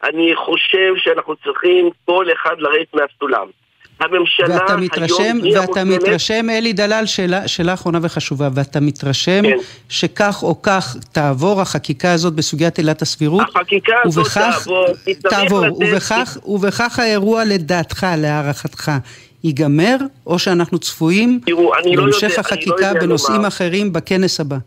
אני 0.04 0.36
חושב 0.36 0.94
שאנחנו 0.98 1.36
צריכים 1.36 1.90
כל 2.06 2.26
אחד 2.34 2.56
לרדת 2.60 2.94
מהסולם. 2.94 3.48
הממשלה 4.00 4.56
ואתה 4.56 4.78
מתרשם, 4.78 5.24
היום 5.44 5.60
ואתה 5.60 5.80
המוסלמת... 5.82 6.02
מתרשם, 6.04 6.50
אלי 6.50 6.74
דלל, 6.74 7.04
שאלה, 7.06 7.48
שאלה 7.48 7.74
אחרונה 7.74 8.00
וחשובה, 8.02 8.50
ואתה 8.56 8.80
מתרשם 8.80 9.42
כן. 9.44 9.58
שכך 9.90 10.44
או 10.44 10.62
כך 10.62 10.96
תעבור 11.14 11.62
החקיקה 11.62 12.14
הזאת 12.14 12.34
בסוגיית 12.34 12.78
עילת 12.78 13.02
הסבירות? 13.02 13.42
החקיקה 13.50 13.94
הזאת 14.04 14.18
ובכך, 14.18 14.68
תעבור, 15.22 15.66
תעבור, 15.66 15.78
ובכך, 15.78 16.38
ובכך 16.46 17.00
האירוע 17.00 17.46
לדעתך, 17.46 18.08
להערכתך, 18.18 18.92
ייגמר, 19.44 19.96
או 20.28 20.40
שאנחנו 20.40 20.80
צפויים 20.80 21.40
תראו, 21.46 21.72
לא 21.86 22.04
להמשך 22.04 22.34
לא 22.38 22.40
החקיקה 22.40 22.94
לא 22.94 23.00
בנושאים 23.00 23.36
לומר. 23.36 23.48
אחרים 23.48 23.94
בכנס 23.94 24.40
הבא? 24.40 24.58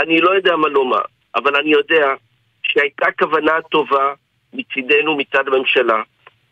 אני 0.00 0.20
לא 0.20 0.30
יודע 0.30 0.56
מה 0.56 0.68
לומר, 0.68 1.00
אבל 1.36 1.56
אני 1.56 1.70
יודע 1.70 2.06
שהייתה 2.62 3.06
כוונה 3.18 3.52
טובה 3.70 4.12
מצידנו, 4.52 5.16
מצד 5.16 5.48
הממשלה. 5.48 6.02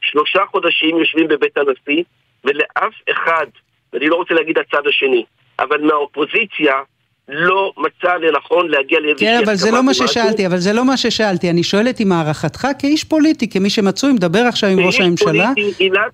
שלושה 0.01 0.41
חודשים 0.51 0.99
יושבים 0.99 1.29
בבית 1.29 1.59
הנשיא, 1.59 2.03
ולאף 2.45 2.95
אחד, 3.11 3.47
ואני 3.93 4.07
לא 4.07 4.17
רוצה 4.17 4.35
להגיד 4.35 4.59
הצד 4.59 4.87
השני, 4.87 5.25
אבל 5.59 5.81
מהאופוזיציה 5.81 6.73
לא 7.29 7.73
מצא 7.77 8.15
לנכון 8.15 8.69
להגיע 8.69 9.01
לאיזושהי 9.01 9.29
הסכמה. 9.29 9.41
כן, 9.41 9.45
אבל 9.47 9.57
זה 9.57 9.71
לא 9.71 9.83
מה 9.83 9.95
ששאלתי, 9.95 10.47
אבל 10.47 10.57
זה 10.57 10.73
לא 10.73 10.85
מה 10.85 10.97
ששאלתי. 10.97 11.51
אני 11.51 11.63
שואלת 11.63 12.01
אם 12.01 12.13
הערכתך 12.13 12.67
כאיש 12.79 13.05
פוליטי, 13.05 13.51
כמי 13.51 13.71
שמצוי, 13.71 14.13
מדבר 14.13 14.39
עכשיו 14.49 14.71
עם 14.71 14.81
ראש 14.81 15.01
הממשלה, 15.01 15.51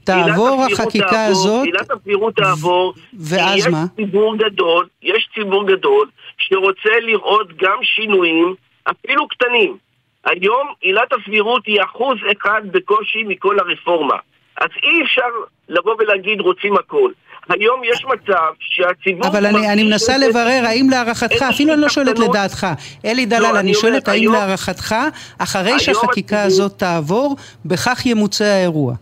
תעבור 0.04 0.64
החקיקה 0.72 1.26
הזאת... 1.26 1.64
עילת 1.64 1.90
הסבירות 1.90 2.36
תעבור, 2.36 2.94
ואז 3.14 3.66
מה? 3.66 3.84
יש 3.98 4.04
ציבור 4.04 4.36
גדול, 4.36 4.86
יש 5.02 5.28
ציבור 5.34 5.66
גדול 5.66 6.08
שרוצה 6.38 7.00
לראות 7.02 7.48
גם 7.56 7.76
שינויים, 7.82 8.54
אפילו 8.84 9.28
קטנים. 9.28 9.76
היום 10.24 10.68
עילת 10.80 11.12
הסבירות 11.12 11.66
היא 11.66 11.82
אחוז 11.82 12.18
אחד 12.32 12.62
בקושי 12.72 13.22
מכל 13.22 13.58
הרפורמה. 13.58 14.16
אז 14.60 14.68
אי 14.82 15.04
אפשר 15.04 15.28
לבוא 15.68 15.94
ולהגיד 15.98 16.40
רוצים 16.40 16.76
הכל. 16.76 17.10
היום 17.48 17.80
יש 17.84 18.04
מצב 18.04 18.52
שהציבור... 18.60 19.28
אבל 19.28 19.46
אני, 19.46 19.72
אני 19.72 19.84
מנסה 19.84 20.18
לברר 20.18 20.62
האם 20.66 20.86
להערכתך, 20.90 21.42
אפילו 21.42 21.72
אני 21.72 21.82
לא 21.82 21.88
שואלת 21.88 22.18
לדעתך, 22.18 22.66
אלי 23.04 23.26
דלל, 23.26 23.42
לא, 23.42 23.60
אני 23.60 23.74
שואלת 23.74 24.08
האם 24.08 24.20
היום, 24.20 24.34
להערכתך, 24.34 24.94
אחרי 25.38 25.78
שהחקיקה 25.78 26.36
הציבור... 26.36 26.66
הזאת 26.66 26.78
תעבור, 26.78 27.36
בכך 27.64 28.06
ימוצה 28.06 28.44
האירוע. 28.44 28.94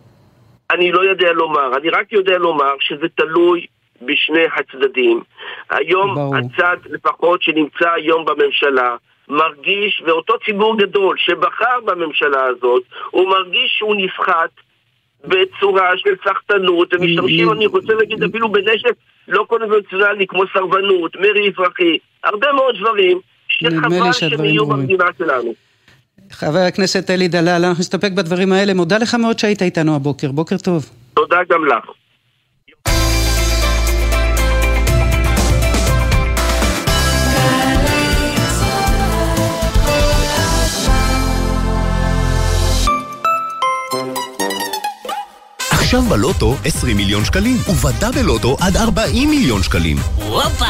אני 0.71 0.91
לא 0.91 1.01
יודע 1.09 1.31
לומר, 1.33 1.77
אני 1.77 1.89
רק 1.89 2.13
יודע 2.13 2.37
לומר 2.37 2.73
שזה 2.79 3.07
תלוי 3.15 3.65
בשני 4.01 4.45
הצדדים. 4.55 5.21
היום 5.69 6.15
ברור. 6.15 6.35
הצד 6.35 6.77
לפחות 6.85 7.41
שנמצא 7.41 7.89
היום 7.95 8.25
בממשלה 8.25 8.95
מרגיש, 9.31 10.03
ואותו 10.05 10.33
ציבור 10.45 10.77
גדול 10.77 11.15
שבחר 11.17 11.79
בממשלה 11.85 12.43
הזאת, 12.43 12.83
הוא 13.11 13.29
מרגיש 13.29 13.75
שהוא 13.77 13.95
נסחט 13.95 14.51
בצורה 15.25 15.97
של 15.97 16.15
סחטנות, 16.25 16.93
ומשתמשים, 16.93 17.51
אני 17.51 17.65
רוצה 17.65 17.93
להגיד, 17.93 18.23
אפילו 18.23 18.51
בנשק 18.51 18.93
לא 19.27 19.45
קונבנציונלי 19.47 20.27
כמו 20.27 20.43
סרבנות, 20.53 21.15
מרי 21.15 21.49
אזרחי, 21.49 21.97
הרבה 22.23 22.51
מאוד 22.51 22.75
דברים 22.79 23.19
שחבל 23.47 24.11
שהם 24.11 24.45
יהיו 24.45 24.65
במדינה 24.65 25.05
שלנו. 25.17 25.53
חבר 26.31 26.59
הכנסת 26.67 27.09
אלי 27.09 27.27
דלל, 27.27 27.61
אנחנו 27.65 27.79
נסתפק 27.79 28.11
בדברים 28.11 28.51
האלה. 28.51 28.73
מודה 28.73 28.97
לך 28.97 29.15
מאוד 29.15 29.39
שהיית 29.39 29.61
איתנו 29.61 29.95
הבוקר. 29.95 30.31
בוקר 30.31 30.57
טוב. 30.57 30.85
תודה 31.13 31.37
גם 31.49 31.65
לך. 31.65 32.00
עכשיו 45.91 46.09
בלוטו 46.09 46.55
20 46.65 46.97
מיליון 46.97 47.25
שקלים, 47.25 47.57
ובדאבל 47.69 48.21
לוטו 48.21 48.57
עד 48.59 48.77
40 48.77 49.29
מיליון 49.29 49.63
שקלים. 49.63 49.97
הופה! 50.15 50.65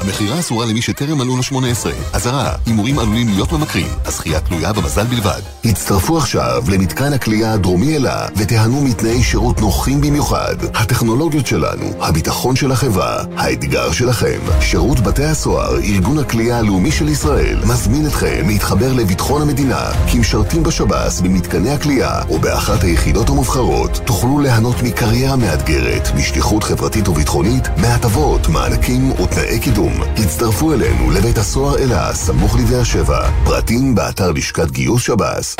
המכירה 0.00 0.38
אסורה 0.38 0.66
למי 0.66 0.82
שטרם 0.82 1.18
מלאו 1.18 1.36
לו 1.36 1.42
18. 1.42 1.92
אזהרה, 2.12 2.52
הימורים 2.66 2.98
עלולים 2.98 3.28
להיות 3.28 3.52
ממכרים. 3.52 3.86
הזכייה 4.04 4.40
תלויה 4.40 4.72
במזל 4.72 5.04
בלבד. 5.04 5.40
הצטרפו 5.64 6.18
עכשיו 6.18 6.62
למתקן 6.72 7.12
הכלייה 7.12 7.52
הדרומי 7.52 7.96
אלה, 7.96 8.26
ותיהנו 8.36 8.80
מתנאי 8.80 9.22
שירות 9.22 9.60
נוחים 9.60 10.00
במיוחד. 10.00 10.54
הטכנולוגיות 10.74 11.46
שלנו, 11.46 11.92
הביטחון 12.00 12.56
של 12.56 12.72
החברה, 12.72 13.24
האתגר 13.36 13.92
שלכם. 13.92 14.38
שירות 14.60 15.00
בתי 15.00 15.24
הסוהר, 15.24 15.78
ארגון 15.78 16.18
הכלייה 16.18 16.58
הלאומי 16.58 16.92
של 16.92 17.08
ישראל, 17.08 17.58
מזמין 17.64 18.06
אתכם 18.06 18.48
להתחבר 18.48 18.92
לביטחון 18.92 19.42
המדינה, 19.42 19.90
כמשרתים 20.12 20.62
בשב"ס 20.62 21.20
במתקני 21.20 21.70
הכלייה, 21.70 22.22
או 22.28 22.38
באחת 22.38 22.82
היחידות 22.84 23.28
המובחרות, 23.28 24.00
תוכלו 24.04 24.38
ליהנות 24.58 24.82
מקריירה 24.82 25.36
מאתגרת, 25.36 26.08
משליחות 26.16 26.62
חברתית 26.62 27.08
וביטחונית, 27.08 27.68
מהטבות, 27.76 28.48
מענקים 28.48 29.10
ותנאי 29.10 29.60
קידום. 29.60 29.92
הצטרפו 30.16 30.72
אלינו 30.72 31.10
לבית 31.10 31.38
הסוהר 31.38 31.78
אלה, 31.78 32.14
סמוך 32.14 32.56
לבאר 32.56 32.84
שבע. 32.84 33.30
פרטים 33.44 33.94
באתר 33.94 34.32
לשכת 34.32 34.70
גיוס 34.70 35.02
שב"ס. 35.02 35.56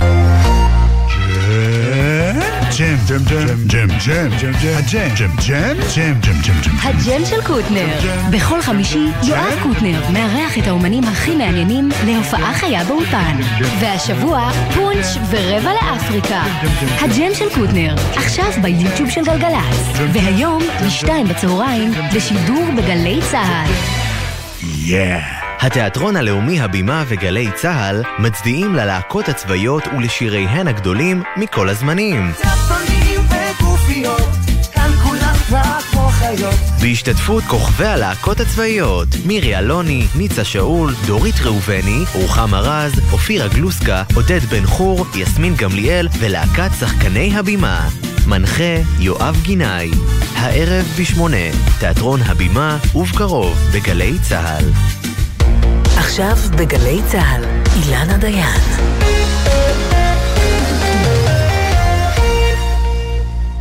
ג'ם, 2.77 2.97
ג'ם, 3.09 3.25
ג'ם, 3.25 3.49
ג'ם, 3.67 3.89
ג'ם, 4.07 4.29
ג'ם, 4.39 4.75
הג'ם, 4.77 5.09
ג'ם, 5.17 5.31
ג'ם, 5.47 5.77
ג'ם, 5.97 6.15
ג'ם, 6.21 6.41
ג'ם, 6.43 6.61
ג'ם. 6.63 6.77
הג'ם 6.83 7.25
של 7.25 7.43
קוטנר. 7.47 7.87
בכל 8.31 8.63
חמישי 8.63 9.07
יואב 9.29 9.59
קוטנר 9.63 10.03
מארח 10.13 10.59
את 10.59 10.67
האומנים 10.67 11.05
הכי 11.05 11.37
מעניינים 11.37 11.89
להופעה 12.07 12.55
חיה 12.55 12.85
באולפן. 12.85 13.37
והשבוע 13.81 14.51
פונץ' 14.75 15.17
ורבע 15.31 15.71
לאפריקה. 15.73 16.43
הג'ם 17.01 17.35
של 17.35 17.49
קוטנר, 17.55 17.95
עכשיו 18.15 18.53
ביוטיוב 18.63 19.11
של 19.11 19.25
גלגלצ. 19.25 19.99
והיום, 20.13 20.63
בשתיים 20.87 21.27
בצהריים, 21.27 21.93
בשידור 22.15 22.65
בגלי 22.77 23.21
צה"ל. 23.31 23.71
Yeah. 24.87 25.48
התיאטרון 25.61 26.17
הלאומי 26.17 26.61
הבימה 26.61 27.05
וגלי 27.09 27.51
צה"ל 27.55 28.03
מצדיעים 28.19 28.75
ללהקות 28.75 29.29
הצבאיות 29.29 29.83
ולשיריהן 29.87 30.69
הגדולים 30.69 31.23
מכל 31.37 31.69
הזמנים. 31.69 32.33
בהשתתפות 36.83 37.45
כוכבי 37.45 37.87
הלהקות 37.87 38.41
הצבאיות 38.41 39.09
מירי 39.27 39.59
אלוני, 39.59 40.07
ניצה 40.17 40.45
שאול, 40.45 40.95
דורית 41.07 41.41
ראובני, 41.45 42.05
רוחמה 42.15 42.61
רז, 42.61 42.93
אופירה 43.13 43.49
גלוסקה, 43.49 44.03
עודד 44.15 44.41
בן 44.41 44.67
חור, 44.67 45.07
יסמין 45.15 45.55
גמליאל 45.57 46.09
ולהקת 46.19 46.71
שחקני 46.81 47.37
הבימה. 47.37 47.89
מנחה 48.27 48.83
יואב 48.99 49.41
גינאי. 49.43 49.91
הערב 50.35 50.87
בשמונה, 51.01 51.51
תיאטרון 51.81 52.21
הבימה 52.23 52.79
ובקרוב 52.95 53.59
בגלי 53.73 54.19
צה"ל. 54.29 55.08
עכשיו 56.09 56.37
בגלי 56.59 57.01
צה"ל, 57.13 57.45
אילנה 57.77 58.19
דיין. 58.19 58.61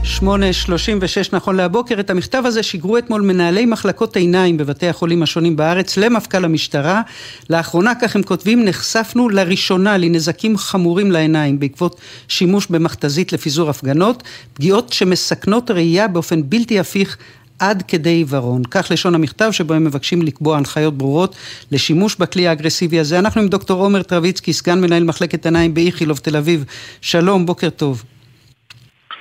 שמונה 0.03 0.53
שלושים 0.53 0.99
ושש 1.01 1.29
נכון 1.33 1.55
להבוקר, 1.55 1.99
את 1.99 2.09
המכתב 2.09 2.43
הזה 2.45 2.63
שיגרו 2.63 2.97
אתמול 2.97 3.21
מנהלי 3.21 3.65
מחלקות 3.65 4.15
עיניים 4.15 4.57
בבתי 4.57 4.87
החולים 4.87 5.23
השונים 5.23 5.55
בארץ 5.55 5.97
למפכ"ל 5.97 6.45
המשטרה. 6.45 7.01
לאחרונה, 7.49 7.93
כך 8.01 8.15
הם 8.15 8.23
כותבים, 8.23 8.65
נחשפנו 8.65 9.29
לראשונה 9.29 9.97
לנזקים 9.97 10.57
חמורים 10.57 11.11
לעיניים 11.11 11.59
בעקבות 11.59 12.01
שימוש 12.27 12.67
במכתזית 12.67 13.33
לפיזור 13.33 13.69
הפגנות, 13.69 14.23
פגיעות 14.53 14.93
שמסכנות 14.93 15.71
ראייה 15.71 16.07
באופן 16.07 16.49
בלתי 16.49 16.79
הפיך 16.79 17.17
עד 17.59 17.83
כדי 17.87 18.09
עיוורון. 18.09 18.63
כך 18.71 18.87
לשון 18.91 19.15
המכתב 19.15 19.51
שבו 19.51 19.73
הם 19.73 19.83
מבקשים 19.83 20.21
לקבוע 20.21 20.57
הנחיות 20.57 20.97
ברורות 20.97 21.35
לשימוש 21.71 22.15
בכלי 22.15 22.47
האגרסיבי 22.47 22.99
הזה. 22.99 23.19
אנחנו 23.19 23.41
עם 23.41 23.47
דוקטור 23.47 23.83
עומר 23.83 24.03
טרביצקי, 24.03 24.53
סגן 24.53 24.81
מנהל 24.81 25.03
מחלקת 25.03 25.45
עיניים 25.45 25.73
באיכילוב 25.73 26.17
תל 26.17 26.37
אביב. 26.37 26.65
שלום, 27.01 27.45
בוקר 27.45 27.69
טוב. 27.69 28.03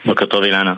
בוקר 0.05 0.27
טוב 0.27 0.43
אילנה. 0.43 0.75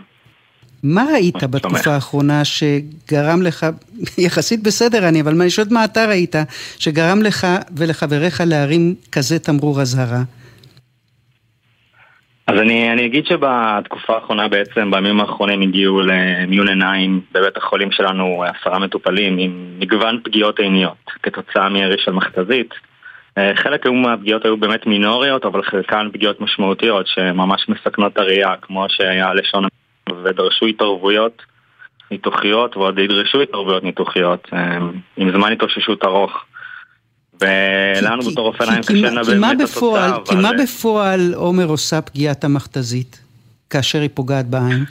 מה 0.82 1.04
ראית 1.12 1.44
בתקופה 1.44 1.94
האחרונה 1.94 2.42
שגרם 2.44 3.42
לך, 3.42 3.66
יחסית 4.18 4.62
בסדר 4.62 5.08
אני, 5.08 5.20
אבל 5.20 5.40
אני 5.40 5.50
שואלת 5.50 5.70
מה 5.70 5.84
אתה 5.84 6.04
ראית, 6.06 6.34
שגרם 6.78 7.22
לך 7.22 7.46
ולחבריך 7.76 8.42
להרים 8.46 8.94
כזה 9.12 9.38
תמרור 9.38 9.80
אזהרה? 9.80 10.22
אז 12.48 12.58
אני, 12.58 12.92
אני 12.92 13.06
אגיד 13.06 13.26
שבתקופה 13.26 14.14
האחרונה 14.14 14.48
בעצם, 14.48 14.90
בימים 14.90 15.20
האחרונים 15.20 15.62
הגיעו 15.62 16.00
למיון 16.00 16.68
עיניים 16.68 17.20
בבית 17.32 17.56
החולים 17.56 17.92
שלנו 17.92 18.44
עשרה 18.44 18.78
מטופלים 18.78 19.38
עם 19.38 19.74
מגוון 19.78 20.20
פגיעות 20.24 20.58
עיניות 20.58 21.10
כתוצאה 21.22 21.68
מירי 21.68 21.98
של 21.98 22.12
מכתזית. 22.12 22.74
חלק 23.54 23.86
מהפגיעות 23.86 24.44
היו 24.44 24.56
באמת 24.56 24.86
מינוריות, 24.86 25.44
אבל 25.44 25.62
חלקן 25.62 26.08
פגיעות 26.12 26.40
משמעותיות 26.40 27.06
שממש 27.06 27.68
מסכנות 27.68 28.12
את 28.12 28.18
הראייה, 28.18 28.54
כמו 28.62 28.86
שהיה 28.88 29.34
לשון 29.34 29.64
ודרשו 30.24 30.66
התערבויות 30.66 31.42
ניתוחיות 32.10 32.76
ועוד 32.76 32.98
ידרשו 32.98 33.40
התערבויות 33.40 33.84
ניתוחיות 33.84 34.48
עם 35.16 35.32
זמן 35.32 35.52
התאוששות 35.52 36.04
ארוך. 36.04 36.44
ולנו 37.40 38.22
בתור 38.30 38.46
רופא 38.46 38.62
עיניים 38.62 38.82
קשה 38.82 38.94
לנבא 38.94 39.22
באמת 39.22 39.60
התוצאה. 39.60 40.18
כי 40.24 40.34
מה 40.34 40.50
בפועל 40.62 41.32
עומר 41.34 41.66
עושה 41.66 42.00
פגיעת 42.00 42.44
המכתזית 42.44 43.20
כאשר 43.70 44.00
היא 44.00 44.10
פוגעת 44.14 44.46
בעין? 44.46 44.84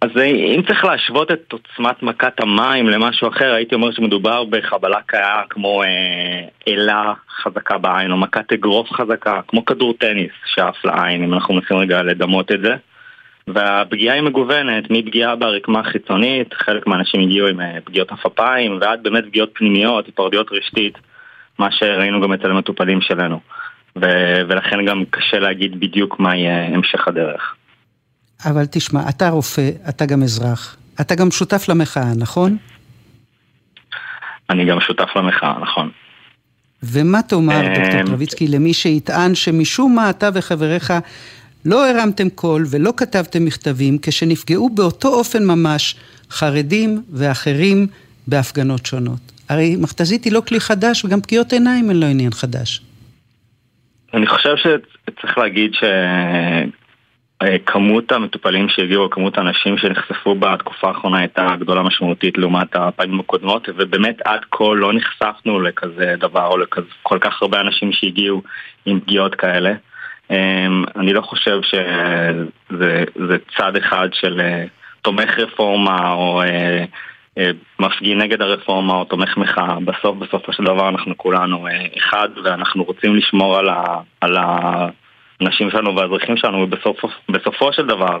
אז 0.00 0.10
אם 0.56 0.62
צריך 0.66 0.84
להשוות 0.84 1.30
את 1.30 1.52
עוצמת 1.52 2.02
מכת 2.02 2.40
המים 2.40 2.88
למשהו 2.88 3.28
אחר, 3.28 3.52
הייתי 3.52 3.74
אומר 3.74 3.92
שמדובר 3.92 4.44
בחבלה 4.44 5.00
קאה 5.06 5.42
כמו 5.50 5.82
אלה 6.68 7.12
חזקה 7.42 7.78
בעין, 7.78 8.12
או 8.12 8.16
מכת 8.16 8.52
אגרוף 8.52 8.92
חזקה, 8.92 9.40
כמו 9.48 9.64
כדור 9.64 9.94
טניס 9.98 10.32
שעף 10.54 10.84
לעין, 10.84 11.24
אם 11.24 11.34
אנחנו 11.34 11.54
מנסים 11.54 11.76
רגע 11.76 12.02
לדמות 12.02 12.52
את 12.52 12.60
זה. 12.60 12.74
והפגיעה 13.48 14.14
היא 14.14 14.22
מגוונת, 14.22 14.84
מפגיעה 14.90 15.36
ברקמה 15.36 15.82
חיצונית, 15.82 16.54
חלק 16.54 16.86
מהאנשים 16.86 17.20
הגיעו 17.20 17.48
עם 17.48 17.60
פגיעות 17.84 18.12
עפפיים, 18.12 18.78
ועד 18.80 19.02
באמת 19.02 19.24
פגיעות 19.24 19.50
פנימיות, 19.54 20.06
היפרדיות 20.06 20.46
רשתית, 20.52 20.98
מה 21.58 21.68
שראינו 21.70 22.20
גם 22.20 22.32
אצל 22.32 22.50
המטופלים 22.50 23.00
שלנו. 23.00 23.40
ו- 23.96 24.40
ולכן 24.48 24.84
גם 24.86 25.04
קשה 25.10 25.38
להגיד 25.38 25.80
בדיוק 25.80 26.20
מה 26.20 26.36
יהיה 26.36 26.66
המשך 26.66 27.08
הדרך. 27.08 27.54
אבל 28.44 28.66
תשמע, 28.70 29.00
אתה 29.08 29.28
רופא, 29.28 29.70
אתה 29.88 30.06
גם 30.06 30.22
אזרח, 30.22 30.76
אתה 31.00 31.14
גם 31.14 31.30
שותף 31.30 31.68
למחאה, 31.68 32.12
נכון? 32.16 32.56
אני 34.50 34.64
גם 34.64 34.80
שותף 34.80 35.08
למחאה, 35.16 35.58
נכון. 35.62 35.90
ומה 36.82 37.22
תאמר, 37.22 37.60
דוקטור 37.74 38.02
טרוויצקי, 38.06 38.48
למי 38.48 38.74
שיטען 38.74 39.34
שמשום 39.34 39.94
מה 39.94 40.10
אתה 40.10 40.28
וחבריך 40.34 40.92
לא 41.66 41.88
הרמתם 41.90 42.30
קול 42.30 42.62
ולא 42.70 42.92
כתבתם 42.96 43.44
מכתבים 43.44 43.98
כשנפגעו 44.02 44.70
באותו 44.70 45.08
אופן 45.08 45.44
ממש 45.44 45.96
חרדים 46.30 47.02
ואחרים 47.12 47.86
בהפגנות 48.26 48.86
שונות. 48.86 49.32
הרי 49.48 49.76
מכתזית 49.80 50.24
היא 50.24 50.32
לא 50.32 50.40
כלי 50.48 50.60
חדש 50.60 51.04
וגם 51.04 51.20
פגיעות 51.20 51.52
עיניים 51.52 51.90
הן 51.90 51.96
לא 51.96 52.06
עניין 52.06 52.30
חדש. 52.32 52.80
אני 54.14 54.26
חושב 54.26 54.54
שצריך 54.56 55.38
להגיד 55.38 55.72
שכמות 57.42 58.12
המטופלים 58.12 58.68
שהגיעו, 58.68 59.10
כמות 59.10 59.38
האנשים 59.38 59.78
שנחשפו 59.78 60.34
בתקופה 60.34 60.88
האחרונה 60.88 61.18
הייתה 61.18 61.56
גדולה 61.60 61.82
משמעותית 61.82 62.38
לעומת 62.38 62.76
הפעמים 62.76 63.20
הקודמות 63.20 63.68
ובאמת 63.76 64.16
עד 64.24 64.40
כה 64.50 64.64
לא 64.74 64.92
נחשפנו 64.92 65.60
לכזה 65.60 66.14
דבר 66.18 66.46
או 66.46 66.58
לכל 66.58 67.18
כך 67.20 67.42
הרבה 67.42 67.60
אנשים 67.60 67.92
שהגיעו 67.92 68.42
עם 68.86 69.00
פגיעות 69.00 69.34
כאלה. 69.34 69.72
אני 70.96 71.12
לא 71.12 71.20
חושב 71.20 71.60
שזה 71.62 73.36
צד 73.56 73.76
אחד 73.76 74.08
של 74.12 74.40
תומך 75.02 75.38
רפורמה 75.38 76.12
או 76.12 76.42
מפגין 77.78 78.18
נגד 78.18 78.42
הרפורמה 78.42 78.94
או 78.94 79.04
תומך 79.04 79.36
מחאה. 79.36 79.80
בסוף, 79.84 80.16
בסופו 80.16 80.52
של 80.52 80.64
דבר 80.64 80.88
אנחנו 80.88 81.16
כולנו 81.16 81.66
אחד 81.98 82.28
ואנחנו 82.44 82.84
רוצים 82.84 83.16
לשמור 83.16 83.58
על, 83.58 83.68
ה, 83.68 83.84
על 84.20 84.36
האנשים 84.36 85.70
שלנו 85.70 85.96
והאזרחים 85.96 86.36
שלנו 86.36 86.66
ובסופו 87.28 87.72
של 87.72 87.86
דבר 87.86 88.18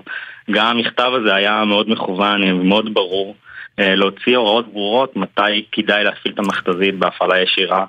גם 0.50 0.66
המכתב 0.66 1.10
הזה 1.14 1.34
היה 1.34 1.64
מאוד 1.64 1.90
מכוון 1.90 2.42
ומאוד 2.42 2.94
ברור 2.94 3.36
להוציא 3.78 4.36
הוראות 4.36 4.72
ברורות 4.72 5.16
מתי 5.16 5.64
כדאי 5.72 6.04
להפעיל 6.04 6.34
את 6.34 6.38
המכתזית 6.38 6.98
בהפעלה 6.98 7.40
ישירה 7.40 7.84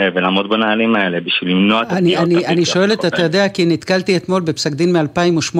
ולעמוד 0.00 0.48
בנהלים 0.48 0.96
האלה 0.96 1.20
בשביל 1.20 1.50
למנוע 1.50 1.82
את 1.82 1.92
הפגיעות. 1.92 2.24
אני, 2.24 2.46
אני 2.46 2.64
שואלת, 2.64 3.04
אתה 3.04 3.22
יודע, 3.22 3.48
כי 3.48 3.66
נתקלתי 3.66 4.16
אתמול 4.16 4.42
בפסק 4.42 4.72
דין 4.72 4.96
מ-2018, 4.96 5.58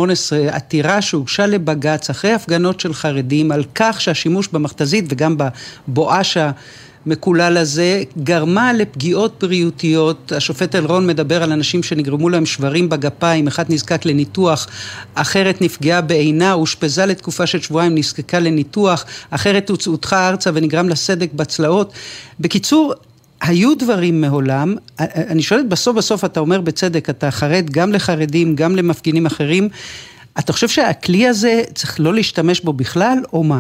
עתירה 0.51 1.03
שהוגשה 1.03 1.47
לבג"ץ 1.47 2.11
אחרי 2.11 2.33
הפגנות 2.33 2.81
של 2.81 2.95
חרדים 2.95 3.53
על 3.53 3.65
כך 3.75 4.01
שהשימוש 4.01 4.49
במכתזית 4.49 5.05
וגם 5.09 5.37
בבואש 5.89 6.37
המקולל 7.07 7.57
הזה, 7.57 8.03
גרמה 8.23 8.73
לפגיעות 8.73 9.37
בריאותיות. 9.41 10.33
השופט 10.33 10.75
אלרון 10.75 11.07
מדבר 11.07 11.43
על 11.43 11.53
אנשים 11.53 11.83
שנגרמו 11.83 12.29
להם 12.29 12.47
שברים 12.47 12.89
בגפיים, 12.89 13.47
אחד 13.47 13.65
נזקק 13.69 14.07
לניתוח, 14.07 14.67
אחרת 15.15 15.61
נפגעה 15.61 16.01
בעינה, 16.01 16.53
אושפזה 16.53 17.07
לתקופה 17.07 17.47
של 17.47 17.61
שבועיים, 17.61 17.95
נזקקה 17.95 18.39
לניתוח, 18.39 19.05
אחרת 19.31 19.71
הוצאותך 19.71 20.13
ארצה 20.13 20.51
ונגרם 20.55 20.89
לה 20.89 20.95
סדק 20.95 21.33
בצלעות. 21.33 21.93
בקיצור, 22.41 22.95
היו 23.41 23.75
דברים 23.75 24.21
מעולם, 24.21 24.75
אני 25.31 25.43
שואלת 25.43 25.69
בסוף 25.69 25.97
בסוף 25.97 26.25
אתה 26.25 26.41
אומר 26.41 26.61
בצדק, 26.61 27.11
אתה 27.11 27.31
חרד 27.31 27.71
גם 27.71 27.93
לחרדים, 27.93 28.55
גם 28.55 28.77
למפגינים 28.77 29.27
אחרים, 29.27 29.69
אתה 30.39 30.53
חושב 30.53 30.69
שהכלי 30.69 31.27
הזה 31.27 31.63
צריך 31.75 32.01
לא 32.01 32.15
להשתמש 32.15 32.61
בו 32.61 32.73
בכלל, 32.73 33.19
או 33.33 33.45
מה? 33.45 33.59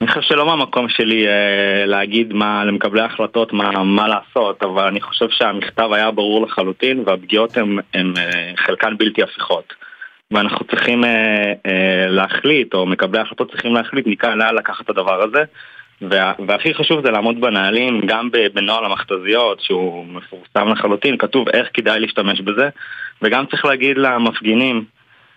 אני 0.00 0.08
חושב 0.08 0.20
שלא 0.22 0.46
מהמקום 0.46 0.88
שלי 0.88 1.26
אה, 1.26 1.86
להגיד 1.86 2.32
מה 2.32 2.64
למקבלי 2.64 3.00
ההחלטות 3.00 3.52
מה, 3.52 3.84
מה 3.84 4.08
לעשות, 4.08 4.62
אבל 4.62 4.86
אני 4.86 5.00
חושב 5.00 5.26
שהמכתב 5.30 5.88
היה 5.92 6.10
ברור 6.10 6.46
לחלוטין 6.46 7.02
והפגיעות 7.06 7.56
הן 7.94 8.16
אה, 8.16 8.52
חלקן 8.56 8.96
בלתי 8.98 9.22
הפיכות. 9.22 9.72
ואנחנו 10.30 10.66
צריכים 10.66 11.04
אה, 11.04 11.52
אה, 11.66 12.06
להחליט, 12.08 12.74
או 12.74 12.86
מקבלי 12.86 13.18
ההחלטות 13.18 13.50
צריכים 13.50 13.74
להחליט 13.74 14.06
מכאן 14.06 14.38
לאן 14.38 14.54
לקחת 14.54 14.84
את 14.84 14.90
הדבר 14.90 15.22
הזה. 15.22 15.44
וה, 16.02 16.32
והכי 16.48 16.74
חשוב 16.74 17.06
זה 17.06 17.10
לעמוד 17.10 17.40
בנהלים, 17.40 18.00
גם 18.06 18.28
בנוהל 18.54 18.84
המכתזיות, 18.84 19.60
שהוא 19.60 20.06
מפורסם 20.06 20.68
לחלוטין, 20.68 21.16
כתוב 21.18 21.48
איך 21.48 21.68
כדאי 21.74 22.00
להשתמש 22.00 22.40
בזה, 22.40 22.68
וגם 23.22 23.44
צריך 23.46 23.64
להגיד 23.64 23.96
למפגינים 23.98 24.84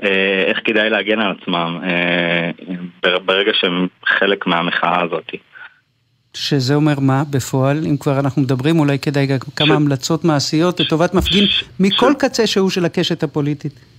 אה, 0.03 0.43
איך 0.47 0.59
כדאי 0.65 0.89
להגן 0.89 1.19
על 1.19 1.35
עצמם 1.41 1.79
אה, 1.83 2.51
ברגע 3.19 3.51
שהם 3.53 3.87
חלק 4.05 4.47
מהמחאה 4.47 5.01
הזאת. 5.01 5.31
שזה 6.33 6.75
אומר 6.75 6.99
מה 6.99 7.23
בפועל, 7.31 7.77
אם 7.89 7.97
כבר 7.97 8.19
אנחנו 8.19 8.41
מדברים, 8.41 8.79
אולי 8.79 8.99
כדאי 8.99 9.25
גם 9.25 9.37
כמה 9.55 9.75
המלצות 9.75 10.25
מעשיות 10.25 10.79
לטובת 10.79 11.13
מפגין 11.13 11.45
מכל 11.79 12.13
קצה 12.19 12.47
שהוא 12.47 12.69
של 12.69 12.85
הקשת 12.85 13.23
הפוליטית. 13.23 13.96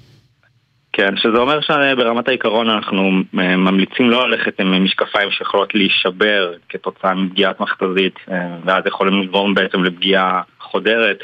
כן, 0.93 1.17
שזה 1.17 1.39
אומר 1.39 1.61
שברמת 1.61 2.29
העיקרון 2.29 2.71
אנחנו 2.71 3.11
אה, 3.39 3.57
ממליצים 3.57 4.11
לא 4.11 4.29
ללכת 4.29 4.61
עם 4.61 4.85
משקפיים 4.85 5.31
שיכולות 5.31 5.75
להישבר 5.75 6.53
כתוצאה 6.69 7.15
מפגיעת 7.15 7.61
מכתזית 7.61 8.19
ואז 8.65 8.87
יכולים 8.87 9.23
לגרום 9.23 9.55
בעצם 9.55 9.85
לפגיעה 9.85 10.43
חודרת. 10.61 11.19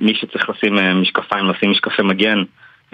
מי 0.00 0.14
שצריך 0.14 0.50
לשים 0.50 0.74
משקפיים, 1.00 1.50
לשים 1.50 1.70
משקפי 1.70 2.02
מגן. 2.02 2.42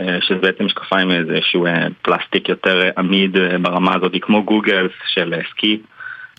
אה, 0.00 0.18
שזה 0.20 0.38
בעצם 0.40 0.64
משקפיים 0.64 1.10
איזשהו 1.10 1.66
אה, 1.66 1.86
פלסטיק 2.02 2.48
יותר 2.48 2.82
אה, 2.82 2.90
עמיד 2.98 3.36
ברמה 3.62 3.94
הזאת, 3.94 4.12
כמו 4.22 4.42
גוגל 4.44 4.88
של 5.06 5.34
סקי. 5.50 5.80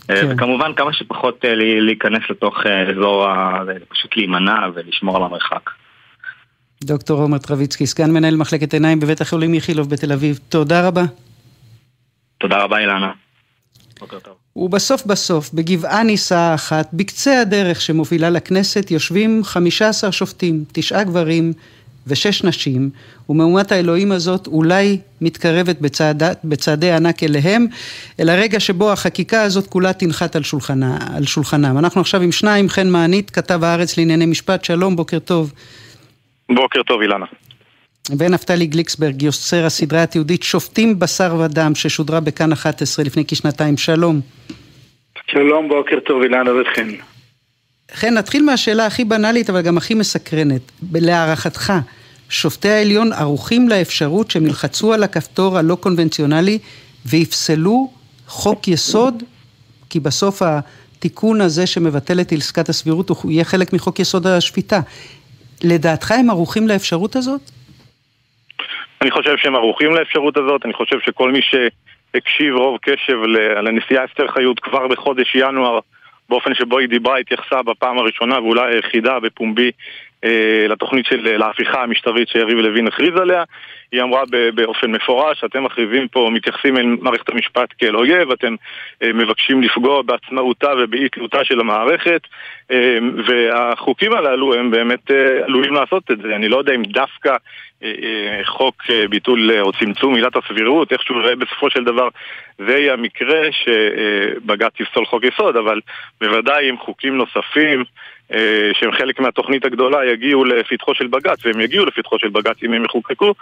כן. 0.07 0.27
וכמובן 0.29 0.73
כמה 0.73 0.93
שפחות 0.93 1.45
להיכנס 1.81 2.21
לתוך 2.29 2.63
אזור, 2.65 3.27
פשוט 3.89 4.17
להימנע 4.17 4.67
ולשמור 4.73 5.17
על 5.17 5.23
המרחק. 5.23 5.69
דוקטור 6.83 7.21
עומר 7.21 7.37
טרביצקי, 7.37 7.87
סגן 7.87 8.11
מנהל 8.11 8.35
מחלקת 8.35 8.73
עיניים 8.73 8.99
בבית 8.99 9.21
החולים 9.21 9.53
איכילוב 9.53 9.89
בתל 9.89 10.11
אביב, 10.11 10.39
תודה 10.49 10.87
רבה. 10.87 11.03
תודה 12.37 12.57
רבה 12.57 12.79
אילנה. 12.79 13.11
ובסוף 14.55 15.05
בסוף, 15.05 15.53
בגבעה 15.53 16.03
נישאה 16.03 16.55
אחת, 16.55 16.89
בקצה 16.93 17.41
הדרך 17.41 17.81
שמובילה 17.81 18.29
לכנסת, 18.29 18.91
יושבים 18.91 19.43
15 19.43 20.11
שופטים, 20.11 20.63
תשעה 20.71 21.03
גברים, 21.03 21.53
ושש 22.07 22.43
נשים, 22.43 22.89
ומהומת 23.29 23.71
האלוהים 23.71 24.11
הזאת 24.11 24.47
אולי 24.47 24.99
מתקרבת 25.21 25.81
בצעד, 25.81 26.23
בצעדי 26.43 26.91
ענק 26.91 27.23
אליהם, 27.23 27.67
אל 28.19 28.29
הרגע 28.29 28.59
שבו 28.59 28.91
החקיקה 28.91 29.41
הזאת 29.41 29.67
כולה 29.67 29.93
תנחת 29.93 30.35
על, 30.35 30.43
שולחנה, 30.43 30.97
על 31.15 31.25
שולחנם. 31.25 31.77
אנחנו 31.77 32.01
עכשיו 32.01 32.21
עם 32.21 32.31
שניים, 32.31 32.69
חן 32.69 32.89
מענית, 32.89 33.29
כתב 33.29 33.63
הארץ 33.63 33.97
לענייני 33.97 34.25
משפט, 34.25 34.63
שלום, 34.63 34.95
בוקר 34.95 35.19
טוב. 35.19 35.53
בוקר 36.49 36.83
טוב, 36.83 37.01
אילנה. 37.01 37.25
ונפתלי 38.17 38.65
גליקסברג, 38.65 39.21
יוצר 39.21 39.65
הסדרה 39.65 40.03
התיעודית 40.03 40.43
שופטים 40.43 40.99
בשר 40.99 41.35
ודם, 41.39 41.75
ששודרה 41.75 42.19
בכאן 42.19 42.51
11 42.51 43.05
לפני 43.05 43.23
כשנתיים, 43.27 43.77
שלום. 43.77 44.21
שלום, 45.31 45.67
בוקר 45.69 45.99
טוב, 45.99 46.21
אילנה 46.21 46.51
וחן. 46.51 46.87
חן, 47.93 48.13
נתחיל 48.13 48.43
מהשאלה 48.43 48.85
הכי 48.85 49.05
בנאלית 49.05 49.49
אבל 49.49 49.61
גם 49.61 49.77
הכי 49.77 49.93
מסקרנת. 49.93 50.61
להערכתך, 50.93 51.73
שופטי 52.29 52.69
העליון 52.69 53.13
ערוכים 53.13 53.69
לאפשרות 53.69 54.31
שהם 54.31 54.45
ילחצו 54.45 54.93
על 54.93 55.03
הכפתור 55.03 55.57
הלא 55.57 55.75
קונבנציונלי 55.75 56.59
ויפסלו 57.05 57.91
חוק 58.27 58.67
יסוד? 58.67 59.23
כי 59.89 59.99
בסוף 59.99 60.41
התיקון 60.41 61.41
הזה 61.41 61.67
שמבטל 61.67 62.21
את 62.21 62.31
עסקת 62.31 62.69
הסבירות 62.69 63.09
הוא 63.09 63.31
יהיה 63.31 63.43
חלק 63.43 63.73
מחוק 63.73 63.99
יסוד 63.99 64.27
השפיטה. 64.27 64.79
לדעתך 65.69 66.11
הם 66.11 66.29
ערוכים 66.29 66.67
לאפשרות 66.67 67.15
הזאת? 67.15 67.41
אני 69.01 69.11
חושב 69.11 69.37
שהם 69.37 69.55
ערוכים 69.55 69.95
לאפשרות 69.95 70.37
הזאת, 70.37 70.65
אני 70.65 70.73
חושב 70.73 70.95
שכל 71.05 71.31
מי 71.31 71.39
שהקשיב 71.41 72.55
רוב 72.55 72.77
קשב 72.81 73.17
לנשיאה 73.63 74.05
אסתר 74.05 74.27
חיות 74.27 74.59
כבר 74.59 74.87
בחודש 74.87 75.35
ינואר 75.35 75.79
באופן 76.29 76.53
שבו 76.53 76.79
היא 76.79 76.89
דיברה, 76.89 77.17
התייחסה 77.17 77.63
בפעם 77.63 77.97
הראשונה 77.97 78.39
ואולי 78.39 78.75
היחידה 78.75 79.19
בפומבי 79.19 79.71
לתוכנית 80.69 81.05
של 81.05 81.37
להפיכה 81.37 81.83
המשטרית 81.83 82.27
שיריב 82.27 82.57
לוין 82.57 82.87
הכריז 82.87 83.15
עליה. 83.21 83.43
היא 83.91 84.01
אמרה 84.01 84.23
באופן 84.55 84.91
מפורש, 84.91 85.43
אתם 85.43 85.63
מכריזים 85.63 86.07
פה, 86.07 86.29
מתייחסים 86.33 86.77
אל 86.77 86.85
מערכת 87.01 87.29
המשפט 87.29 87.69
כאל 87.77 87.95
אויב, 87.95 88.31
אתם 88.31 88.55
אה, 89.03 89.13
מבקשים 89.13 89.61
לפגוע 89.61 90.01
בעצמאותה 90.01 90.73
ובאי 90.77 91.09
תלותה 91.09 91.43
של 91.43 91.59
המערכת, 91.59 92.21
אה, 92.71 92.97
והחוקים 93.27 94.13
הללו 94.13 94.53
הם 94.53 94.71
באמת 94.71 95.11
עלולים 95.45 95.73
לעשות 95.73 96.11
את 96.11 96.17
זה. 96.21 96.35
אני 96.35 96.49
לא 96.49 96.57
יודע 96.57 96.75
אם 96.75 96.83
דווקא 96.83 97.35
חוק 98.43 98.83
ביטול 99.09 99.51
או 99.61 99.71
צמצום 99.73 100.15
עילת 100.15 100.35
הסבירות, 100.35 100.91
איכשהו 100.91 101.15
בסופו 101.39 101.69
של 101.69 101.83
דבר 101.83 102.07
זה 102.57 102.77
יהיה 102.77 102.93
המקרה 102.93 103.41
שבג"ץ 103.51 104.79
יפסול 104.79 105.05
חוק 105.05 105.23
יסוד, 105.23 105.55
אבל 105.55 105.81
בוודאי 106.21 106.69
עם 106.69 106.77
חוקים 106.77 107.17
נוספים 107.17 107.83
אה, 108.33 108.71
שהם 108.73 108.91
חלק 108.91 109.19
מהתוכנית 109.19 109.65
הגדולה 109.65 110.05
יגיעו 110.05 110.45
לפתחו 110.45 110.95
של 110.95 111.07
בג"ץ, 111.07 111.45
והם 111.45 111.61
יגיעו 111.61 111.85
לפתחו 111.85 112.19
של 112.19 112.27
בג"ץ 112.29 112.63
אם 112.63 112.73
הם 112.73 112.85
יחוקקו, 112.85 113.33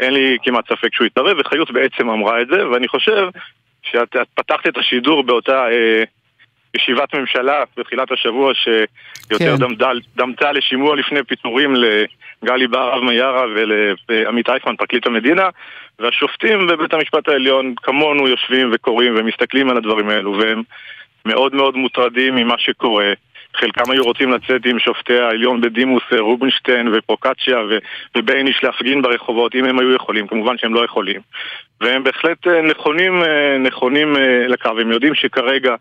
אין 0.00 0.14
לי 0.14 0.36
כמעט 0.42 0.68
ספק 0.68 0.94
שהוא 0.94 1.06
יתערב, 1.06 1.36
וחיות 1.40 1.70
בעצם 1.70 2.10
אמרה 2.10 2.40
את 2.40 2.48
זה, 2.48 2.68
ואני 2.68 2.88
חושב 2.88 3.28
שאת 3.82 4.16
פתחת 4.34 4.66
את 4.66 4.78
השידור 4.78 5.22
באותה 5.22 5.68
אה, 5.70 6.04
ישיבת 6.76 7.14
ממשלה 7.14 7.64
בתחילת 7.76 8.12
השבוע 8.12 8.52
שיותר 8.54 9.56
כן. 9.56 9.56
דמתה, 9.56 9.90
דמתה 10.16 10.52
לשימוע 10.52 10.96
לפני 10.96 11.22
פיטורים 11.22 11.74
לגלי 11.74 12.66
בהרב 12.66 13.02
מיארה 13.02 13.44
ולעמית 13.54 14.48
איסמן, 14.48 14.76
פרקליט 14.76 15.06
המדינה, 15.06 15.48
והשופטים 15.98 16.66
בבית 16.66 16.94
המשפט 16.94 17.28
העליון 17.28 17.74
כמונו 17.76 18.28
יושבים 18.28 18.70
וקוראים 18.72 19.14
ומסתכלים 19.16 19.70
על 19.70 19.76
הדברים 19.76 20.08
האלו, 20.08 20.38
והם 20.38 20.62
מאוד 21.26 21.54
מאוד 21.54 21.76
מוטרדים 21.76 22.34
ממה 22.34 22.54
שקורה. 22.58 23.12
חלקם 23.56 23.90
היו 23.90 24.04
רוצים 24.04 24.32
לצאת 24.32 24.66
עם 24.66 24.78
שופטי 24.78 25.18
העליון 25.18 25.60
בדימוס 25.60 26.02
אה, 26.12 26.20
רובינשטיין 26.20 26.88
ופרוקצ'יה 26.92 27.58
ובייניש 28.16 28.64
להפגין 28.64 29.02
ברחובות 29.02 29.54
אם 29.54 29.64
הם 29.64 29.78
היו 29.78 29.94
יכולים, 29.94 30.26
כמובן 30.26 30.58
שהם 30.58 30.74
לא 30.74 30.84
יכולים 30.84 31.20
והם 31.80 32.04
בהחלט 32.04 32.46
אה, 32.46 32.62
נכונים, 32.62 33.22
אה, 33.22 33.58
נכונים 33.58 34.16
לקו, 34.48 34.70
הם 34.80 34.90
יודעים 34.90 35.14
שכרגע 35.14 35.74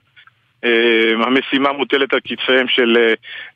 המשימה 1.28 1.72
מוטלת 1.72 2.14
על 2.14 2.20
כתפיהם 2.26 2.68
של 2.68 2.98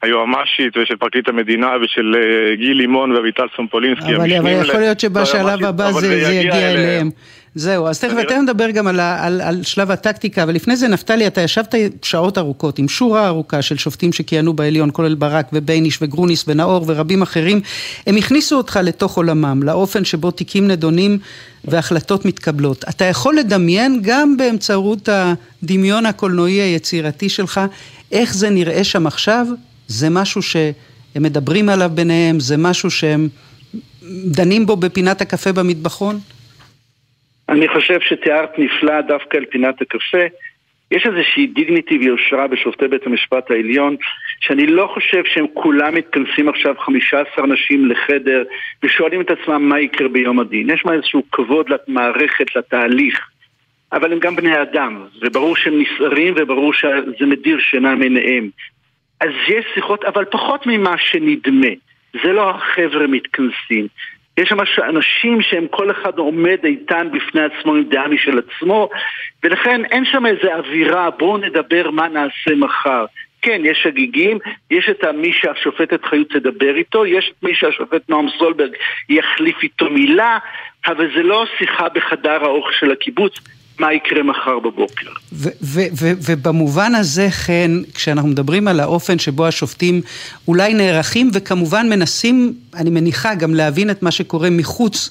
היועמ"שית 0.01 0.77
ושל 0.77 0.95
פרקליט 0.95 1.27
המדינה 1.27 1.71
ושל 1.81 2.15
גיל 2.57 2.77
לימון 2.77 3.11
ואביטל 3.11 3.45
סומפולינסקי 3.55 4.15
אבל, 4.15 4.33
אבל 4.37 4.65
יכול 4.65 4.79
להיות 4.79 4.99
שבשלב 4.99 5.65
הבא 5.65 5.91
זה, 5.91 5.99
זה 6.25 6.33
יגיע 6.33 6.53
אליהם. 6.53 6.75
אליהם. 6.75 7.09
זהו, 7.55 7.87
אז 7.87 7.99
תכף 7.99 8.13
תכף 8.13 8.41
נדבר 8.41 8.69
גם 8.71 8.87
על, 8.87 8.99
על, 8.99 9.41
על 9.41 9.63
שלב 9.63 9.91
הטקטיקה, 9.91 10.43
אבל 10.43 10.55
לפני 10.55 10.75
זה 10.75 10.87
נפתלי, 10.87 11.27
אתה 11.27 11.41
ישבת 11.41 11.75
שעות 12.01 12.37
ארוכות 12.37 12.79
עם 12.79 12.87
שורה 12.87 13.27
ארוכה 13.27 13.61
של 13.61 13.77
שופטים 13.77 14.13
שכיהנו 14.13 14.53
בעליון, 14.53 14.89
כולל 14.93 15.15
ברק 15.15 15.47
ובייניש 15.53 15.99
וגרוניס 16.01 16.45
ונאור 16.47 16.85
ורבים 16.87 17.21
אחרים, 17.21 17.61
הם 18.07 18.17
הכניסו 18.17 18.57
אותך 18.57 18.79
לתוך 18.83 19.17
עולמם, 19.17 19.63
לאופן 19.63 20.05
שבו 20.05 20.31
תיקים 20.31 20.67
נדונים 20.67 21.17
והחלטות 21.65 22.25
מתקבלות. 22.25 22.85
אתה 22.89 23.05
יכול 23.05 23.37
לדמיין 23.37 23.99
גם 24.03 24.37
באמצעות 24.37 25.09
הדמיון 25.11 26.05
הקולנועי 26.05 26.61
היצירתי 26.61 27.29
שלך, 27.29 27.61
איך 28.11 28.33
זה 28.33 28.49
נראה 28.49 28.83
שם 28.83 29.07
עכשיו? 29.07 29.47
זה 29.87 30.09
משהו 30.09 30.41
שהם 30.41 30.73
מדברים 31.15 31.69
עליו 31.69 31.91
ביניהם, 31.93 32.39
זה 32.39 32.57
משהו 32.57 32.91
שהם 32.91 33.29
דנים 34.25 34.65
בו 34.65 34.75
בפינת 34.75 35.21
הקפה 35.21 35.51
במטבחון? 35.51 36.19
אני 37.49 37.67
חושב 37.67 37.99
שתיארת 37.99 38.59
נפלא 38.59 39.01
דווקא 39.01 39.37
על 39.37 39.45
פינת 39.45 39.81
הקפה. 39.81 40.25
יש 40.91 41.05
איזושהי 41.05 41.47
דיגניטי 41.47 41.97
ויושרה 41.97 42.47
בשופטי 42.47 42.87
בית 42.87 43.07
המשפט 43.07 43.51
העליון, 43.51 43.95
שאני 44.39 44.67
לא 44.67 44.89
חושב 44.93 45.23
שהם 45.25 45.45
כולם 45.53 45.95
מתכנסים 45.95 46.49
עכשיו 46.49 46.75
15 46.77 47.45
אנשים 47.45 47.85
לחדר 47.85 48.43
ושואלים 48.83 49.21
את 49.21 49.31
עצמם 49.31 49.69
מה 49.69 49.79
יקרה 49.79 50.07
ביום 50.07 50.39
הדין. 50.39 50.69
יש 50.69 50.85
מה 50.85 50.93
איזשהו 50.93 51.23
כבוד 51.31 51.65
למערכת, 51.69 52.55
לתהליך. 52.55 53.29
אבל 53.91 54.13
הם 54.13 54.19
גם 54.19 54.35
בני 54.35 54.61
אדם, 54.61 55.05
וברור 55.21 55.55
שהם 55.55 55.81
נסערים 55.81 56.33
וברור 56.37 56.73
שזה 56.73 57.25
מדיר 57.25 57.59
שינה 57.59 57.95
מעיניהם. 57.95 58.49
אז 59.21 59.29
יש 59.47 59.65
שיחות, 59.73 60.03
אבל 60.03 60.25
פחות 60.25 60.67
ממה 60.67 60.97
שנדמה. 60.97 61.67
זה 62.23 62.31
לא 62.31 62.49
החבר'ה 62.49 63.07
מתכנסים. 63.07 63.87
יש 64.39 64.49
שם 64.49 64.57
אנשים 64.89 65.41
שהם 65.41 65.67
כל 65.67 65.91
אחד 65.91 66.17
עומד 66.17 66.57
איתן 66.63 67.07
בפני 67.11 67.41
עצמו 67.41 67.75
עם 67.75 67.83
דעה 67.83 68.07
משל 68.07 68.39
עצמו, 68.39 68.89
ולכן 69.43 69.85
אין 69.85 70.05
שם 70.05 70.25
איזה 70.25 70.55
אווירה, 70.55 71.09
בואו 71.09 71.37
נדבר 71.37 71.91
מה 71.91 72.07
נעשה 72.07 72.55
מחר. 72.55 73.05
כן, 73.41 73.61
יש 73.63 73.85
הגיגים, 73.85 74.37
יש 74.71 74.89
את 74.89 75.05
מי 75.05 75.33
שהשופטת 75.33 76.05
חיות 76.05 76.29
תדבר 76.29 76.75
איתו, 76.75 77.05
יש 77.05 77.31
את 77.31 77.43
מי 77.43 77.55
שהשופט 77.55 78.09
נועם 78.09 78.25
סולברג 78.37 78.71
יחליף 79.09 79.63
איתו 79.63 79.89
מילה, 79.89 80.37
אבל 80.87 81.07
זה 81.15 81.23
לא 81.23 81.45
שיחה 81.57 81.89
בחדר 81.89 82.43
האוכל 82.43 82.71
של 82.79 82.91
הקיבוץ, 82.91 83.39
מה 83.79 83.93
יקרה 83.93 84.23
מחר 84.23 84.59
בבוקר. 84.59 85.09
ובמובן 86.01 86.95
הזה, 86.95 87.27
חן, 87.31 87.81
כשאנחנו 87.93 88.29
מדברים 88.29 88.67
על 88.67 88.79
האופן 88.79 89.19
שבו 89.19 89.47
השופטים 89.47 90.01
אולי 90.47 90.73
נערכים 90.73 91.31
וכמובן 91.33 91.89
מנסים, 91.89 92.53
אני 92.75 92.89
מניחה, 92.89 93.35
גם 93.35 93.53
להבין 93.53 93.89
את 93.89 94.03
מה 94.03 94.11
שקורה 94.11 94.49
מחוץ 94.49 95.09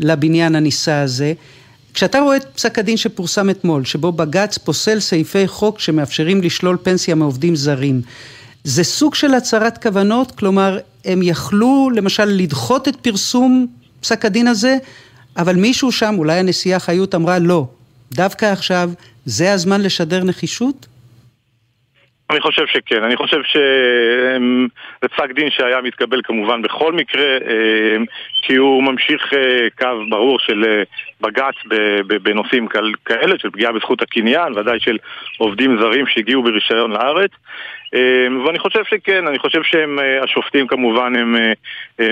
לבניין 0.00 0.54
הנישא 0.54 0.92
הזה, 0.92 1.32
כשאתה 1.94 2.18
רואה 2.18 2.36
את 2.36 2.44
פסק 2.54 2.78
הדין 2.78 2.96
שפורסם 2.96 3.50
אתמול, 3.50 3.84
שבו 3.84 4.12
בג"ץ 4.12 4.58
פוסל 4.58 5.00
סעיפי 5.00 5.48
חוק 5.48 5.80
שמאפשרים 5.80 6.42
לשלול 6.42 6.76
פנסיה 6.82 7.14
מעובדים 7.14 7.56
זרים, 7.56 8.00
זה 8.64 8.84
סוג 8.84 9.14
של 9.14 9.34
הצהרת 9.34 9.82
כוונות? 9.82 10.32
כלומר, 10.32 10.78
הם 11.04 11.22
יכלו 11.22 11.90
למשל 11.94 12.24
לדחות 12.24 12.88
את 12.88 12.96
פרסום 12.96 13.66
פסק 14.00 14.24
הדין 14.24 14.48
הזה, 14.48 14.76
אבל 15.36 15.56
מישהו 15.56 15.92
שם, 15.92 16.14
אולי 16.18 16.38
הנשיאה 16.38 16.78
חיות 16.78 17.14
אמרה 17.14 17.38
לא, 17.38 17.66
דווקא 18.12 18.46
עכשיו 18.46 18.88
זה 19.24 19.52
הזמן 19.52 19.80
לשדר 19.80 20.24
נחישות? 20.24 20.86
אני 22.30 22.40
חושב 22.40 22.66
שכן, 22.66 23.04
אני 23.04 23.16
חושב 23.16 23.42
שזה 23.42 25.08
פסק 25.08 25.30
דין 25.30 25.50
שהיה 25.50 25.80
מתקבל 25.80 26.20
כמובן 26.24 26.62
בכל 26.62 26.92
מקרה, 26.92 27.24
אה, 27.24 27.96
כי 28.42 28.56
הוא 28.56 28.82
ממשיך 28.82 29.34
אה, 29.34 29.66
קו 29.78 30.10
ברור 30.10 30.38
של 30.38 30.64
אה, 30.64 30.82
בג"ץ 31.20 31.54
בנושאים 32.22 32.68
כאלה, 33.04 33.38
של 33.38 33.50
פגיעה 33.50 33.72
בזכות 33.72 34.02
הקניין, 34.02 34.58
ודאי 34.58 34.80
של 34.80 34.96
עובדים 35.38 35.78
זרים 35.80 36.06
שהגיעו 36.06 36.42
ברישיון 36.42 36.92
לארץ. 36.92 37.30
ואני 38.46 38.58
חושב 38.58 38.84
שכן, 38.84 39.26
אני 39.26 39.38
חושב 39.38 39.62
שהשופטים 39.62 40.66
כמובן 40.66 41.16
הם 41.16 41.36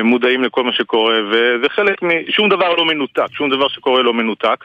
מודעים 0.03 0.45
לכל 0.45 0.65
מה 0.65 0.73
שקורה, 0.73 1.21
וזה 1.31 1.69
חלק 1.69 2.03
מ... 2.03 2.09
שום 2.31 2.49
דבר 2.49 2.75
לא 2.75 2.85
מנותק, 2.85 3.27
שום 3.33 3.51
דבר 3.51 3.69
שקורה 3.69 4.03
לא 4.03 4.15
מנותק. 4.15 4.65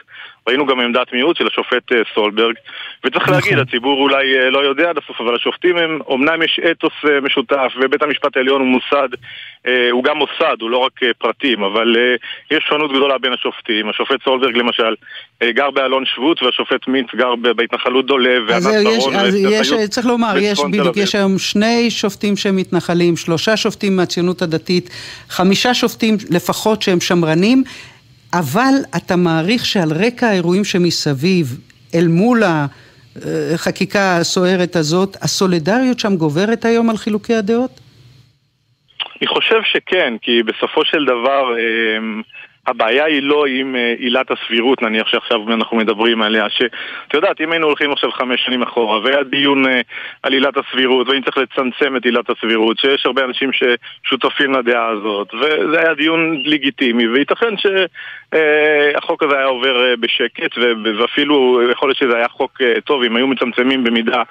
ראינו 0.50 0.66
גם 0.66 0.80
עמדת 0.80 1.12
מיעוט 1.12 1.36
של 1.36 1.46
השופט 1.46 1.92
אה, 1.92 1.98
סולברג, 2.14 2.54
וצריך 3.04 3.22
נכון. 3.22 3.34
להגיד, 3.34 3.58
הציבור 3.58 4.02
אולי 4.02 4.38
אה, 4.38 4.50
לא 4.50 4.58
יודע 4.58 4.90
עד 4.90 4.98
הסוף, 4.98 5.20
אבל 5.20 5.34
השופטים 5.34 5.76
הם, 5.76 5.98
אמנם 6.12 6.42
יש 6.42 6.60
אתוס 6.70 6.92
אה, 7.04 7.20
משותף, 7.20 7.72
ובית 7.82 8.02
המשפט 8.02 8.36
העליון 8.36 8.60
הוא 8.60 8.68
מוסד, 8.68 9.08
הוא 9.90 10.04
גם 10.04 10.16
מוסד, 10.16 10.56
הוא 10.60 10.70
לא 10.70 10.78
רק 10.78 10.92
פרטים, 11.18 11.62
אבל 11.62 11.96
יש 12.50 12.64
שונות 12.68 12.90
גדולה 12.90 13.18
בין 13.18 13.32
השופטים. 13.32 13.88
השופט 13.88 14.24
סולברג 14.24 14.56
למשל 14.56 14.94
גר 15.44 15.70
באלון 15.70 16.04
שבות, 16.06 16.42
והשופט 16.42 16.88
מינץ 16.88 17.08
גר 17.16 17.34
בהתנחלות 17.56 18.06
דולב, 18.06 18.42
וענת 18.48 18.62
ברון. 18.84 19.14
אז 19.14 19.34
יש, 19.34 19.72
צריך 19.90 20.06
לומר, 20.06 20.34
יש 20.38 20.60
בדיוק, 20.68 20.96
יש 20.96 21.14
היום 21.14 21.38
שני 21.38 21.90
שופטים 21.90 22.36
שהם 22.36 22.56
מתנחלים, 22.56 23.16
שלושה 23.16 23.56
שופטים 23.56 23.96
מהציונות 23.96 24.42
הדתית, 24.42 24.90
חמישה 25.28 25.74
שופטים 25.74 26.16
לפחות 26.30 26.82
שהם 26.82 27.00
שמרנים. 27.00 27.64
אבל 28.32 28.74
אתה 28.96 29.16
מעריך 29.16 29.66
שעל 29.66 29.92
רקע 29.92 30.26
האירועים 30.26 30.64
שמסביב, 30.64 31.46
אל 31.94 32.08
מול 32.08 32.42
החקיקה 33.54 34.16
הסוערת 34.16 34.76
הזאת, 34.76 35.16
הסולידריות 35.22 35.98
שם 35.98 36.16
גוברת 36.16 36.64
היום 36.64 36.90
על 36.90 36.96
חילוקי 36.96 37.34
הדעות? 37.34 37.80
אני 39.20 39.26
חושב 39.26 39.60
שכן, 39.72 40.14
כי 40.22 40.42
בסופו 40.42 40.84
של 40.84 41.04
דבר 41.04 41.56
אמ, 41.58 42.22
הבעיה 42.66 43.04
היא 43.04 43.22
לא 43.22 43.46
עם 43.46 43.76
אה, 43.76 43.94
עילת 43.98 44.30
הסבירות, 44.30 44.82
נניח 44.82 45.06
שעכשיו 45.08 45.52
אנחנו 45.52 45.76
מדברים 45.76 46.22
עליה, 46.22 46.50
שאת 46.50 47.14
יודעת, 47.14 47.40
אם 47.40 47.52
היינו 47.52 47.66
הולכים 47.66 47.92
עכשיו 47.92 48.10
חמש 48.12 48.44
שנים 48.44 48.62
אחורה, 48.62 49.00
והיה 49.00 49.22
דיון 49.22 49.66
אה, 49.66 49.80
על 50.22 50.32
עילת 50.32 50.54
הסבירות, 50.56 51.08
ואם 51.08 51.22
צריך 51.22 51.38
לצמצם 51.38 51.96
את 51.96 52.04
עילת 52.04 52.30
הסבירות, 52.30 52.78
שיש 52.78 53.06
הרבה 53.06 53.24
אנשים 53.24 53.50
ששותפים 53.52 54.52
לדעה 54.52 54.88
הזאת, 54.88 55.34
וזה 55.34 55.80
היה 55.80 55.94
דיון 55.94 56.42
לגיטימי, 56.44 57.08
וייתכן 57.08 57.56
שהחוק 58.34 59.22
הזה 59.22 59.36
היה 59.36 59.46
עובר 59.46 59.84
אה, 59.84 59.96
בשקט, 59.96 60.58
ואפילו 60.98 61.60
יכול 61.72 61.88
להיות 61.88 61.98
שזה 61.98 62.16
היה 62.16 62.28
חוק 62.28 62.58
טוב, 62.84 63.02
אם 63.02 63.16
היו 63.16 63.26
מצמצמים 63.26 63.84
במידה 63.84 64.22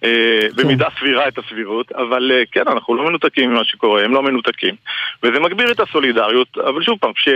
כן. 0.00 0.08
במידה 0.56 0.88
סבירה 0.98 1.28
את 1.28 1.38
הסבירות, 1.38 1.92
אבל 1.92 2.32
כן, 2.52 2.62
אנחנו 2.66 2.94
לא 2.94 3.04
מנותקים 3.04 3.50
ממה 3.50 3.64
שקורה, 3.64 4.04
הם 4.04 4.14
לא 4.14 4.22
מנותקים. 4.22 4.74
וזה 5.22 5.40
מגביר 5.40 5.70
את 5.70 5.80
הסולידריות, 5.80 6.58
אבל 6.58 6.82
שוב 6.82 6.98
פעם, 7.00 7.12
כש... 7.12 7.28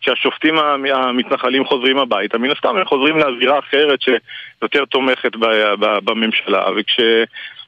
כשהשופטים 0.00 0.58
המתנחלים 0.58 1.64
חוזרים 1.64 1.98
הביתה, 1.98 2.38
מן 2.38 2.50
הסתם 2.50 2.76
הם 2.76 2.84
חוזרים 2.84 3.18
לאווירה 3.18 3.58
אחרת 3.58 3.98
שיותר 4.02 4.84
תומכת 4.84 5.32
בממשלה, 6.04 6.70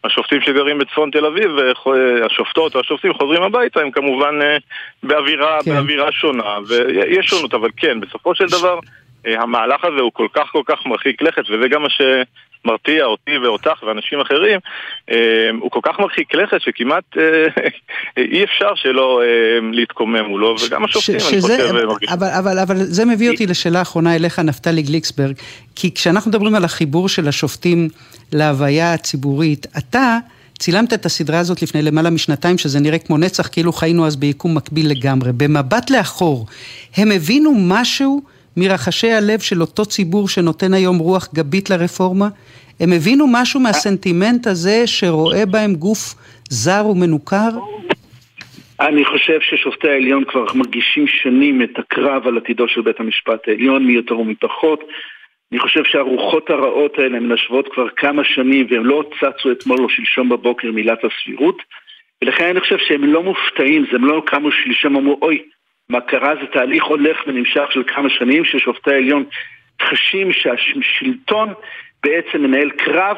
וכשהשופטים 0.08 0.40
שגרים 0.40 0.78
בצפון 0.78 1.10
תל 1.10 1.26
אביב, 1.26 1.50
השופטות 2.26 2.74
או 2.74 2.80
השופטים 2.80 3.14
חוזרים 3.14 3.42
הביתה, 3.42 3.80
הם 3.80 3.90
כמובן 3.90 4.34
אה, 4.42 4.56
באווירה, 5.02 5.58
כן. 5.64 5.74
באווירה 5.74 6.12
שונה, 6.12 6.58
ויש 6.68 7.26
שונות, 7.26 7.54
אבל 7.54 7.70
כן, 7.76 8.00
בסופו 8.00 8.34
של 8.34 8.46
דבר... 8.46 8.78
אה, 9.26 9.42
המהלך 9.42 9.84
הזה 9.84 10.00
הוא 10.00 10.10
כל 10.14 10.26
כך 10.34 10.48
כל 10.52 10.62
כך 10.66 10.86
מרחיק 10.86 11.22
לכת, 11.22 11.42
וזה 11.50 11.68
גם 11.68 11.82
מה 11.82 11.88
שמרתיע 11.90 13.04
אותי 13.04 13.38
ואותך 13.38 13.82
ואנשים 13.86 14.20
אחרים, 14.20 14.60
אה, 15.10 15.50
הוא 15.60 15.70
כל 15.70 15.80
כך 15.82 15.98
מרחיק 15.98 16.34
לכת 16.34 16.60
שכמעט 16.60 17.04
אה, 17.18 17.46
אי 18.32 18.44
אפשר 18.44 18.74
שלא 18.74 19.22
להתקומם 19.72 20.24
מולו, 20.24 20.54
וגם 20.66 20.84
השופטים, 20.84 21.14
אני 21.14 21.40
חושב, 21.40 21.86
מרגישים. 21.86 22.16
אבל, 22.18 22.28
אבל, 22.38 22.58
אבל 22.58 22.76
זה 22.76 23.04
מביא 23.04 23.30
אותי 23.30 23.46
לשאלה 23.46 23.78
האחרונה 23.78 24.16
אליך, 24.16 24.38
נפתלי 24.38 24.82
גליקסברג, 24.82 25.34
כי 25.76 25.94
כשאנחנו 25.94 26.30
מדברים 26.30 26.54
על 26.54 26.64
החיבור 26.64 27.08
של 27.08 27.28
השופטים 27.28 27.88
להוויה 28.32 28.94
הציבורית, 28.94 29.66
אתה... 29.78 30.18
צילמת 30.58 30.92
את 30.92 31.06
הסדרה 31.06 31.38
הזאת 31.38 31.62
לפני 31.62 31.82
למעלה 31.82 32.10
משנתיים, 32.10 32.58
שזה 32.58 32.80
נראה 32.80 32.98
כמו 32.98 33.18
נצח, 33.18 33.48
כאילו 33.52 33.72
חיינו 33.72 34.06
אז 34.06 34.16
ביקום 34.16 34.54
מקביל 34.54 34.90
לגמרי. 34.90 35.30
במבט 35.36 35.90
לאחור, 35.90 36.46
הם 36.96 37.12
הבינו 37.12 37.52
משהו 37.56 38.22
מרחשי 38.56 39.10
הלב 39.10 39.38
של 39.40 39.60
אותו 39.60 39.86
ציבור 39.86 40.28
שנותן 40.28 40.74
היום 40.74 40.98
רוח 40.98 41.28
גבית 41.34 41.70
לרפורמה? 41.70 42.28
הם 42.80 42.92
הבינו 42.92 43.26
משהו 43.32 43.60
מהסנטימנט 43.60 44.46
הזה 44.46 44.86
שרואה 44.86 45.46
בהם 45.46 45.74
גוף 45.74 46.14
זר 46.50 46.86
ומנוכר? 46.90 47.48
אני 48.80 49.04
חושב 49.04 49.40
ששופטי 49.40 49.88
העליון 49.88 50.24
כבר 50.24 50.44
מרגישים 50.54 51.06
שנים 51.06 51.62
את 51.62 51.78
הקרב 51.78 52.26
על 52.26 52.36
עתידו 52.36 52.68
של 52.68 52.80
בית 52.80 53.00
המשפט 53.00 53.48
העליון, 53.48 53.86
מי 53.86 53.92
יותר 53.92 54.18
ומי 54.18 54.34
פחות. 54.34 54.80
אני 55.52 55.60
חושב 55.60 55.84
שהרוחות 55.84 56.50
הרעות 56.50 56.98
האלה 56.98 57.20
מנשבות 57.20 57.68
כבר 57.74 57.88
כמה 57.96 58.24
שנים 58.24 58.66
והם 58.70 58.86
לא 58.86 59.04
צצו 59.20 59.52
אתמול 59.52 59.80
או 59.80 59.88
שלשום 59.88 60.28
בבוקר 60.28 60.72
מילת 60.72 60.98
הסבירות 61.04 61.62
ולכן 62.22 62.44
אני 62.44 62.60
חושב 62.60 62.78
שהם 62.78 63.04
לא 63.04 63.22
מופתעים, 63.22 63.84
זה 63.90 63.96
הם 63.96 64.04
לא 64.04 64.22
קמו 64.26 64.52
שלשום 64.52 64.96
אמרו 64.96 65.18
אוי, 65.22 65.42
מה 65.92 66.00
קרה 66.00 66.34
זה 66.40 66.46
תהליך 66.52 66.84
הולך 66.84 67.16
ונמשך 67.26 67.64
של 67.70 67.82
כמה 67.86 68.10
שנים 68.10 68.44
ששופטי 68.44 68.90
העליון 68.90 69.24
חשים 69.82 70.32
שהשלטון 70.32 71.52
בעצם 72.04 72.42
מנהל 72.42 72.70
קרב 72.70 73.16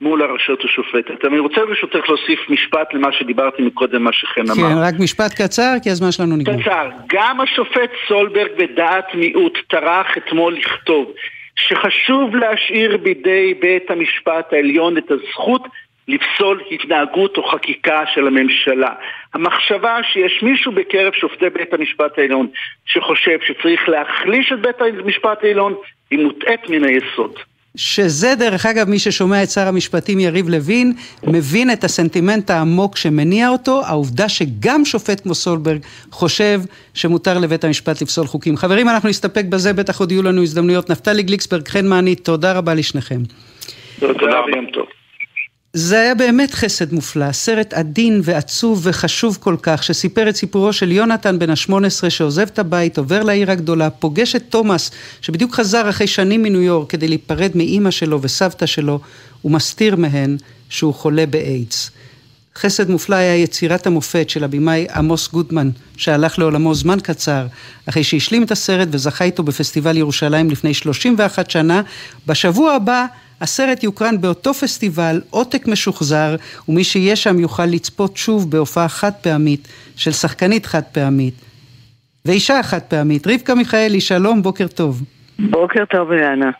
מול 0.00 0.22
הרשות 0.22 0.64
השופטת. 0.64 1.24
אני 1.24 1.38
רוצה 1.38 1.60
ברשותך 1.66 2.08
להוסיף 2.08 2.50
משפט 2.50 2.94
למה 2.94 3.12
שדיברתי 3.12 3.62
מקודם, 3.62 4.02
מה 4.02 4.12
שחן 4.12 4.40
אמר. 4.40 4.68
כן, 4.68 4.78
רק 4.78 4.94
משפט 5.00 5.34
קצר, 5.42 5.74
כי 5.82 5.90
הזמן 5.90 6.12
שלנו 6.12 6.36
נגמר. 6.36 6.62
קצר. 6.62 6.88
גם 7.12 7.40
השופט 7.40 7.90
סולברג 8.08 8.50
בדעת 8.58 9.14
מיעוט 9.14 9.58
טרח 9.68 10.06
אתמול 10.18 10.54
לכתוב 10.54 11.12
שחשוב 11.56 12.36
להשאיר 12.36 12.96
בידי 12.96 13.54
בית 13.60 13.90
המשפט 13.90 14.52
העליון 14.52 14.98
את 14.98 15.10
הזכות 15.10 15.62
לפסול 16.08 16.62
התנהגות 16.70 17.36
או 17.36 17.42
חקיקה 17.42 18.00
של 18.14 18.26
הממשלה. 18.26 18.92
המחשבה 19.34 19.98
שיש 20.12 20.42
מישהו 20.42 20.72
בקרב 20.72 21.12
שופטי 21.12 21.50
בית 21.50 21.74
המשפט 21.74 22.18
העליון 22.18 22.46
שחושב 22.86 23.38
שצריך 23.46 23.88
להחליש 23.88 24.52
את 24.52 24.60
בית 24.60 24.76
המשפט 24.80 25.38
העליון 25.42 25.74
היא 26.10 26.18
מוטעית 26.18 26.70
מן 26.70 26.84
היסוד. 26.84 27.34
שזה 27.76 28.34
דרך 28.38 28.66
אגב 28.66 28.88
מי 28.88 28.98
ששומע 28.98 29.42
את 29.42 29.48
שר 29.48 29.68
המשפטים 29.68 30.20
יריב 30.20 30.48
לוין 30.48 30.92
מבין 31.26 31.70
את 31.70 31.84
הסנטימנט 31.84 32.50
העמוק 32.50 32.96
שמניע 32.96 33.48
אותו, 33.48 33.82
העובדה 33.86 34.28
שגם 34.28 34.84
שופט 34.84 35.20
כמו 35.22 35.34
סולברג 35.34 35.78
חושב 36.10 36.60
שמותר 36.94 37.38
לבית 37.38 37.64
המשפט 37.64 38.02
לפסול 38.02 38.26
חוקים. 38.26 38.56
חברים 38.56 38.88
אנחנו 38.88 39.08
נסתפק 39.08 39.44
בזה, 39.44 39.72
בטח 39.72 40.00
עוד 40.00 40.12
יהיו 40.12 40.22
לנו 40.22 40.42
הזדמנויות. 40.42 40.90
נפתלי 40.90 41.22
גליקסברג, 41.22 41.68
חן 41.68 41.86
מענית, 41.86 42.24
תודה 42.24 42.58
רבה 42.58 42.74
לשניכם. 42.74 43.18
תודה 44.00 44.40
ויום 44.46 44.66
טוב. 44.66 44.97
זה 45.72 46.00
היה 46.00 46.14
באמת 46.14 46.54
חסד 46.54 46.92
מופלא, 46.92 47.32
סרט 47.32 47.74
עדין 47.74 48.20
ועצוב 48.24 48.80
וחשוב 48.82 49.38
כל 49.40 49.56
כך, 49.62 49.82
שסיפר 49.82 50.28
את 50.28 50.36
סיפורו 50.36 50.72
של 50.72 50.92
יונתן 50.92 51.38
בן 51.38 51.50
ה-18 51.50 52.10
שעוזב 52.10 52.42
את 52.42 52.58
הבית, 52.58 52.98
עובר 52.98 53.22
לעיר 53.22 53.50
הגדולה, 53.50 53.90
פוגש 53.90 54.36
את 54.36 54.42
תומאס, 54.48 54.90
שבדיוק 55.20 55.54
חזר 55.54 55.90
אחרי 55.90 56.06
שנים 56.06 56.42
מניו 56.42 56.62
יורק 56.62 56.90
כדי 56.90 57.08
להיפרד 57.08 57.50
מאימא 57.54 57.90
שלו 57.90 58.22
וסבתא 58.22 58.66
שלו, 58.66 59.00
ומסתיר 59.44 59.96
מהן 59.96 60.36
שהוא 60.68 60.94
חולה 60.94 61.26
באיידס. 61.26 61.90
חסד 62.56 62.90
מופלא 62.90 63.16
היה 63.16 63.36
יצירת 63.36 63.86
המופת 63.86 64.30
של 64.30 64.44
הבמאי 64.44 64.86
עמוס 64.94 65.28
גודמן, 65.28 65.70
שהלך 65.96 66.38
לעולמו 66.38 66.74
זמן 66.74 67.00
קצר, 67.00 67.46
אחרי 67.88 68.04
שהשלים 68.04 68.42
את 68.42 68.50
הסרט 68.50 68.88
וזכה 68.90 69.24
איתו 69.24 69.42
בפסטיבל 69.42 69.96
ירושלים 69.96 70.50
לפני 70.50 70.74
31 70.74 71.50
שנה. 71.50 71.82
בשבוע 72.26 72.72
הבא 72.72 73.06
הסרט 73.40 73.82
יוקרן 73.82 74.20
באותו 74.20 74.54
פסטיבל, 74.54 75.20
עותק 75.30 75.66
משוחזר, 75.66 76.36
ומי 76.68 76.84
שיהיה 76.84 77.16
שם 77.16 77.38
יוכל 77.38 77.64
לצפות 77.66 78.16
שוב 78.16 78.50
בהופעה 78.50 78.88
חד 78.88 79.12
פעמית 79.20 79.68
של 79.96 80.12
שחקנית 80.12 80.66
חד 80.66 80.82
פעמית 80.92 81.34
ואישה 82.24 82.62
חד 82.62 82.82
פעמית. 82.82 83.26
רבקה 83.26 83.54
מיכאלי, 83.54 84.00
שלום, 84.00 84.42
בוקר 84.42 84.66
טוב. 84.66 85.02
בוקר 85.38 85.84
טוב, 85.90 86.12
אילנה. 86.12 86.50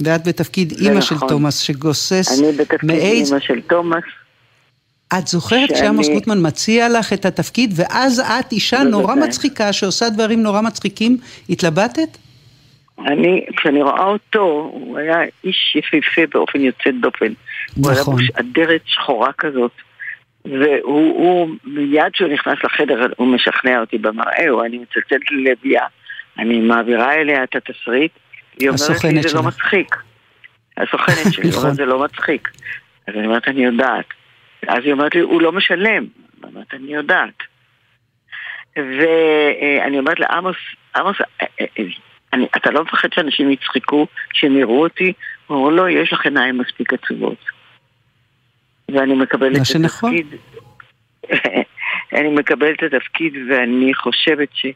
ואת 0.00 0.28
בתפקיד 0.28 0.72
אימא 0.72 0.90
נכון. 0.98 1.02
של 1.02 1.26
תומאס 1.28 1.58
שגוסס 1.58 2.38
אני 2.40 2.52
בתפקיד 2.52 2.78
מאיידס. 2.84 3.28
אימא 3.28 3.40
של 3.40 3.60
תומאס. 3.60 4.02
את 5.18 5.28
זוכרת 5.28 5.68
שאני- 5.68 5.78
שעמוס 5.78 6.08
גוטמן 6.08 6.46
מציע 6.46 6.88
לך 6.88 7.12
את 7.12 7.24
התפקיד, 7.26 7.72
ואז 7.76 8.20
את 8.20 8.52
אישה. 8.52 8.82
נורא 8.82 9.14
מצחיקה 9.14 9.72
שעושה 9.72 10.10
דברים 10.10 10.42
נורא 10.42 10.60
מצחיקים, 10.60 11.16
התלבטת? 11.50 12.08
אני, 13.06 13.46
כשאני 13.56 13.82
רואה 13.82 14.04
אותו, 14.04 14.70
הוא 14.72 14.98
היה 14.98 15.18
איש 15.44 15.76
יפהפה 15.76 16.22
באופן 16.32 16.60
יוצא 16.60 16.90
דופן. 17.00 17.32
הוא 17.76 17.90
היה 17.90 18.00
נכון. 18.00 18.14
בוש 18.14 18.30
אדרת 18.30 18.82
שחורה 18.84 19.32
כזאת. 19.32 19.72
והוא 20.44 20.80
הוא, 20.84 21.48
מיד 21.64 22.12
כשהוא 22.12 22.28
נכנס 22.28 22.58
לחדר, 22.64 23.06
הוא 23.16 23.26
משכנע 23.26 23.80
אותי 23.80 23.98
במראה, 23.98 24.50
או 24.50 24.64
אני 24.64 24.78
מצלצלת 24.78 25.30
ללביאה, 25.30 25.86
אני 26.38 26.60
מעבירה 26.60 27.14
אליה 27.14 27.44
את 27.44 27.56
התסריט, 27.56 28.12
היא 28.60 28.68
אומרת 28.68 29.04
לי, 29.04 29.22
זה 29.22 29.28
לא 29.36 29.42
שלך." 29.42 29.46
מצחיק. 29.46 29.96
הסוכנת 30.76 31.32
שלי, 31.32 31.48
נכון. 31.48 31.62
אומרת, 31.62 31.74
זה 31.74 31.84
לא 31.84 32.04
מצחיק. 32.04 32.48
אז 33.06 33.14
אני 33.14 33.26
אומרת, 33.26 33.48
אני 33.48 33.64
יודעת. 33.64 34.04
אז 34.68 34.78
היא 34.84 34.92
אומרת 34.92 35.14
לי, 35.14 35.20
הוא 35.20 35.42
לא 35.42 35.52
משלם. 35.52 36.06
אני 36.44 36.52
אומרת, 36.52 36.74
אני 36.74 36.94
יודעת. 36.94 37.42
ואני 38.76 39.98
אומרת 39.98 40.20
לעמוס, 40.20 40.56
עמוס, 40.96 41.16
אה, 41.20 41.46
אה, 41.60 41.66
אה, 41.78 41.84
אני, 42.32 42.46
אתה 42.56 42.70
לא 42.70 42.84
מפחד 42.84 43.08
שאנשים 43.12 43.50
יצחקו, 43.50 44.06
שהם 44.32 44.56
יראו 44.56 44.82
אותי? 44.82 45.12
הוא 45.46 45.58
אומר, 45.58 45.70
לא, 45.70 45.90
יש 45.90 46.12
לך 46.12 46.24
עיניים 46.24 46.58
מספיק 46.58 46.92
עצובות. 46.92 47.44
ואני 48.88 49.14
מקבלת 49.14 49.56
את 49.56 49.66
שנכון. 49.66 50.14
התפקיד. 50.14 50.40
אני 52.18 52.28
מקבלת 52.28 52.84
את 52.84 52.94
התפקיד 52.94 53.34
ואני 53.48 53.94
חושבת 53.94 54.48
ש... 54.52 54.66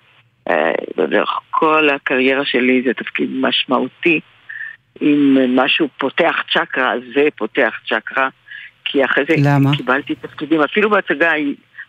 אה, 0.51 0.73
לאורך 0.97 1.41
כל 1.51 1.89
הקריירה 1.91 2.45
שלי 2.45 2.83
זה 2.87 2.95
תפקיד 2.95 3.31
משמעותי. 3.33 4.21
אם 5.03 5.37
משהו 5.57 5.89
פותח 5.99 6.37
צ'קרה, 6.53 6.95
זה 7.15 7.29
פותח 7.37 7.75
צ'קרה. 7.89 8.29
כי 8.85 9.05
אחרי 9.05 9.25
זה 9.29 9.35
למה? 9.39 9.77
קיבלתי 9.77 10.15
תפקידים, 10.15 10.61
אפילו 10.61 10.91
בהצגה 10.91 11.33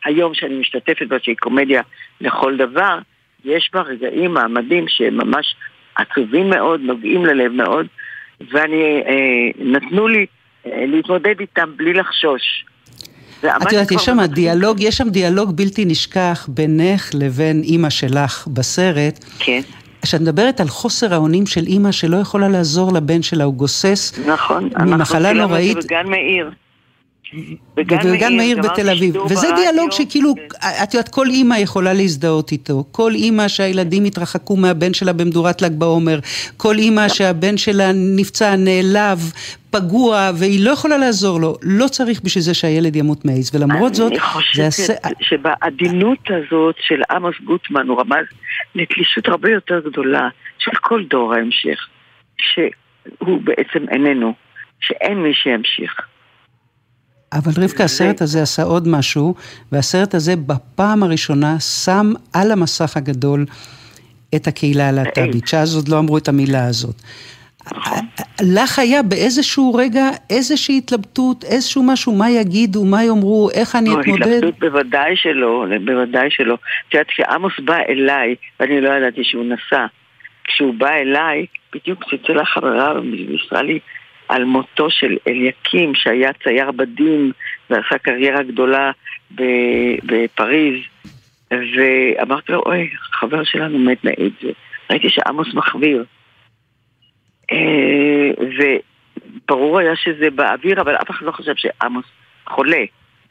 היום 0.06 0.34
שאני 0.34 0.56
משתתפת 0.60 1.08
בה, 1.08 1.18
שהיא 1.22 1.36
קומדיה 1.40 1.82
לכל 2.22 2.58
דבר, 2.58 3.00
יש 3.46 3.70
בה 3.74 3.82
רגעים 3.82 4.34
מעמדים 4.34 4.86
שהם 4.88 5.18
ממש 5.18 5.56
עצובים 5.98 6.50
מאוד, 6.50 6.82
נוגעים 6.82 7.26
ללב 7.26 7.52
מאוד, 7.52 7.86
ואני, 8.52 9.02
אה, 9.08 9.66
נתנו 9.66 10.08
לי 10.08 10.26
אה, 10.66 10.86
להתמודד 10.88 11.40
איתם 11.40 11.70
בלי 11.78 11.94
לחשוש. 11.94 12.66
את 13.40 13.72
יודעת, 13.72 13.92
יש 13.92 14.06
שם 14.06 14.18
דיאלוג, 14.26 14.82
יש 14.82 14.98
שם 14.98 15.10
דיאלוג 15.10 15.58
בלתי 15.58 15.86
נשכח 15.86 16.48
בינך 16.50 17.10
לבין 17.14 17.62
אימא 17.64 17.90
שלך 17.90 18.48
בסרט. 18.48 19.26
כן. 19.40 19.62
שאת 20.06 20.22
מדברת 20.22 20.60
על 20.60 20.68
חוסר 20.68 21.14
האונים 21.14 21.46
של 21.46 21.64
אימא 21.68 21.92
שלא 21.92 22.18
יכולה 22.18 22.50
לעזור 22.50 22.94
לבן 22.94 23.22
שלה, 23.22 23.44
הוא 23.44 23.54
גוסס 23.54 24.20
נכון, 24.28 24.70
ממחלה 24.80 25.30
צילמנו 25.30 25.30
את 25.30 25.82
זה 25.82 25.94
נוראית. 26.04 26.56
בגן 27.76 27.96
מאיר. 27.96 28.14
בגן 28.14 28.38
מאיר 28.38 28.58
גמרתי 28.58 28.82
בתל 28.82 28.90
אביב. 28.90 29.16
וזה 29.16 29.48
ברדיו. 29.48 29.56
דיאלוג 29.56 29.92
שכאילו, 29.92 30.34
את 30.84 30.94
יודעת, 30.94 31.10
כל 31.10 31.28
אימא 31.28 31.56
יכולה 31.56 31.94
להזדהות 31.94 32.52
איתו. 32.52 32.84
כל 32.92 33.12
אימא 33.16 33.48
שהילדים 33.48 34.06
התרחקו 34.06 34.56
מהבן 34.56 34.94
שלה 34.94 35.14
במדורת 35.14 35.62
ל"ג 35.62 35.72
בעומר. 35.72 36.20
כל 36.58 36.76
אימא 36.78 37.08
שהבן 37.10 37.58
שלה 37.58 37.92
נפצע, 37.94 38.56
נעלב, 38.56 39.32
פגוע, 39.72 40.32
והיא 40.40 40.66
לא 40.66 40.72
יכולה 40.72 40.98
לעזור 40.98 41.40
לו. 41.40 41.58
לא 41.62 41.88
צריך 41.88 42.22
בשביל 42.22 42.44
זה 42.44 42.54
שהילד 42.54 42.96
ימות 42.96 43.26
מאיידס. 43.26 43.56
ולמרות 43.56 43.96
זאת, 43.96 44.12
אני 44.12 44.20
זה 44.20 44.26
חושבת 44.26 44.66
עשה... 44.66 44.94
שבעדינות 45.22 46.20
הזאת 46.30 46.76
של 46.80 47.02
עמוס 47.12 47.36
גוטמן 47.44 47.88
הוא 47.88 48.00
רמז 48.00 48.26
לתלישות 48.76 49.28
הרבה 49.28 49.50
יותר 49.50 49.80
גדולה 49.90 50.30
של 50.60 50.72
כל 50.82 51.04
דור 51.10 51.34
ההמשך, 51.34 51.88
שהוא 52.38 53.42
בעצם 53.44 53.90
איננו, 53.92 54.34
שאין 54.80 55.18
מי 55.24 55.34
שימשיך. 55.34 56.02
אבל 57.34 57.64
רבקה, 57.64 57.84
הסרט 57.84 58.22
הזה 58.22 58.42
עשה 58.42 58.64
עוד 58.64 58.88
משהו, 58.88 59.36
והסרט 59.72 60.14
הזה 60.14 60.36
בפעם 60.36 61.04
הראשונה 61.04 61.60
שם 61.60 62.12
על 62.34 62.52
המסך 62.52 62.98
הגדול 62.98 63.46
את 64.36 64.48
הקהילה 64.48 64.90
הלהט"בית, 64.90 65.48
שאז 65.48 65.76
עוד 65.76 65.88
לא 65.88 66.00
אמרו 66.00 66.18
את 66.18 66.28
המילה 66.28 66.68
הזאת. 66.68 66.96
לך 68.42 68.80
היה 68.80 69.04
באיזשהו 69.04 69.74
רגע 69.74 70.10
איזושהי 70.30 70.78
התלבטות, 70.78 71.44
איזשהו 71.44 71.84
משהו, 71.84 72.16
מה 72.16 72.30
יגידו, 72.30 72.86
מה 72.86 73.04
יאמרו, 73.04 73.50
איך 73.54 73.76
אני 73.76 73.90
לא, 73.90 74.02
אתמודד? 74.02 74.28
התלבטות 74.28 74.60
בוודאי 74.60 75.16
שלא, 75.16 75.66
בוודאי 75.86 76.28
שלא. 76.32 76.54
את 76.90 76.94
יודעת, 76.94 77.08
כשעמוס 77.08 77.54
בא 77.60 77.78
אליי, 77.90 78.36
ואני 78.60 78.82
לא 78.82 78.90
ידעתי 78.90 79.24
שהוא 79.24 79.46
נסע, 79.46 79.86
כשהוא 80.44 80.74
בא 80.74 80.90
אליי, 80.90 81.46
בדיוק 81.76 82.04
צלצלה 82.10 82.46
חברה 82.46 83.00
ובישרה 83.00 83.62
לי 83.62 83.80
על 84.28 84.44
מותו 84.44 84.90
של 84.90 85.18
אליקים, 85.28 85.96
שהיה 85.96 86.34
צייר 86.44 86.72
בדים 86.72 87.32
ועשה 87.70 87.98
קריירה 87.98 88.44
גדולה 88.44 88.92
בפריז, 90.04 90.80
ואמרתי 91.52 92.52
לו, 92.52 92.64
אוי, 92.66 92.90
חבר 93.12 93.44
שלנו 93.44 93.80
מת 93.80 94.04
מאיידס. 94.04 94.58
ראיתי 94.90 95.10
שעמוס 95.10 95.54
מחוויר. 95.54 96.06
אה, 97.52 98.32
וברור 99.48 99.80
היה 99.80 99.96
שזה 99.96 100.30
באוויר, 100.30 100.82
אבל 100.82 100.96
אף 100.96 101.10
אחד 101.10 101.26
לא 101.26 101.32
חשב 101.32 101.54
שעמוס 101.56 102.06
חולה. 102.50 102.84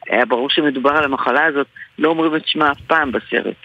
היה 0.09 0.25
ברור 0.25 0.49
שמדובר 0.49 0.91
על 0.91 1.03
המחלה 1.03 1.45
הזאת, 1.45 1.67
לא 1.99 2.09
אומרים 2.09 2.35
את 2.35 2.47
שמה 2.47 2.71
אף 2.71 2.81
פעם 2.81 3.11
בסרט. 3.11 3.55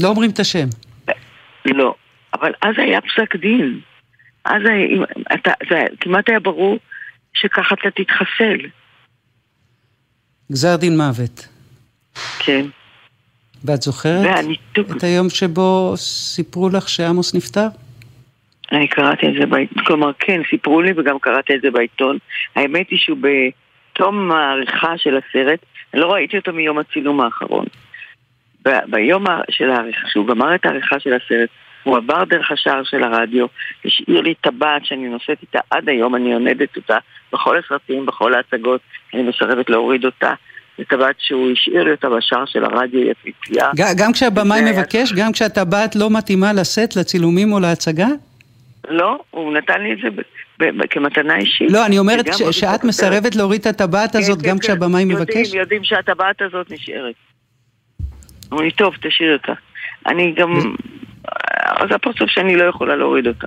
לא 0.00 0.08
אומרים 0.08 0.30
את 0.30 0.38
השם. 0.38 0.66
לא. 1.64 1.94
אבל 2.34 2.52
אז 2.62 2.74
היה 2.78 3.00
פסק 3.00 3.36
דין. 3.36 3.80
אז 4.44 4.62
אתה, 5.34 5.52
זה 5.70 5.80
כמעט 6.00 6.28
היה 6.28 6.40
ברור 6.40 6.78
שככה 7.34 7.74
אתה 7.74 7.90
תתחסל. 7.90 8.56
גזר 10.52 10.76
דין 10.76 10.96
מוות. 10.96 11.48
כן. 12.38 12.66
ואת 13.64 13.82
זוכרת 13.82 14.26
והניתוק- 14.26 14.96
את 14.96 15.02
היום 15.02 15.30
שבו 15.30 15.92
סיפרו 15.96 16.68
לך 16.68 16.88
שעמוס 16.88 17.34
נפטר? 17.34 17.66
אני 18.72 18.88
קראתי 18.88 19.26
את 19.28 19.32
זה 19.40 19.46
בעיתון, 19.46 19.84
כלומר 19.84 20.10
כן, 20.18 20.40
סיפרו 20.50 20.82
לי 20.82 20.92
וגם 20.96 21.18
קראתי 21.18 21.54
את 21.54 21.60
זה 21.62 21.70
בעיתון. 21.70 22.18
האמת 22.56 22.90
היא 22.90 22.98
שהוא 22.98 23.18
בתום 23.20 24.32
העריכה 24.32 24.98
של 24.98 25.16
הסרט, 25.16 25.58
אני 25.94 26.00
לא 26.02 26.12
ראיתי 26.12 26.36
אותו 26.38 26.52
מיום 26.52 26.78
הצילום 26.78 27.20
האחרון. 27.20 27.66
ב- 28.64 28.90
ביום 28.90 29.24
של 29.50 29.70
העריכה, 29.70 30.06
כשהוא 30.06 30.28
גמר 30.28 30.54
את 30.54 30.66
העריכה 30.66 31.00
של 31.00 31.10
הסרט, 31.14 31.48
הוא 31.84 31.96
עבר 31.96 32.24
דרך 32.24 32.50
השער 32.50 32.82
של 32.84 33.02
הרדיו, 33.02 33.46
השאיר 33.84 34.20
לי 34.20 34.34
טבעת 34.34 34.84
שאני 34.84 35.08
נושאת 35.08 35.38
איתה 35.42 35.58
עד 35.70 35.88
היום, 35.88 36.14
אני 36.14 36.32
עונדת 36.34 36.76
אותה 36.76 36.96
בכל 37.32 37.58
הסרטים, 37.58 38.06
בכל 38.06 38.34
ההצגות, 38.34 38.80
אני 39.14 39.22
מסרבת 39.22 39.70
להוריד 39.70 40.04
אותה. 40.04 40.32
זו 40.78 40.84
טבעת 40.84 41.14
שהוא 41.18 41.50
השאיר 41.52 41.84
לי 41.84 41.90
אותה 41.90 42.08
בשער 42.10 42.44
של 42.46 42.64
הרדיו 42.64 43.00
יפיפייה. 43.00 43.70
ג- 43.76 43.96
גם 44.02 44.12
כשהבמאי 44.12 44.72
מבקש, 44.72 45.12
גם 45.12 45.32
כשהטבעת 45.32 45.96
לא 45.96 46.10
מתאימה 46.10 46.52
לסט, 46.52 46.96
לצילומים 46.96 47.52
או 47.52 47.60
להצגה? 47.60 48.06
לא, 48.88 49.18
הוא 49.30 49.52
נתן 49.52 49.82
לי 49.82 49.92
את 49.92 49.98
זה 49.98 50.08
כמתנה 50.90 51.36
אישית. 51.36 51.70
לא, 51.72 51.86
אני 51.86 51.98
אומרת 51.98 52.26
שאת. 52.50 52.84
מסרבת 52.84 53.36
להוריד 53.36 53.60
את 53.60 53.66
הטבעת 53.66 54.12
כן, 54.12 54.18
הזאת 54.18 54.42
כן, 54.42 54.48
גם 54.48 54.56
כן. 54.58 54.62
כשהבמאי 54.62 55.00
יודעים, 55.02 55.18
מבקש? 55.18 55.54
יודעים 55.54 55.84
שהטבעת 55.84 56.42
הזאת 56.42 56.70
נשארת. 56.70 57.14
אמרו 58.52 58.62
לי, 58.62 58.70
טוב, 58.70 58.94
תשאיר 59.02 59.32
אותה. 59.32 59.52
אני 60.06 60.32
גם... 60.36 60.74
זה 61.88 61.94
הפרצוף 61.94 62.30
שאני 62.30 62.56
לא 62.56 62.64
יכולה 62.64 62.96
להוריד 62.96 63.26
אותה. 63.26 63.46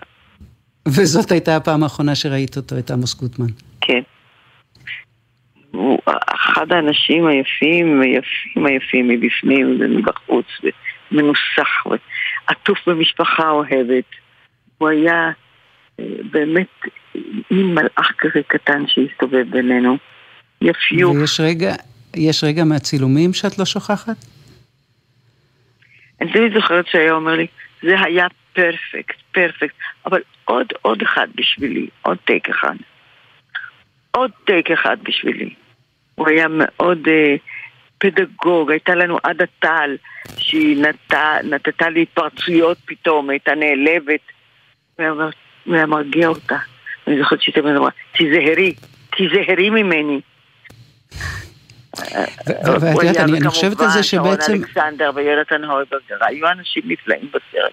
וזאת 0.88 1.32
הייתה 1.32 1.56
הפעם 1.56 1.84
האחרונה 1.84 2.16
שראית 2.16 2.58
אותו, 2.58 2.78
את 2.80 2.92
עמוס 2.92 3.14
גוטמן. 3.14 3.48
כן. 3.82 4.02
הוא 5.72 6.00
אחד 6.06 6.72
האנשים 6.72 7.28
היפים, 7.28 8.02
היפים 8.02 8.66
היפים 8.66 9.08
מבפנים 9.08 9.78
ומבחוץ, 9.80 10.46
ומנוסח, 11.12 11.86
ועטוף 11.86 12.78
במשפחה 12.88 13.50
אוהבת. 13.50 14.06
הוא 14.78 14.90
היה 14.90 15.32
אה, 16.00 16.06
באמת 16.32 16.68
מין 17.52 17.74
מלאך 17.74 18.12
כזה 18.18 18.42
קטן 18.48 18.84
שהסתובב 18.88 19.46
בינינו. 19.50 19.98
יפיוף. 20.62 21.16
ויש 21.18 21.40
רגע, 21.40 21.74
יש 22.16 22.44
רגע 22.44 22.64
מהצילומים 22.64 23.34
שאת 23.34 23.60
לא 23.60 23.66
שוכחת? 23.66 24.26
אני 26.22 26.32
תמיד 26.34 26.54
זוכרת 26.54 26.88
שהיה 26.88 27.14
אומר 27.14 27.36
לי, 27.36 27.48
זה 27.88 28.02
היה 28.02 28.28
פרפקט, 28.54 29.16
פרפקט, 29.32 29.76
אבל 30.06 30.22
עוד, 30.46 30.68
עוד 30.82 31.02
אחד 31.02 31.28
בשבילי, 31.36 31.88
עוד 32.02 32.18
טייק 32.26 32.50
אחד. 32.50 32.76
עוד 34.12 34.32
טייק 34.46 34.72
אחד 34.72 34.98
בשבילי. 35.04 35.54
הוא 36.16 36.28
היה 36.28 36.48
מאוד 36.50 37.08
אה, 37.08 37.36
פדגוג, 37.98 38.72
הייתה 38.72 38.96
לנו 38.96 39.18
עדה 39.24 39.46
טל, 39.60 39.96
שהיא 40.38 40.82
נטה, 40.82 41.38
נתתה 41.44 41.90
לי 41.90 42.02
התפרצויות 42.02 42.78
פתאום, 42.86 43.30
הייתה 43.30 43.52
נעלבת. 43.56 44.22
הוא 44.98 45.76
היה 45.76 45.86
מרגיע 45.86 46.28
אותה. 46.28 46.58
אני 47.08 47.20
זוכרת 47.20 47.42
שהיא 47.42 47.56
תמיד 47.56 47.76
אמרה, 47.76 47.90
תיזהרי, 48.18 48.74
תיזהרי 49.18 49.70
ממני. 49.70 50.22
ואת 52.46 53.04
יודעת, 53.04 53.18
אני 53.18 53.50
חושבת 53.50 53.82
על 53.82 53.90
זה 53.90 54.04
שבעצם... 54.04 54.54
וכמובן, 54.54 54.64
אלכסנדר 54.64 55.12
ויונתן 55.16 55.64
הויברגר, 55.64 56.16
היו 56.22 56.48
אנשים 56.48 56.84
נפלאים 56.86 57.30
בסרט. 57.30 57.72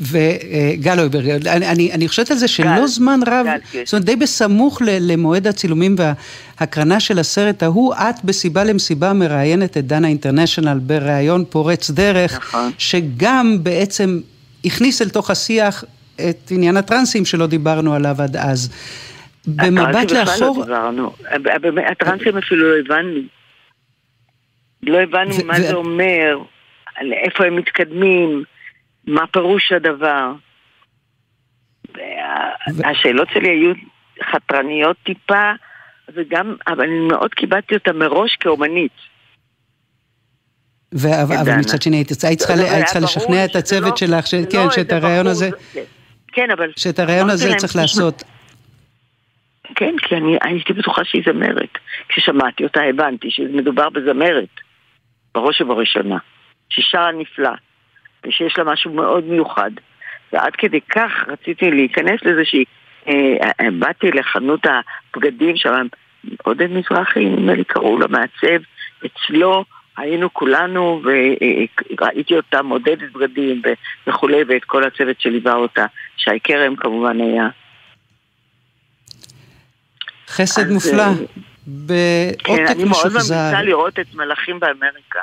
וגל 0.00 1.00
אויברגר, 1.00 1.36
אני, 1.50 1.92
אני 1.92 2.08
חושבת 2.08 2.30
על 2.30 2.36
זה 2.36 2.48
שלא 2.48 2.80
גל, 2.80 2.86
זמן 2.86 3.20
רב, 3.26 3.46
גל, 3.46 3.58
כן. 3.72 3.82
זאת 3.84 3.92
אומרת 3.92 4.04
די 4.04 4.16
בסמוך 4.16 4.82
למועד 4.84 5.46
הצילומים 5.46 5.96
וההקרנה 5.98 7.00
של 7.00 7.18
הסרט 7.18 7.62
ההוא, 7.62 7.94
את 7.94 8.24
בסיבה 8.24 8.64
למסיבה 8.64 9.12
מראיינת 9.12 9.76
את 9.76 9.86
דנה 9.86 10.08
אינטרנשיונל 10.08 10.78
בריאיון 10.78 11.44
פורץ 11.50 11.90
דרך, 11.90 12.36
נכון. 12.36 12.70
שגם 12.78 13.58
בעצם 13.62 14.20
הכניס 14.64 15.02
אל 15.02 15.08
תוך 15.08 15.30
השיח 15.30 15.84
את 16.14 16.50
עניין 16.50 16.76
הטרנסים 16.76 17.24
שלא 17.24 17.46
דיברנו 17.46 17.94
עליו 17.94 18.22
עד 18.22 18.36
אז. 18.36 18.70
במבט 19.46 20.10
לאחור... 20.10 20.64
הטרנסים 21.90 22.38
אפילו 22.38 22.70
לא 22.70 22.78
הבנו. 22.78 23.20
לא 24.82 24.98
הבנו 25.00 25.34
מה 25.44 25.60
זה 25.60 25.74
אומר, 25.74 26.38
איפה 27.24 27.44
הם 27.44 27.56
מתקדמים, 27.56 28.44
מה 29.06 29.26
פירוש 29.26 29.72
הדבר. 29.72 30.32
השאלות 32.84 33.28
שלי 33.34 33.48
היו 33.48 33.72
חתרניות 34.32 34.96
טיפה, 35.04 35.52
וגם, 36.14 36.56
אבל 36.66 36.84
אני 36.84 36.98
מאוד 36.98 37.34
קיבלתי 37.34 37.74
אותה 37.74 37.92
מראש 37.92 38.36
כאומנית. 38.36 38.92
אבל 40.94 41.56
מצד 41.58 41.82
שני, 41.82 41.96
היית 41.96 42.12
צריכה 42.12 43.00
לשכנע 43.00 43.44
את 43.44 43.56
הצוות 43.56 43.90
לא- 43.90 43.96
שלך, 43.96 44.24
כן, 44.50 44.64
לא, 44.64 44.70
שאת 44.70 44.92
הרעיון 44.92 45.26
הזה, 45.26 45.50
כן, 46.32 46.50
אבל... 46.50 46.70
שאת 46.76 46.98
הרעיון 46.98 47.30
הזה 47.30 47.54
צריך 47.56 47.76
לעשות. 47.76 48.22
כן, 49.74 49.94
כי 50.02 50.16
אני 50.16 50.38
הייתי 50.42 50.72
בטוחה 50.72 51.04
שהיא 51.04 51.22
זמרת. 51.26 51.78
כששמעתי 52.08 52.64
אותה 52.64 52.82
הבנתי 52.82 53.30
שמדובר 53.30 53.88
בזמרת, 53.88 54.60
בראש 55.34 55.60
ובראשונה. 55.60 56.18
ששרה 56.68 57.12
נפלא, 57.12 57.50
ושיש 58.26 58.58
לה 58.58 58.64
משהו 58.64 58.92
מאוד 58.92 59.24
מיוחד. 59.24 59.70
ועד 60.32 60.52
כדי 60.56 60.80
כך 60.80 61.12
רציתי 61.28 61.70
להיכנס 61.70 62.22
לזה 62.22 62.44
שהיא... 62.44 62.64
אה, 63.08 63.50
אה, 63.60 63.70
באתי 63.78 64.10
לחנות 64.10 64.60
הבגדים 64.66 65.56
שם, 65.56 65.86
עודד 66.42 66.70
מזרחי, 66.70 67.24
נדמה 67.24 67.54
לי 67.54 67.64
קראו 67.64 67.98
לה 67.98 68.06
מעצב, 68.06 68.62
אצלו 69.06 69.64
היינו 69.96 70.32
כולנו 70.32 71.02
וראיתי 71.04 72.36
אותה 72.36 72.62
מודדת 72.62 73.12
בגדים 73.12 73.62
וכולי 74.06 74.42
ואת 74.48 74.64
כל 74.64 74.84
הצוות 74.84 75.20
שליווה 75.20 75.54
אותה. 75.54 75.86
שי 76.16 76.40
כרם 76.44 76.76
כמובן 76.76 77.20
היה 77.20 77.48
חסד 80.32 80.70
מופלא. 80.70 81.02
אה, 81.02 81.12
בעותק 81.66 82.42
כן, 82.44 82.66
אני 82.66 82.84
מאוד 82.84 83.12
ממליצה 83.12 83.62
לראות 83.62 83.98
את 83.98 84.14
מלאכים 84.14 84.60
באמריקה. 84.60 85.20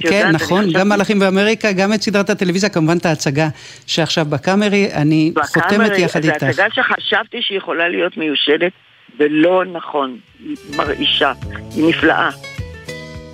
כן, 0.00 0.30
נכון, 0.32 0.72
גם 0.72 0.88
מלאכים 0.88 1.18
באמריקה, 1.18 1.72
גם 1.72 1.92
את 1.92 2.02
סדרת 2.02 2.30
הטלוויזיה, 2.30 2.68
כמובן 2.68 2.96
את 2.96 3.06
ההצגה 3.06 3.48
שעכשיו 3.86 4.24
בקאמרי, 4.24 4.92
אני 4.92 5.32
חותמת 5.46 5.98
יחד 5.98 6.24
איתך. 6.24 6.38
זו 6.40 6.46
הצגה 6.46 6.66
שחשבתי 6.70 7.42
שהיא 7.42 7.58
יכולה 7.58 7.88
להיות 7.88 8.16
מיושנת, 8.16 8.72
ולא 9.18 9.64
נכון, 9.64 10.18
היא 10.38 10.56
מרעישה, 10.76 11.32
היא 11.74 11.88
נפלאה. 11.88 12.30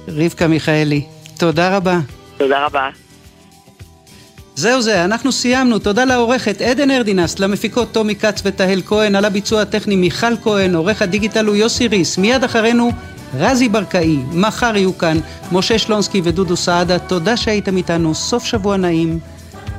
רבקה 0.09 0.46
מיכאלי, 0.46 1.06
תודה 1.38 1.76
רבה. 1.76 1.98
תודה 2.38 2.66
רבה. 2.66 2.88
זהו 4.59 4.82
זה, 4.82 5.04
אנחנו 5.04 5.32
סיימנו. 5.32 5.78
תודה 5.78 6.04
לעורכת 6.04 6.61
עדן 6.61 6.90
ארדינס, 6.90 7.38
למפיקות 7.38 7.92
טומי 7.92 8.16
כץ 8.16 8.42
ותהל 8.44 8.82
כהן, 8.86 9.14
על 9.14 9.24
הביצוע 9.24 9.62
הטכני 9.62 9.96
מיכל 9.96 10.36
כהן, 10.42 10.74
עורך 10.74 11.02
הדיגיטל 11.02 11.46
הוא 11.46 11.56
יוסי 11.56 11.88
ריס. 11.88 12.18
מיד 12.18 12.44
אחרינו, 12.44 12.90
רזי 13.34 13.68
ברקאי. 13.68 14.16
מחר 14.32 14.76
יהיו 14.76 14.98
כאן 14.98 15.18
משה 15.52 15.78
שלונסקי 15.78 16.20
ודודו 16.24 16.56
סעדה. 16.56 16.98
תודה 16.98 17.36
שהייתם 17.36 17.76
איתנו. 17.76 18.14
סוף 18.14 18.44
שבוע 18.44 18.76
נעים. 18.76 19.18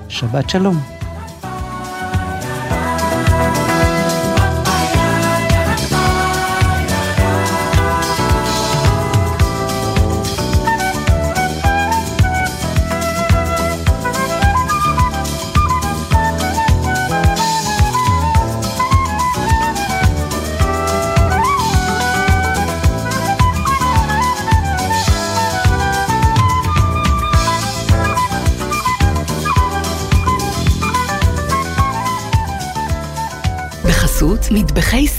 שבת 0.10 0.50
שלום. 0.50 0.99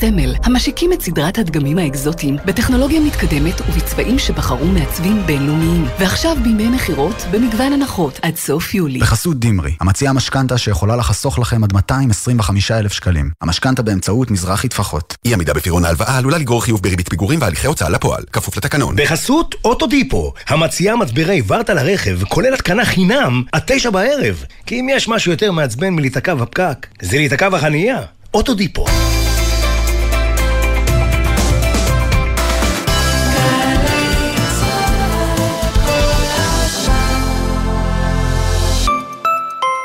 סמל, 0.01 0.35
המשיקים 0.43 0.93
את 0.93 1.03
סדרת 1.03 1.39
הדגמים 1.39 1.79
האקזוטיים 1.79 2.37
בטכנולוגיה 2.45 3.01
מתקדמת 3.01 3.61
ובצבעים 3.61 4.19
שבחרו 4.19 4.67
מעצבים 4.67 5.23
בינלאומיים. 5.27 5.87
ועכשיו 5.99 6.37
בימי 6.43 6.69
מכירות 6.69 7.27
במגוון 7.31 7.73
הנחות 7.73 8.19
עד 8.23 8.37
סוף 8.37 8.75
יולי. 8.75 8.99
בחסות 8.99 9.41
דימרי, 9.41 9.73
המציעה 9.81 10.13
משכנתה 10.13 10.59
שיכולה 10.59 10.97
לחסוך 10.97 11.39
לכם 11.39 11.65
עד 11.65 11.73
225 11.73 12.71
אלף 12.71 12.93
שקלים. 12.93 13.31
המשכנתה 13.41 13.83
באמצעות 13.83 14.31
מזרחי 14.31 14.69
טפחות. 14.69 15.17
אי 15.25 15.35
עמידה 15.35 15.55
בפירעון 15.55 15.85
ההלוואה 15.85 16.19
עלולה 16.19 16.39
לגרור 16.39 16.63
חיוב 16.63 16.83
בריבית 16.83 17.09
פיגורים 17.09 17.41
והליכי 17.41 17.67
הוצאה 17.67 17.89
לפועל, 17.89 18.23
כפוף 18.33 18.57
לתקנון. 18.57 18.97
בחסות 18.97 19.55
אוטודיפו, 19.65 20.33
המציעה 20.49 20.97
מצברי 20.97 21.43
ורטה 21.47 21.75
לרכב, 21.75 22.25
כולל 22.25 22.55
התקנה 22.55 22.85
חינם 22.85 23.43
עד 23.53 23.63
תשע 23.67 23.91
בערב. 23.91 24.45
כי 24.67 24.81
אם 24.81 24.87
יש 24.91 25.09
משהו 25.09 25.33
יותר 25.33 25.53
מעצבן 25.53 25.89
מלהיתקע 25.89 26.35
בפקק, 26.35 26.87
זה 27.03 27.17
להיתקע 27.17 27.49
בחנייה. 27.49 27.99
אוטודיפו. 28.35 28.85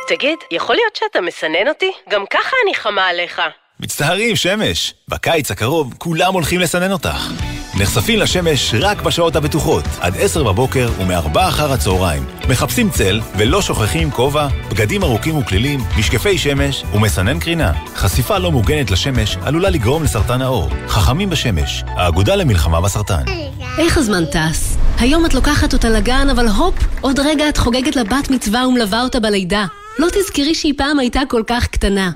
תגיד, 0.08 0.38
יכול 0.51 0.76
להיות 0.76 0.95
שאתה 0.95 1.22
מסנן 1.22 1.68
אותי? 1.68 1.91
גם 2.10 2.24
ככה 2.30 2.56
אני 2.66 2.76
חמה 2.76 3.08
עליך. 3.08 3.41
מצטערים, 3.80 4.36
שמש. 4.36 4.93
בקיץ 5.08 5.51
הקרוב 5.51 5.93
כולם 5.97 6.34
הולכים 6.34 6.60
לסנן 6.60 6.91
אותך. 6.91 7.32
נחשפים 7.80 8.20
לשמש 8.20 8.76
רק 8.82 9.01
בשעות 9.01 9.36
הבטוחות, 9.36 9.84
עד 9.99 10.14
עשר 10.20 10.43
בבוקר 10.43 10.89
ומארבע 10.99 11.47
אחר 11.47 11.74
הצהריים. 11.74 12.26
מחפשים 12.49 12.89
צל 12.89 13.22
ולא 13.38 13.62
שוכחים 13.62 14.12
כובע, 14.12 14.47
בגדים 14.72 15.03
ארוכים 15.03 15.38
וכלילים, 15.38 15.80
משקפי 15.99 16.38
שמש 16.38 16.84
ומסנן 16.93 17.39
קרינה. 17.39 17.74
חשיפה 17.95 18.38
לא 18.38 18.51
מוגנת 18.51 18.91
לשמש 18.91 19.38
עלולה 19.45 19.70
לגרום 19.70 20.03
לסרטן 20.03 20.41
העור. 20.41 20.70
חכמים 20.88 21.30
בשמש, 21.30 21.84
האגודה 21.88 22.36
למלחמה 22.36 22.82
בסרטן. 22.82 23.24
איך 23.78 23.97
הזמן 23.97 24.26
טס? 24.26 24.78
היום 24.99 25.26
את 25.26 25.34
לוקחת 25.34 25.74
אותה 25.74 25.89
לגן, 25.89 26.30
אבל 26.30 26.47
הופ, 26.47 26.76
עוד 27.01 27.20
רגע 27.20 27.49
את 27.49 27.58
חוגגת 27.58 27.95
לבת 27.95 28.30
מצווה 28.30 28.68
ומלווה 28.68 29.03
אותה 29.03 29.20
בלידה. 29.20 29.66
לא 30.00 30.08
תזכרי 30.14 30.56
שהיא 30.56 30.74
פעם 30.78 31.00
הייתה 31.00 31.22
כל 31.30 31.43
כך 31.48 31.68
קטנה. 31.68 32.12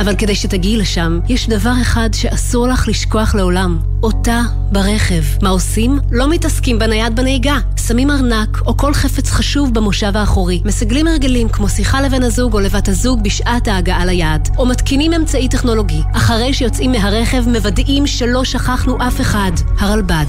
אבל 0.00 0.16
כדי 0.16 0.34
שתגיעי 0.34 0.76
לשם, 0.76 1.20
יש 1.28 1.48
דבר 1.48 1.72
אחד 1.82 2.08
שאסור 2.12 2.68
לך 2.68 2.88
לשכוח 2.88 3.34
לעולם. 3.34 3.78
אותה 4.02 4.40
ברכב. 4.72 5.22
מה 5.42 5.48
עושים? 5.48 5.98
לא 6.12 6.30
מתעסקים 6.30 6.78
בנייד 6.78 7.16
בנהיגה. 7.16 7.58
שמים 7.86 8.10
ארנק 8.10 8.58
או 8.66 8.76
כל 8.76 8.94
חפץ 8.94 9.30
חשוב 9.30 9.74
במושב 9.74 10.16
האחורי. 10.16 10.62
מסגלים 10.64 11.06
הרגלים 11.06 11.48
כמו 11.48 11.68
שיחה 11.68 12.00
לבן 12.00 12.22
הזוג 12.22 12.54
או 12.54 12.60
לבת 12.60 12.88
הזוג 12.88 13.22
בשעת 13.22 13.68
ההגעה 13.68 14.04
ליעד. 14.04 14.48
או 14.58 14.66
מתקינים 14.66 15.12
אמצעי 15.12 15.48
טכנולוגי. 15.48 16.00
אחרי 16.12 16.54
שיוצאים 16.54 16.92
מהרכב 16.92 17.48
מוודאים 17.48 18.06
שלא 18.06 18.44
שכחנו 18.44 19.06
אף 19.08 19.20
אחד. 19.20 19.52
הרלב"ד. 19.78 20.26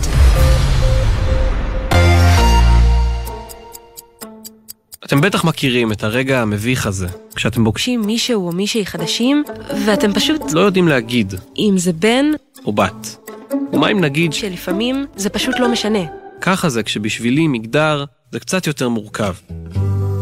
אתם 5.05 5.21
בטח 5.21 5.43
מכירים 5.43 5.91
את 5.91 6.03
הרגע 6.03 6.41
המביך 6.41 6.87
הזה, 6.87 7.07
כשאתם 7.35 7.63
פוגשים 7.65 8.01
מישהו 8.01 8.47
או 8.47 8.51
מישהי 8.51 8.85
חדשים, 8.85 9.43
ואתם 9.85 10.13
פשוט 10.13 10.41
לא 10.51 10.59
יודעים 10.59 10.87
להגיד, 10.87 11.33
אם 11.57 11.73
זה 11.77 11.93
בן, 11.93 12.25
או 12.65 12.73
בת. 12.73 13.31
ומה 13.73 13.91
אם 13.91 14.01
נגיד 14.01 14.33
שלפעמים 14.33 15.05
זה 15.15 15.29
פשוט 15.29 15.59
לא 15.59 15.71
משנה. 15.71 15.99
ככה 16.41 16.69
זה 16.69 16.83
כשבשבילי 16.83 17.47
מגדר 17.47 18.05
זה 18.31 18.39
קצת 18.39 18.67
יותר 18.67 18.89
מורכב. 18.89 19.33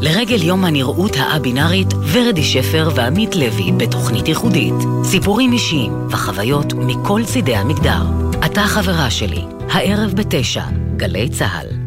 לרגל 0.01 0.43
יום 0.43 0.65
הנראות 0.65 1.15
הא-בינארית, 1.15 1.87
ורדי 2.11 2.43
שפר 2.43 2.89
ועמית 2.95 3.35
לוי 3.35 3.71
בתוכנית 3.77 4.27
ייחודית. 4.27 4.73
סיפורים 5.03 5.53
אישיים 5.53 6.07
וחוויות 6.09 6.73
מכל 6.73 7.21
צידי 7.25 7.55
המגדר. 7.55 8.01
אתה 8.45 8.61
חברה 8.61 9.11
שלי, 9.11 9.41
הערב 9.69 10.11
בתשע, 10.11 10.63
גלי 10.97 11.29
צה"ל. 11.29 11.84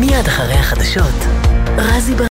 מיד 0.00 0.26
אחרי 0.26 0.54
החדשות, 0.54 1.14
רזי 1.78 2.14
בר... 2.14 2.26